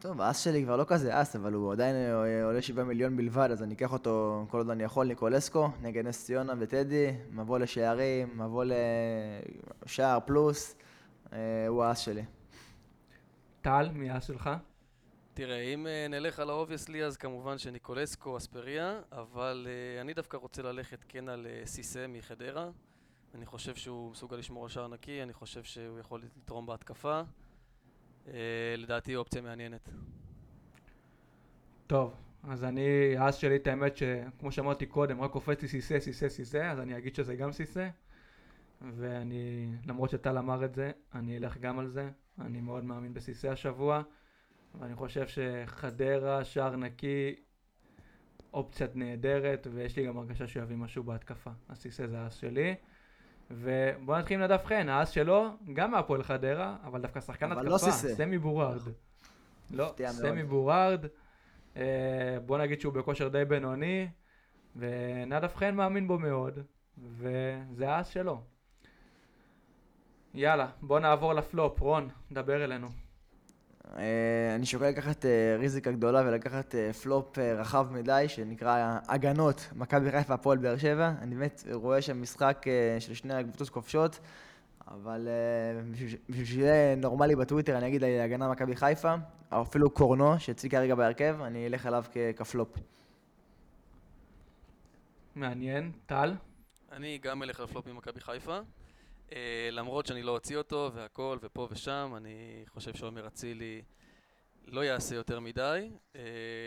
טוב, 0.00 0.20
האס 0.20 0.40
שלי 0.40 0.64
כבר 0.64 0.76
לא 0.76 0.84
כזה 0.84 1.22
אס, 1.22 1.36
אבל 1.36 1.52
הוא 1.52 1.72
עדיין 1.72 1.94
אה, 1.94 2.44
עולה 2.44 2.62
7 2.62 2.84
מיליון 2.84 3.16
בלבד, 3.16 3.48
אז 3.52 3.62
אני 3.62 3.74
אקח 3.74 3.92
אותו 3.92 4.46
כל 4.50 4.58
עוד 4.58 4.70
אני 4.70 4.82
יכול, 4.82 5.06
ניקולסקו, 5.06 5.70
נגד 5.82 6.06
נס 6.06 6.24
ציונה 6.24 6.52
וטדי, 6.58 7.12
מבוא 7.30 7.58
לשערים, 7.58 8.38
מבוא 8.38 8.64
לשער 9.84 10.18
פלוס, 10.20 10.76
אה, 11.32 11.66
הוא 11.68 11.84
האס 11.84 11.98
שלי. 11.98 12.24
טל, 13.60 13.88
מי 13.92 14.10
האס 14.10 14.24
שלך? 14.24 14.50
תראה, 15.34 15.60
אם 15.60 15.86
נלך 16.10 16.38
על 16.38 16.50
ה 16.50 16.55
obviously, 16.55 17.04
אז 17.04 17.16
כמובן 17.16 17.58
שניקולסקו 17.58 18.36
אספריה, 18.36 19.00
אבל 19.12 19.68
אני 20.00 20.14
דווקא 20.14 20.36
רוצה 20.36 20.62
ללכת 20.62 21.04
כן 21.08 21.28
על 21.28 21.46
סיסה 21.64 22.06
מחדרה. 22.08 22.68
אני 23.34 23.46
חושב 23.46 23.74
שהוא 23.74 24.10
מסוגל 24.10 24.36
לשמור 24.36 24.62
על 24.62 24.68
שער 24.68 24.88
נקי, 24.88 25.22
אני 25.22 25.32
חושב 25.32 25.62
שהוא 25.62 25.98
יכול 25.98 26.22
לתרום 26.44 26.66
בהתקפה. 26.66 27.22
אה, 28.28 28.74
לדעתי 28.76 29.16
אופציה 29.16 29.42
מעניינת. 29.42 29.90
טוב, 31.86 32.14
אז 32.42 32.64
אני, 32.64 33.16
האס 33.16 33.34
שלי, 33.34 33.56
את 33.56 33.66
האמת 33.66 33.96
שכמו 33.96 34.52
שאמרתי 34.52 34.86
קודם, 34.86 35.20
רק 35.20 35.30
קופץ 35.30 35.62
לי 35.62 35.68
סיסה, 35.68 36.00
סיסה, 36.00 36.28
סיסה, 36.28 36.70
אז 36.70 36.80
אני 36.80 36.98
אגיד 36.98 37.14
שזה 37.14 37.36
גם 37.36 37.52
סיסה. 37.52 37.88
ואני, 38.96 39.72
למרות 39.86 40.10
שטל 40.10 40.38
אמר 40.38 40.64
את 40.64 40.74
זה, 40.74 40.90
אני 41.14 41.36
אלך 41.36 41.58
גם 41.58 41.78
על 41.78 41.88
זה. 41.88 42.10
אני 42.40 42.60
מאוד 42.60 42.84
מאמין 42.84 43.14
בסיסה 43.14 43.52
השבוע, 43.52 44.02
ואני 44.74 44.94
חושב 44.94 45.26
שחדרה, 45.28 46.44
שער 46.44 46.76
נקי, 46.76 47.36
אופציית 48.52 48.96
נהדרת, 48.96 49.66
ויש 49.72 49.96
לי 49.96 50.06
גם 50.06 50.18
הרגשה 50.18 50.46
שהוא 50.46 50.62
יביא 50.62 50.76
משהו 50.76 51.02
בהתקפה. 51.02 51.50
אז 51.68 51.78
סיסה 51.78 52.06
זה 52.06 52.18
האס 52.18 52.34
שלי. 52.34 52.74
ובואו 53.50 54.18
נתחיל 54.18 54.38
עם 54.38 54.44
נדב 54.44 54.64
חן, 54.64 54.88
האס 54.88 55.10
שלו, 55.10 55.48
גם 55.72 55.90
מהפועל 55.90 56.22
חדרה, 56.22 56.76
אבל 56.84 57.00
דווקא 57.00 57.20
שחקן 57.20 57.52
אבל 57.52 57.74
התקפה, 57.74 57.86
לא. 57.86 57.92
סמי 57.92 58.38
בורארד. 58.38 58.80
לא. 59.70 59.94
סמי 60.06 60.42
בורארד. 60.42 61.06
אה, 61.76 62.38
בוא 62.46 62.58
נגיד 62.58 62.80
שהוא 62.80 62.92
בכושר 62.92 63.28
די 63.28 63.44
בינוני, 63.44 64.08
ונדב 64.76 65.50
חן 65.54 65.74
מאמין 65.74 66.08
בו 66.08 66.18
מאוד, 66.18 66.58
וזה 66.98 67.90
האס 67.90 68.08
שלו. 68.08 68.40
יאללה, 70.34 70.68
בוא 70.82 71.00
נעבור 71.00 71.32
לפלופ, 71.34 71.80
רון, 71.80 72.08
דבר 72.32 72.64
אלינו. 72.64 72.88
אה, 73.88 74.54
אני 74.54 74.66
שוקל 74.66 74.88
לקחת 74.88 75.24
אה, 75.26 75.56
ריזיקה 75.58 75.92
גדולה 75.92 76.22
ולקחת 76.26 76.74
אה, 76.74 76.92
פלופ 76.92 77.38
רחב 77.38 77.86
מדי, 77.92 78.24
שנקרא 78.28 78.98
הגנות, 79.08 79.68
מכבי 79.76 80.10
חיפה, 80.10 80.34
הפועל 80.34 80.58
באר 80.58 80.76
שבע. 80.76 81.12
אני 81.20 81.34
באמת 81.34 81.64
רואה 81.72 82.02
שם 82.02 82.22
משחק 82.22 82.64
של 82.98 83.14
שני 83.14 83.34
הקבוצות 83.34 83.68
כובשות, 83.68 84.18
אבל 84.88 85.28
בשביל- 85.90 86.44
שיהיה 86.44 86.96
נורמלי 86.96 87.36
בטוויטר, 87.36 87.78
אני 87.78 87.88
אגיד 87.88 88.04
אה, 88.04 88.24
הגנה 88.24 88.48
מכבי 88.50 88.76
חיפה, 88.76 89.14
או 89.52 89.62
אפילו 89.62 89.90
קורנו, 89.90 90.40
שאצלי 90.40 90.70
כרגע 90.70 90.94
בהרכב, 90.94 91.36
אני 91.42 91.66
אלך 91.66 91.86
עליו 91.86 92.04
כפלופ. 92.36 92.68
מעניין, 95.34 95.92
טל? 96.06 96.34
אני 96.92 97.18
גם 97.22 97.42
אלך 97.42 97.60
על 97.60 97.66
פלופ 97.66 97.86
ממכבי 97.86 98.20
חיפה. 98.20 98.58
אה, 99.32 99.38
למרות 99.72 100.06
שאני 100.06 100.22
לא 100.22 100.32
אוציא 100.32 100.56
אותו 100.56 100.90
והכל 100.94 101.38
ופה 101.42 101.68
ושם, 101.70 102.12
אני 102.16 102.34
חושב 102.68 102.94
שעומר 102.94 103.26
אצילי 103.26 103.82
לא 104.66 104.84
יעשה 104.84 105.14
יותר 105.14 105.40
מדי. 105.40 105.90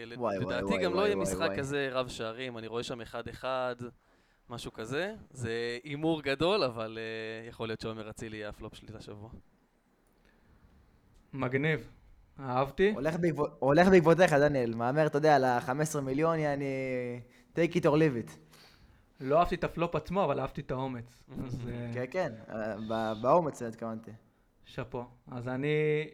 לד- 0.06 0.17
וואי, 0.17 0.38
לדעתי 0.39 0.65
וואי, 0.65 0.84
גם 0.84 0.91
לא 0.91 0.95
וואי, 0.97 1.06
יהיה 1.08 1.17
וואי, 1.17 1.23
משחק 1.28 1.39
וואי. 1.45 1.58
כזה 1.58 1.89
רב 1.91 2.08
שערים, 2.08 2.58
אני 2.58 2.67
רואה 2.67 2.84
שם 2.84 3.01
אחד-אחד, 3.01 3.75
משהו 4.49 4.73
כזה. 4.73 5.13
זה 5.32 5.51
הימור 5.84 6.21
גדול, 6.21 6.63
אבל 6.63 6.97
אה, 7.01 7.49
יכול 7.49 7.67
להיות 7.67 7.82
שעומר 7.82 8.10
אצילי 8.10 8.38
יהיה 8.38 8.49
הפלופ 8.49 8.75
שלי 8.75 8.88
לשבוע. 8.93 9.30
מגניב. 11.34 11.89
אהבתי. 12.39 12.91
הולך 12.93 13.15
בעקבות- 13.19 13.56
הולך 13.60 13.88
בעקבותיך, 13.88 14.34
דניאל. 14.34 14.75
מהמר, 14.75 15.06
אתה 15.08 15.17
יודע, 15.17 15.36
על 15.36 15.43
ה-15 15.43 15.99
מיליון, 16.01 16.39
יעני... 16.39 16.65
take 17.56 17.71
it 17.75 17.84
or 17.84 17.91
leave 17.93 18.30
it. 18.30 18.38
לא 19.19 19.39
אהבתי 19.39 19.56
את 19.56 19.63
הפלופ 19.63 19.95
עצמו, 19.95 20.23
אבל 20.23 20.39
אהבתי 20.39 20.62
את 20.62 20.71
האומץ. 20.71 21.23
אז 21.45 21.67
אה, 21.69 21.91
כן, 21.93 22.06
כן, 22.12 22.34
אה, 22.49 23.13
באומץ 23.21 23.62
התכוונתי. 23.62 24.12
שאפו. 24.65 25.06
אז 25.32 25.47
אני 25.47 25.67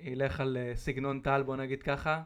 אלך 0.07 0.39
על 0.39 0.57
אה, 0.57 0.71
סגנון 0.75 1.19
טל, 1.19 1.43
בוא 1.43 1.55
נגיד 1.55 1.83
ככה, 1.83 2.23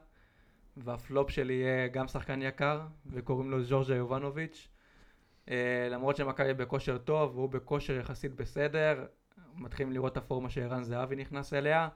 והפלופ 0.78 1.30
שלי 1.30 1.54
יהיה 1.54 1.88
גם 1.88 2.08
שחקן 2.08 2.42
יקר, 2.42 2.82
וקוראים 3.06 3.52
לו 3.52 3.64
ז'ורג'ה 3.64 3.96
יובנוביץ'. 3.96 4.68
למרות 5.92 6.16
שמכבי 6.16 6.54
בכושר 6.54 6.98
טוב, 6.98 7.36
והוא 7.36 7.50
בכושר 7.50 7.94
יחסית 7.94 8.36
בסדר, 8.36 9.06
מתחילים 9.56 9.94
לראות 9.94 10.12
את 10.12 10.18
הפורמה 10.18 10.50
שערן 10.50 10.84
זהבי 10.84 11.16
נכנס 11.16 11.54
אליה, 11.54 11.90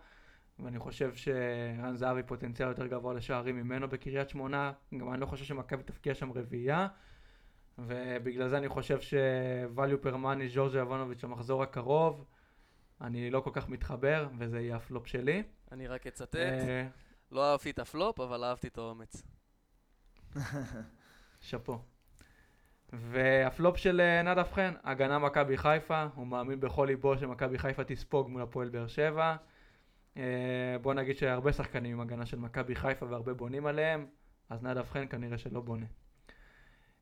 ואני 0.60 0.80
חושב 0.80 1.16
שערן 1.16 1.96
זהבי 1.96 2.24
פוטנציאל 2.24 2.70
יותר 2.70 2.88
גבוה 2.88 3.14
לשערים 3.14 3.56
ממנו 3.56 3.90
בקריית 3.90 4.30
שמונה, 4.30 4.72
גם 4.98 5.14
אני 5.14 5.22
לא 5.22 5.26
חושב 5.26 5.46
שמכבי 5.46 5.84
תפקיע 5.84 6.16
שם 6.16 6.32
רביעייה. 6.32 6.88
ובגלל 7.88 8.48
זה 8.48 8.58
אני 8.58 8.70
חושב 8.70 9.02
ש-value 9.02 10.06
per 10.06 10.14
money 10.14 10.48
ז'ורג'ה 10.48 10.80
יובנוביץ' 10.80 11.24
במחזור 11.24 11.64
הקרוב, 11.64 12.26
אני 13.02 13.32
לא 13.32 13.40
כל 13.40 13.52
כך 13.54 13.70
מתחבר, 13.70 14.28
וזה 14.38 14.60
יהיה 14.60 14.76
הפלופ 14.76 15.08
שלי. 15.08 15.44
אני 15.72 15.88
רק 15.88 16.08
אצטט, 16.08 16.36
אה, 16.36 16.88
לא 17.32 17.52
אהבתי 17.52 17.70
את 17.70 17.80
הפלופ, 17.80 18.20
אבל 18.20 18.44
אהבתי 18.44 18.68
את 18.68 18.78
האומץ. 18.78 19.24
שאפו. 21.42 21.80
והפלופ 22.94 23.78
של 23.78 24.02
אה, 24.02 24.22
נדב 24.22 24.52
חן, 24.52 24.74
הגנה 24.84 25.20
מכבי 25.20 25.58
חיפה, 25.58 26.08
הוא 26.16 26.28
מאמין 26.28 26.60
בכל 26.60 26.86
ליבו 26.86 27.18
שמכבי 27.18 27.58
חיפה 27.58 27.84
תספוג 27.84 28.30
מול 28.30 28.42
הפועל 28.42 28.70
באר 28.70 28.88
שבע. 28.88 29.36
אה, 30.18 30.76
בוא 30.82 30.94
נגיד 30.94 31.18
שהרבה 31.18 31.54
שחקנים 31.54 31.92
עם 31.92 32.02
הגנה 32.02 32.26
של 32.26 32.40
מכבי 32.40 32.76
חיפה 32.76 33.06
והרבה 33.06 33.34
בונים 33.34 33.66
עליהם, 33.66 34.06
אז 34.50 34.64
נדב 34.64 34.86
חן 34.90 35.08
כנראה 35.08 35.38
שלא 35.38 35.62
בונה. 35.62 35.86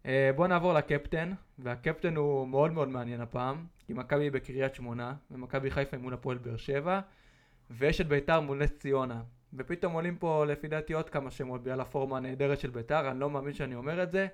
אה, 0.07 0.31
בוא 0.35 0.47
נעבור 0.47 0.73
לקפטן, 0.73 1.31
והקפטן 1.59 2.15
הוא 2.15 2.47
מאוד 2.47 2.71
מאוד 2.71 2.87
מעניין 2.87 3.21
הפעם, 3.21 3.65
כי 3.85 3.93
מכבי 3.93 4.29
בקריית 4.29 4.75
שמונה, 4.75 5.13
ומכבי 5.31 5.71
חיפה 5.71 5.97
מול 5.97 6.13
הפועל 6.13 6.37
באר 6.37 6.57
שבע, 6.57 6.99
ויש 7.69 8.01
את 8.01 8.07
ביתר 8.07 8.39
מול 8.39 8.63
נס 8.63 8.71
ציונה. 8.71 9.21
ופתאום 9.53 9.93
עולים 9.93 10.17
פה 10.17 10.45
לפי 10.45 10.67
דעתי 10.67 10.93
עוד 10.93 11.09
כמה 11.09 11.31
שמות 11.31 11.63
בגלל 11.63 11.81
הפורמה 11.81 12.17
הנהדרת 12.17 12.59
של 12.59 12.69
ביתר, 12.69 13.11
אני 13.11 13.19
לא 13.19 13.29
מאמין 13.29 13.53
שאני 13.53 13.75
אומר 13.75 14.03
את 14.03 14.11
זה, 14.11 14.27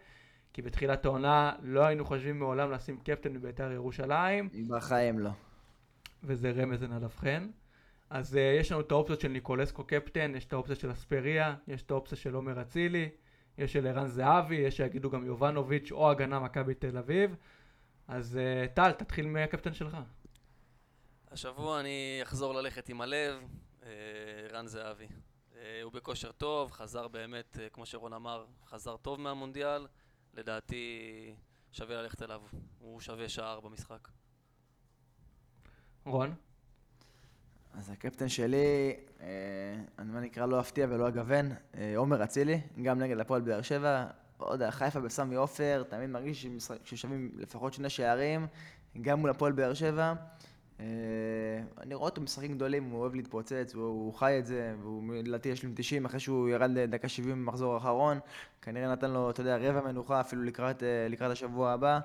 כי 0.54 0.62
בתחילת 0.62 1.06
העונה 1.06 1.52
לא 1.62 1.86
היינו 1.86 2.06
חושבים 2.06 2.40
מעולם 2.40 2.72
לשים 2.72 2.98
קפטן 2.98 3.34
בביתר 3.34 3.72
ירושלים, 3.72 4.50
בחיים 4.70 5.20
לא. 5.20 5.30
וזה 6.24 6.52
רמז 6.52 6.84
לנדב 6.84 7.16
חן. 7.16 7.48
אז 8.10 8.36
uh, 8.36 8.40
יש 8.40 8.72
לנו 8.72 8.82
את 8.82 8.92
האופציות 8.92 9.22
של 9.22 9.28
ניקולסקו 9.28 9.84
קפטן, 9.84 10.36
יש 10.36 10.46
את 10.46 10.54
האופציה 10.54 10.76
של 10.76 10.92
אספריה, 10.92 11.56
יש 11.68 11.84
את 11.84 11.92
האופציה 11.92 12.18
של 12.18 12.34
עומר 12.34 12.62
אצילי, 12.62 13.10
יש 13.58 13.74
של 13.74 13.88
ערן 13.88 14.08
זהבי, 14.08 14.56
יש 14.56 14.78
שיגידו 14.78 15.10
גם 15.10 15.26
יובנוביץ' 15.26 15.92
או 15.92 16.12
הגנה 16.12 16.40
מכבי 16.40 16.74
תל 16.74 16.98
אביב. 16.98 17.36
אז 18.08 18.40
uh, 18.40 18.74
טל, 18.76 18.92
תתחיל 18.92 19.28
מהקפטן 19.28 19.74
שלך. 19.74 19.98
השבוע 21.32 21.80
אני 21.80 22.20
אחזור 22.24 22.54
ללכת 22.54 22.90
עם 22.90 23.02
הלב, 23.02 23.36
אה, 23.84 23.90
רן 24.52 24.68
זהבי. 24.68 25.08
אה, 25.56 25.80
הוא 25.84 25.92
בכושר 25.92 26.32
טוב, 26.32 26.72
חזר 26.72 27.08
באמת, 27.08 27.58
אה, 27.60 27.70
כמו 27.70 27.86
שרון 27.86 28.14
אמר, 28.14 28.46
חזר 28.66 28.98
טוב 28.98 29.20
מהמונדיאל. 29.20 29.88
לדעתי 30.34 31.36
שווה 31.72 32.02
ללכת 32.02 32.22
אליו, 32.22 32.42
הוא 32.80 33.02
שווה 33.02 33.30
שער 33.30 33.60
במשחק. 33.60 34.08
רון? 36.06 36.36
אז 37.78 37.90
הקפטן 37.90 38.30
שלי, 38.30 38.96
אה, 39.22 39.28
אני 40.00 40.12
מה 40.12 40.20
נקרא 40.20 40.46
לא 40.46 40.60
אפתיע 40.60 40.88
ולא 40.90 41.08
אגוון, 41.08 41.52
אה, 41.78 41.94
עומר 41.98 42.24
אצילי, 42.24 42.62
גם 42.82 43.00
נגד 43.00 43.20
הפועל 43.20 43.42
באר 43.42 43.62
שבע. 43.62 44.06
יודע, 44.52 44.72
חיפה 44.72 45.00
בסמי 45.00 45.36
עופר, 45.36 45.84
תמיד 45.90 46.10
מרגיש 46.10 46.48
ששווים 46.84 47.32
לפחות 47.38 47.74
שני 47.74 47.90
שערים, 47.90 48.48
גם 49.02 49.20
מול 49.20 49.30
הפועל 49.30 49.52
באר 49.52 49.74
שבע. 49.74 50.14
אה, 50.80 50.86
אני 51.82 51.96
רואה 51.96 52.10
אותו 52.10 52.22
משחקים 52.22 52.56
גדולים, 52.56 52.84
הוא 52.84 53.02
אוהב 53.02 53.16
להתפוצץ, 53.16 53.72
הוא, 53.76 54.14
חי 54.14 54.40
את 54.40 54.46
זה, 54.46 54.76
והוא 54.82 55.14
לדעתי 55.14 55.50
יש 55.50 55.64
לו 55.64 55.70
90 55.76 56.06
אחרי 56.06 56.20
שהוא 56.20 56.50
ירד 56.50 56.70
לדקה 56.70 57.08
70 57.08 57.46
במחזור 57.46 57.74
האחרון. 57.74 58.20
כנראה 58.62 58.92
נתן 58.92 59.12
לו, 59.12 59.30
אתה 59.30 59.42
יודע, 59.42 59.58
רבע 59.58 59.82
מנוחה 59.82 60.22
אפילו 60.22 60.44
לקראת, 60.44 60.84
לקראת 61.10 61.32
השבוע 61.32 61.72
הבא. 61.72 62.00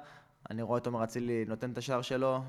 אני 0.51 0.63
רואה 0.63 0.79
את 0.79 0.87
עומר 0.87 1.05
אצילי 1.05 1.45
נותן 1.49 1.73
את 1.73 1.79
השער 1.79 2.03
שלו. 2.03 2.41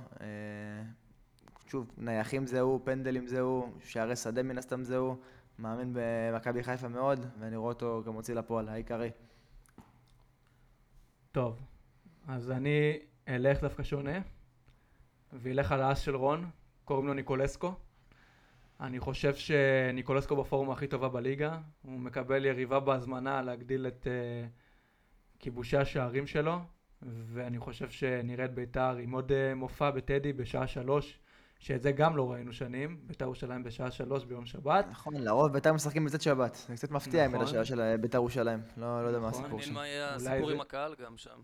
שוב, 1.69 1.91
נייחים 1.97 2.45
זה 2.45 2.59
הוא, 2.59 2.79
פנדלים 2.83 3.27
זה 3.27 3.39
הוא, 3.39 3.69
שערי 3.79 4.15
שדה 4.15 4.43
מן 4.43 4.57
הסתם 4.57 4.83
זה 4.83 4.97
הוא. 4.97 5.15
מאמין 5.59 5.93
במכבי 5.93 6.63
חיפה 6.63 6.87
מאוד, 6.87 7.25
ואני 7.39 7.55
רואה 7.55 7.73
אותו 7.73 8.03
גם 8.05 8.13
מוציא 8.13 8.35
לפועל, 8.35 8.69
העיקרי. 8.69 9.09
טוב, 11.31 11.61
אז 12.27 12.51
אני 12.51 12.99
אלך 13.27 13.61
דווקא 13.61 13.83
שונה, 13.83 14.19
וילך 15.33 15.71
על 15.71 15.81
האס 15.81 15.99
של 15.99 16.15
רון, 16.15 16.49
קוראים 16.85 17.07
לו 17.07 17.13
ניקולסקו. 17.13 17.73
אני 18.79 18.99
חושב 18.99 19.35
שניקולסקו 19.35 20.35
בפורום 20.35 20.71
הכי 20.71 20.87
טובה 20.87 21.09
בליגה, 21.09 21.57
הוא 21.81 21.99
מקבל 21.99 22.45
יריבה 22.45 22.79
בהזמנה 22.79 23.41
להגדיל 23.41 23.87
את 23.87 24.07
uh, 24.07 25.39
כיבושי 25.39 25.77
השערים 25.77 26.27
שלו, 26.27 26.59
ואני 27.01 27.59
חושב 27.59 27.89
שנראה 27.89 28.45
את 28.45 28.53
בית"ר 28.53 28.95
עם 28.97 29.11
עוד 29.11 29.31
uh, 29.31 29.55
מופע 29.55 29.91
בטדי 29.91 30.33
בשעה 30.33 30.67
שלוש, 30.67 31.19
שאת 31.59 31.81
זה 31.81 31.91
גם 31.91 32.17
לא 32.17 32.31
ראינו 32.31 32.53
שנים, 32.53 32.99
בית"ר 33.07 33.25
ירושלים 33.25 33.63
בשעה 33.63 33.91
שלוש 33.91 34.25
ביום 34.25 34.45
שבת. 34.45 34.85
נכון, 34.89 35.13
לרוב 35.13 35.53
בית"ר 35.53 35.73
משחקים 35.73 36.05
בצאת 36.05 36.21
שבת. 36.21 36.55
זה 36.67 36.75
קצת 36.75 36.91
מפתיע 36.91 37.25
עם 37.25 37.31
נכון. 37.31 37.45
השעה 37.45 37.65
של 37.65 37.95
בית"ר 38.01 38.17
ירושלים. 38.17 38.61
לא 38.77 39.03
לא 39.03 39.07
יודע 39.07 39.19
מה 39.19 39.27
נכון. 39.27 39.41
הסיפור 39.41 39.59
מעניין 39.59 39.69
שם. 39.69 39.73
מה 39.73 39.87
יהיה 39.87 40.15
הסיפור 40.15 40.51
עם 40.51 40.61
הקהל 40.61 40.95
גם 41.05 41.17
שם. 41.17 41.39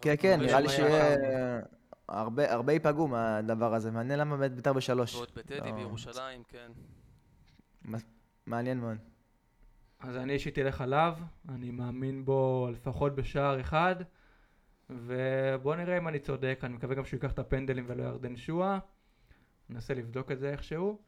כן, 0.00 0.14
כן, 0.18 0.40
נראה 0.40 0.60
לי 0.60 0.68
שם 0.68 0.76
שיהיה... 0.76 1.16
היה 1.16 1.60
הרבה 2.08 2.52
הרבה 2.52 2.72
ייפגעו 2.72 3.08
מהדבר 3.08 3.74
הזה. 3.74 3.90
מעניין 3.90 4.18
למה 4.18 4.36
באמת 4.36 4.52
בית"ר 4.52 4.72
בשלוש. 4.72 5.14
ועוד 5.14 5.30
בטדי 5.34 5.70
לא. 5.70 5.72
בירושלים, 5.72 6.42
כן. 6.48 6.72
מעניין 8.46 8.80
מאוד. 8.80 8.96
אז 10.00 10.16
אני 10.16 10.32
אישית 10.32 10.58
אלך 10.58 10.80
עליו, 10.80 11.16
אני 11.48 11.70
מאמין 11.70 12.24
בו 12.24 12.68
לפחות 12.72 13.14
בשער 13.14 13.60
אחד, 13.60 13.96
ובוא 14.90 15.76
נראה 15.76 15.98
אם 15.98 16.08
אני 16.08 16.18
צודק, 16.18 16.60
אני 16.62 16.74
מקווה 16.74 16.94
גם 16.94 17.04
שהוא 17.04 17.18
ייקח 17.18 17.32
את 17.32 17.38
הפנדלים 17.38 17.84
ולא 17.88 18.02
ירדן 18.02 18.36
שואה, 18.36 18.78
ננסה 19.70 19.94
לבדוק 19.94 20.32
את 20.32 20.38
זה 20.38 20.50
איכשהו, 20.50 20.98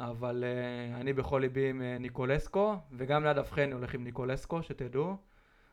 אבל 0.00 0.44
uh, 0.44 1.00
אני 1.00 1.12
בכל 1.12 1.38
ליבי 1.38 1.70
עם 1.70 1.80
uh, 1.80 2.02
ניקולסקו, 2.02 2.76
וגם 2.92 3.24
ליד 3.24 3.38
אבחן 3.38 3.72
הולך 3.72 3.94
עם 3.94 4.04
ניקולסקו, 4.04 4.62
שתדעו. 4.62 5.16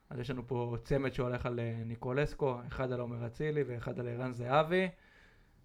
אז 0.09 0.19
יש 0.19 0.30
לנו 0.30 0.47
פה 0.47 0.76
צמד 0.84 1.13
שהולך 1.13 1.45
על 1.45 1.59
uh, 1.59 1.88
ניקולסקו, 1.88 2.57
אחד 2.67 2.91
על 2.91 2.99
עומר 2.99 3.26
אצילי 3.26 3.63
ואחד 3.67 3.99
על 3.99 4.07
ערן 4.07 4.34
זהבי. 4.34 4.88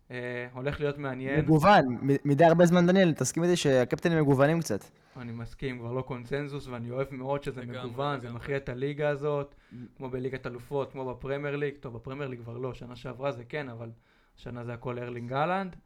Uh, 0.08 0.12
הולך 0.52 0.80
להיות 0.80 0.98
מעניין. 0.98 1.40
מגוון, 1.40 1.84
מדי 2.24 2.44
הרבה 2.44 2.66
זמן 2.66 2.86
דניאל, 2.86 3.12
תסכים 3.12 3.42
איתי 3.42 3.56
שהקפטנים 3.56 4.18
מגוונים 4.18 4.60
קצת. 4.60 4.84
אני 5.16 5.32
מסכים, 5.32 5.78
כבר 5.78 5.92
לא 5.92 6.02
קונצנזוס, 6.02 6.66
ואני 6.68 6.90
אוהב 6.90 7.14
מאוד 7.14 7.42
שזה 7.42 7.60
לגמרי, 7.60 7.78
מגוון, 7.88 8.20
זה 8.20 8.26
לגמרי. 8.26 8.40
מחיה 8.40 8.56
את 8.56 8.68
הליגה 8.68 9.08
הזאת, 9.08 9.54
כמו 9.96 10.10
בליגת 10.10 10.46
אלופות, 10.46 10.92
כמו 10.92 11.14
בפרמייר 11.14 11.56
ליג, 11.56 11.74
טוב, 11.80 11.94
בפרמייר 11.94 12.28
ליג 12.28 12.40
כבר 12.40 12.58
לא, 12.58 12.74
שנה 12.74 12.96
שעברה 12.96 13.32
זה 13.32 13.44
כן, 13.44 13.68
אבל 13.68 13.90
השנה 14.36 14.64
זה 14.64 14.74
הכל 14.74 14.98
ארלינג 14.98 15.32
אהלנד. 15.32 15.76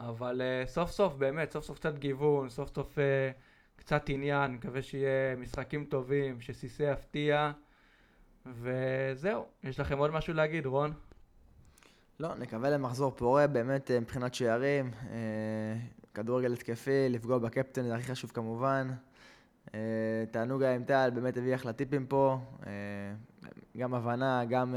אבל 0.00 0.40
uh, 0.40 0.68
סוף 0.68 0.90
סוף, 0.90 1.14
באמת, 1.14 1.52
סוף 1.52 1.64
סוף 1.64 1.78
קצת 1.78 1.98
גיוון, 1.98 2.48
סוף 2.48 2.74
סוף 2.74 2.98
uh, 2.98 3.00
קצת 3.76 4.08
עניין, 4.08 4.50
מקווה 4.50 4.82
שיהיה 4.82 5.36
משחקים 5.36 5.84
טובים, 5.84 6.40
שסיסי 6.40 6.82
יפתיע, 6.82 7.52
וזהו. 8.46 9.46
יש 9.64 9.80
לכם 9.80 9.98
עוד 9.98 10.10
משהו 10.10 10.34
להגיד, 10.34 10.66
רון? 10.66 10.92
לא, 12.20 12.34
נקווה 12.34 12.70
למחזור 12.70 13.12
פורה, 13.16 13.46
באמת 13.46 13.90
אה, 13.90 14.00
מבחינת 14.00 14.34
שערים, 14.34 14.90
אה, 15.10 15.16
כדורגל 16.14 16.52
התקפי, 16.52 17.08
לפגוע 17.08 17.38
בקפטן 17.38 17.82
זה 17.82 17.94
הכי 17.94 18.04
חשוב 18.04 18.30
כמובן. 18.30 18.90
תענוג 20.30 20.62
עם 20.62 20.84
טל, 20.84 21.10
באמת 21.14 21.36
הביא 21.36 21.54
אחלה 21.54 21.72
טיפים 21.72 22.06
פה, 22.06 22.38
גם 23.76 23.94
הבנה, 23.94 24.44
גם 24.44 24.74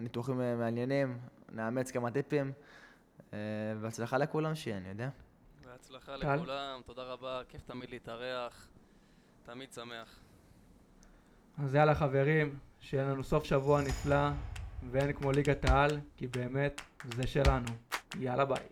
ניתוחים 0.00 0.36
מעניינים, 0.36 1.18
נאמץ 1.52 1.90
כמה 1.90 2.10
טיפים, 2.10 2.52
אה, 3.34 3.38
והצלחה 3.80 4.18
לכולם 4.18 4.54
שיהיה, 4.54 4.76
אני 4.76 4.88
יודע. 4.88 5.08
בהצלחה? 5.64 6.16
לכולם, 6.16 6.80
תודה 6.86 7.02
רבה, 7.02 7.42
כיף 7.48 7.62
תמיד 7.66 7.90
להתארח, 7.90 8.68
תמיד 9.42 9.72
שמח. 9.72 10.18
אז 11.58 11.74
יאללה 11.74 11.94
חברים, 11.94 12.58
שיהיה 12.80 13.04
לנו 13.04 13.24
סוף 13.24 13.44
שבוע 13.44 13.80
נפלא, 13.82 14.28
ואין 14.90 15.12
כמו 15.12 15.32
ליגת 15.32 15.64
העל, 15.64 16.00
כי 16.16 16.26
באמת, 16.26 16.80
זה 17.16 17.26
שלנו. 17.26 17.68
יאללה 18.20 18.44
ביי. 18.44 18.66